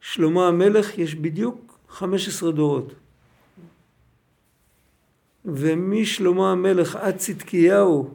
שלמה 0.00 0.48
המלך 0.48 0.98
יש 0.98 1.14
בדיוק 1.14 1.78
15 1.88 2.52
דורות. 2.52 2.94
ומשלמה 5.44 6.52
המלך 6.52 6.96
עד 6.96 7.16
צדקיהו 7.16 8.14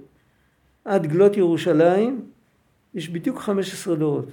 עד 0.85 1.07
גלות 1.07 1.37
ירושלים 1.37 2.25
יש 2.93 3.09
בדיוק 3.09 3.39
15 3.39 3.95
דורות. 3.95 4.25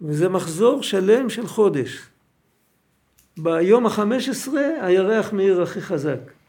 וזה 0.00 0.28
מחזור 0.28 0.82
שלם 0.82 1.30
של 1.30 1.46
חודש. 1.46 2.02
ביום 3.38 3.86
החמש 3.86 4.28
עשרה 4.28 4.86
הירח 4.86 5.32
מאיר 5.32 5.62
הכי 5.62 5.80
חזק. 5.80 6.39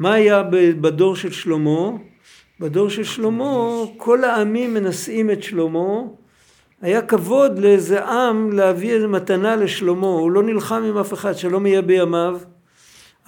מה 0.00 0.12
היה 0.12 0.42
בדור 0.80 1.16
של 1.16 1.30
שלמה? 1.30 1.90
בדור 2.60 2.88
של 2.90 3.04
שלמה 3.04 3.68
כל 3.96 4.24
העמים 4.24 4.74
מנשאים 4.74 5.30
את 5.30 5.42
שלמה. 5.42 6.00
היה 6.80 7.02
כבוד 7.02 7.58
לאיזה 7.58 8.04
עם 8.04 8.52
להביא 8.52 8.92
איזה 8.92 9.08
מתנה 9.08 9.56
לשלמה. 9.56 10.06
הוא 10.06 10.30
לא 10.30 10.42
נלחם 10.42 10.82
עם 10.88 10.98
אף 10.98 11.12
אחד 11.12 11.32
שלום 11.34 11.66
יהיה 11.66 11.82
בימיו. 11.82 12.40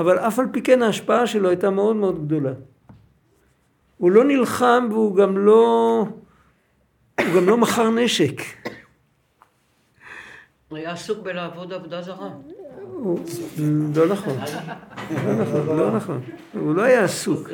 אבל 0.01 0.19
אף 0.19 0.39
על 0.39 0.47
פי 0.53 0.63
כן 0.63 0.83
ההשפעה 0.83 1.27
שלו 1.27 1.49
הייתה 1.49 1.71
מאוד 1.71 1.97
מאוד 1.97 2.27
גדולה. 2.27 2.53
הוא 3.99 4.11
לא 4.11 4.25
נלחם 4.25 4.89
והוא 4.91 5.17
גם 5.17 5.39
לא 5.39 6.05
הוא 7.21 7.35
גם 7.37 7.49
לא 7.49 7.57
מכר 7.57 7.91
נשק. 7.91 8.43
היה 10.71 10.93
עסוק 10.93 11.19
בלעבוד 11.19 11.73
עבודה 11.73 12.03
זרה. 12.03 12.31
לא 13.95 14.07
נכון, 14.07 14.37
לא 15.27 15.35
נכון, 15.35 15.77
לא 15.77 15.97
נכון, 15.97 16.21
הוא 16.53 16.75
לא 16.75 16.83
היה 16.83 17.05
עסוק. 17.05 17.49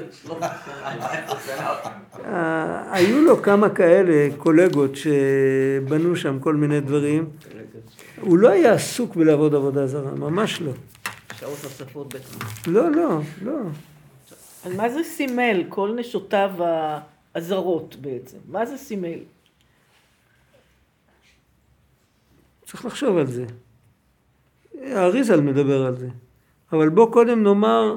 אה, 2.25 2.93
היו 2.93 3.21
לו 3.23 3.43
כמה 3.43 3.69
כאלה 3.69 4.29
קולגות 4.37 4.91
שבנו 4.97 6.17
שם 6.17 6.39
כל 6.39 6.55
מיני 6.55 6.81
דברים. 6.81 7.31
הוא 8.21 8.39
לא 8.39 8.49
היה 8.49 8.73
עסוק 8.73 9.17
בלעבוד 9.17 9.55
עבודה 9.55 9.87
זרה, 9.87 10.11
ממש 10.11 10.61
לא. 10.61 10.73
שעות 11.39 11.59
נוספות 11.65 12.15
בטח. 12.15 12.67
לא, 12.67 12.91
לא, 12.91 13.21
לא. 13.43 13.59
אז 14.65 14.75
מה 14.77 14.89
זה 14.89 15.01
סימל? 15.05 15.65
כל 15.69 15.95
נשותיו 15.97 16.51
הזרות 17.35 17.97
בעצם. 17.97 18.39
מה 18.49 18.67
זה 18.67 18.77
סימל? 18.77 19.19
צריך 22.67 22.85
לחשוב 22.85 23.19
על 23.19 23.27
זה. 23.27 23.45
האריזל 24.85 25.41
מדבר 25.41 25.87
על 25.87 25.97
זה. 25.97 26.09
אבל 26.73 26.89
בוא 26.89 27.13
קודם 27.13 27.43
נאמר, 27.43 27.97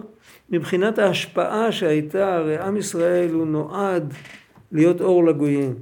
מבחינת 0.49 0.99
ההשפעה 0.99 1.71
שהייתה, 1.71 2.36
הרי 2.36 2.57
עם 2.57 2.77
ישראל 2.77 3.32
הוא 3.32 3.47
נועד 3.47 4.13
להיות 4.71 5.01
אור 5.01 5.25
לגויים. 5.25 5.75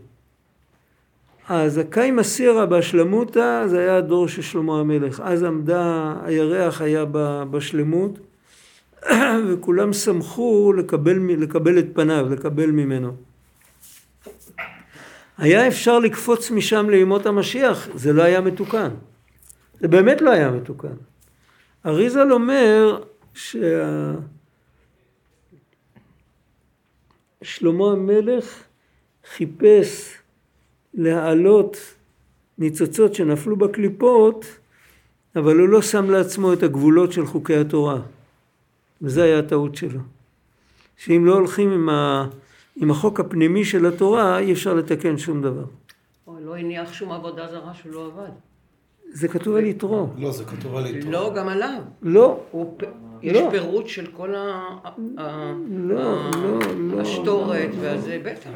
אז 1.50 1.78
הקאי 1.78 2.12
מסירה 2.12 2.66
בהשלמותא 2.66 3.64
זה 3.68 3.80
היה 3.80 3.98
הדור 3.98 4.28
של 4.28 4.42
שלמה 4.42 4.80
המלך. 4.80 5.22
אז 5.24 5.44
עמדה, 5.44 6.16
הירח 6.24 6.82
היה 6.82 7.06
בשלמות, 7.52 8.20
וכולם 9.48 9.94
שמחו 9.94 10.74
לקבל, 10.78 11.20
לקבל 11.38 11.80
את 11.80 11.86
פניו, 11.94 12.28
לקבל 12.30 12.72
ממנו. 12.72 13.12
היה 15.38 15.68
אפשר 15.68 16.00
לקפוץ 16.00 16.52
משם 16.52 16.90
לימות 16.90 17.26
המשיח, 17.26 17.90
זה 17.96 18.14
לא 18.14 18.24
היה 18.24 18.42
מתוקן. 18.42 18.90
זה 19.80 19.88
באמת 19.88 20.22
לא 20.22 20.32
היה 20.32 20.52
מתוקן. 20.52 20.96
אריזל 21.86 22.32
אומר 22.32 23.04
שה... 23.34 24.12
שלמה 27.42 27.92
המלך 27.92 28.64
חיפש 29.36 30.18
להעלות 30.94 31.78
ניצוצות 32.58 33.16
שנפלו 33.16 33.56
בקליפות, 33.56 34.46
אבל 35.36 35.60
הוא 35.60 35.70
לא 35.70 35.82
שם 35.82 36.10
לעצמו 36.10 36.54
את 36.54 36.64
הגבולות 36.64 37.12
של 37.12 37.26
חוקי 37.26 37.56
התורה. 37.56 38.02
וזו 39.02 39.22
הייתה 39.22 39.46
הטעות 39.46 39.76
שלו. 39.76 40.00
שאם 40.98 41.26
לא 41.26 41.34
הולכים 41.34 41.72
עם, 41.72 41.90
ה... 41.90 42.28
עם 42.76 42.92
החוק 42.92 43.20
הפנימי 43.20 43.66
של 43.66 43.86
התורה, 43.86 44.40
אי 44.40 44.54
אפשר 44.54 44.74
לתקן 44.74 45.18
שום 45.18 45.42
דבר. 45.42 45.66
הוא 46.26 46.40
לא 46.42 46.56
הניח 46.56 46.94
שום 46.94 47.12
עבודה 47.12 47.48
זרה 47.48 47.74
שהוא 47.74 47.94
לא 47.94 48.06
עבד. 48.06 48.30
זה 49.14 49.28
כתוב 49.28 49.56
על 49.56 49.66
יתרו. 49.66 50.08
לא, 50.18 50.32
זה 50.32 50.44
כתוב 50.46 50.76
על 50.76 50.86
יתרו. 50.86 51.12
לא, 51.12 51.34
גם 51.36 51.48
עליו. 51.50 51.82
לא, 52.02 52.40
פ- 52.78 52.84
יש 53.22 53.38
לא. 53.38 53.48
פירוט 53.52 53.88
של 53.88 54.08
כל 54.18 54.36
ה- 54.36 54.76
לא, 55.70 55.96
לא, 56.42 56.60
לא. 56.78 57.02
השטורת 57.02 57.70
והזה, 57.82 58.22
בטח. 58.26 58.50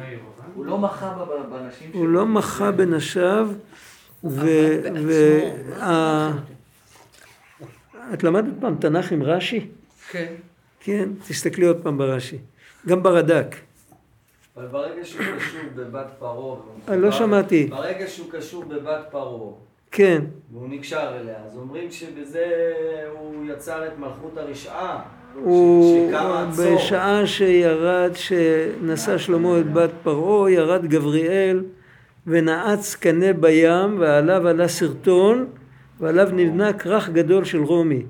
הוא 0.54 0.66
לא 0.66 0.78
מחה 0.78 1.14
ב- 1.24 1.50
באנשים 1.50 1.90
הוא 1.94 2.08
לא 2.08 2.26
מחה 2.26 2.70
בנשיו, 2.72 3.48
ו... 4.24 4.46
את 8.14 8.24
למדת 8.24 8.52
פעם 8.60 8.74
תנ"ך 8.80 9.12
עם 9.12 9.22
רש"י? 9.22 9.66
כן. 10.10 10.32
כן, 10.80 11.08
תסתכלי 11.28 11.66
עוד 11.66 11.76
פעם 11.82 11.98
ברש"י. 11.98 12.38
גם 12.86 13.02
ברד"ק. 13.02 13.56
אבל 14.56 14.66
ברגע 14.66 15.04
שהוא 15.04 15.20
קשור 15.36 15.60
בבת 15.76 16.06
פרעה, 16.18 16.56
אני 16.88 17.02
לא 17.02 17.12
שמעתי. 17.12 17.66
ברגע 17.66 18.06
שהוא 18.08 18.26
קשור 18.32 18.64
בבת 18.64 19.04
פרעה, 19.10 19.52
כן, 19.96 20.22
והוא 20.52 20.68
נקשר 20.68 21.16
אליה, 21.20 21.36
אז 21.46 21.56
אומרים 21.56 21.90
שבזה 21.90 22.72
הוא 23.18 23.44
יצר 23.52 23.86
את 23.86 23.98
מלכות 23.98 24.38
הרשעה, 24.38 25.00
הוא. 25.34 26.12
בשעה 26.58 27.26
שירד, 27.26 28.10
שנשא 28.14 29.18
שלמה 29.18 29.60
את 29.60 29.72
בת 29.72 29.90
פרעה, 30.02 30.50
ירד 30.50 30.86
גבריאל 30.86 31.64
ונעץ 32.26 32.94
קנה 32.94 33.32
בים, 33.32 34.00
ועליו 34.00 34.48
עלה 34.48 34.68
סרטון, 34.68 35.46
ועליו 36.00 36.28
נבנה 36.32 36.72
כרך 36.72 37.08
גדול 37.08 37.44
של 37.44 37.62
רומי. 37.62 38.02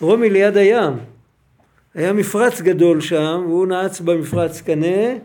רומי 0.00 0.30
ליד 0.30 0.56
הים. 0.56 0.92
היה 1.94 2.12
מפרץ 2.12 2.60
גדול 2.60 3.00
שם, 3.00 3.44
והוא 3.46 3.66
נעץ 3.66 4.00
במפרץ 4.00 4.60
קנה, 4.60 5.16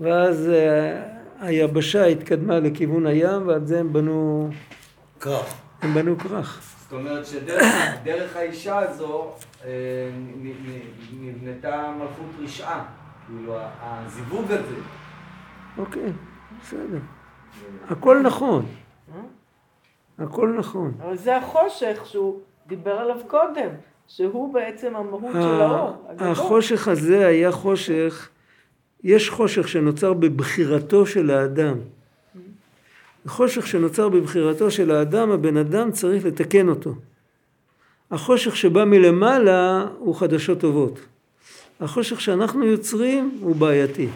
ואז 0.00 0.48
אה, 0.48 1.02
היבשה 1.40 2.04
התקדמה 2.04 2.60
לכיוון 2.60 3.06
הים, 3.06 3.48
ועל 3.48 3.66
זה 3.66 3.80
הם 3.80 3.92
בנו, 3.92 4.50
כרך. 5.20 5.54
הם 5.82 5.94
בנו 5.94 6.18
כרך. 6.18 6.60
זאת 6.82 6.92
אומרת 6.92 7.26
שדרך 7.26 8.36
האישה 8.36 8.78
הזו 8.78 9.30
אה, 9.64 9.70
נבנתה 11.20 11.94
מלכות 11.98 12.42
רשעה. 12.42 12.84
כאילו, 13.26 13.56
הזיווג 13.80 14.52
הזה. 14.52 14.74
אוקיי, 15.78 16.12
בסדר. 16.62 16.98
הכל 17.88 18.20
נכון. 18.22 18.66
הכל 20.18 20.54
נכון. 20.58 20.94
אבל 21.02 21.16
זה 21.16 21.36
החושך 21.36 22.00
שהוא 22.04 22.40
דיבר 22.66 22.92
עליו 22.92 23.16
קודם, 23.26 23.68
שהוא 24.06 24.54
בעצם 24.54 24.96
המהות 24.96 25.32
של 25.32 25.60
האור. 25.60 26.08
החושך 26.18 26.88
הזה 26.88 27.26
היה 27.26 27.52
חושך, 27.52 28.28
יש 29.04 29.30
חושך 29.30 29.68
שנוצר 29.68 30.12
בבחירתו 30.12 31.06
של 31.06 31.30
האדם. 31.30 31.78
חושך 33.26 33.66
שנוצר 33.66 34.08
בבחירתו 34.08 34.70
של 34.70 34.90
האדם, 34.90 35.30
הבן 35.30 35.56
אדם 35.56 35.92
צריך 35.92 36.24
לתקן 36.24 36.68
אותו. 36.68 36.94
החושך 38.10 38.56
שבא 38.56 38.84
מלמעלה 38.84 39.86
הוא 39.98 40.14
חדשות 40.14 40.60
טובות. 40.60 41.00
החושך 41.80 42.20
שאנחנו 42.20 42.64
יוצרים 42.64 43.38
הוא 43.40 43.56
בעייתי. 43.56 44.08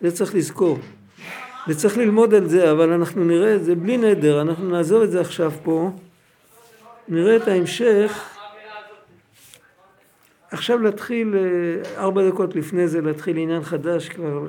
זה 0.00 0.12
צריך 0.12 0.34
לזכור. 0.34 0.78
וצריך 1.68 1.98
ללמוד 1.98 2.34
על 2.34 2.48
זה, 2.48 2.70
אבל 2.70 2.92
אנחנו 2.92 3.24
נראה 3.24 3.54
את 3.54 3.64
זה 3.64 3.74
בלי 3.74 3.96
נדר, 3.96 4.40
אנחנו 4.40 4.70
נעזוב 4.70 5.02
את 5.02 5.10
זה 5.10 5.20
עכשיו 5.20 5.52
פה. 5.62 5.90
נראה 7.08 7.36
את 7.36 7.48
ההמשך. 7.48 8.36
עכשיו 10.50 10.78
להתחיל, 10.78 11.34
אה, 11.36 12.02
ארבע 12.02 12.28
דקות 12.28 12.56
לפני 12.56 12.88
זה 12.88 13.00
להתחיל 13.00 13.36
עניין 13.36 13.62
חדש 13.62 14.08
כבר. 14.08 14.46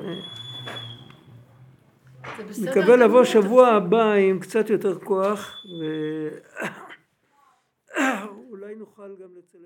נקווה 2.62 2.96
לבוא 2.96 3.24
שבוע 3.24 3.68
הבא 3.68 4.12
עם 4.12 4.38
קצת 4.38 4.70
יותר 4.70 4.98
כוח, 4.98 5.64
ואולי 7.96 8.74
נוכל 8.82 9.16
גם 9.22 9.28
לא- 9.34 9.57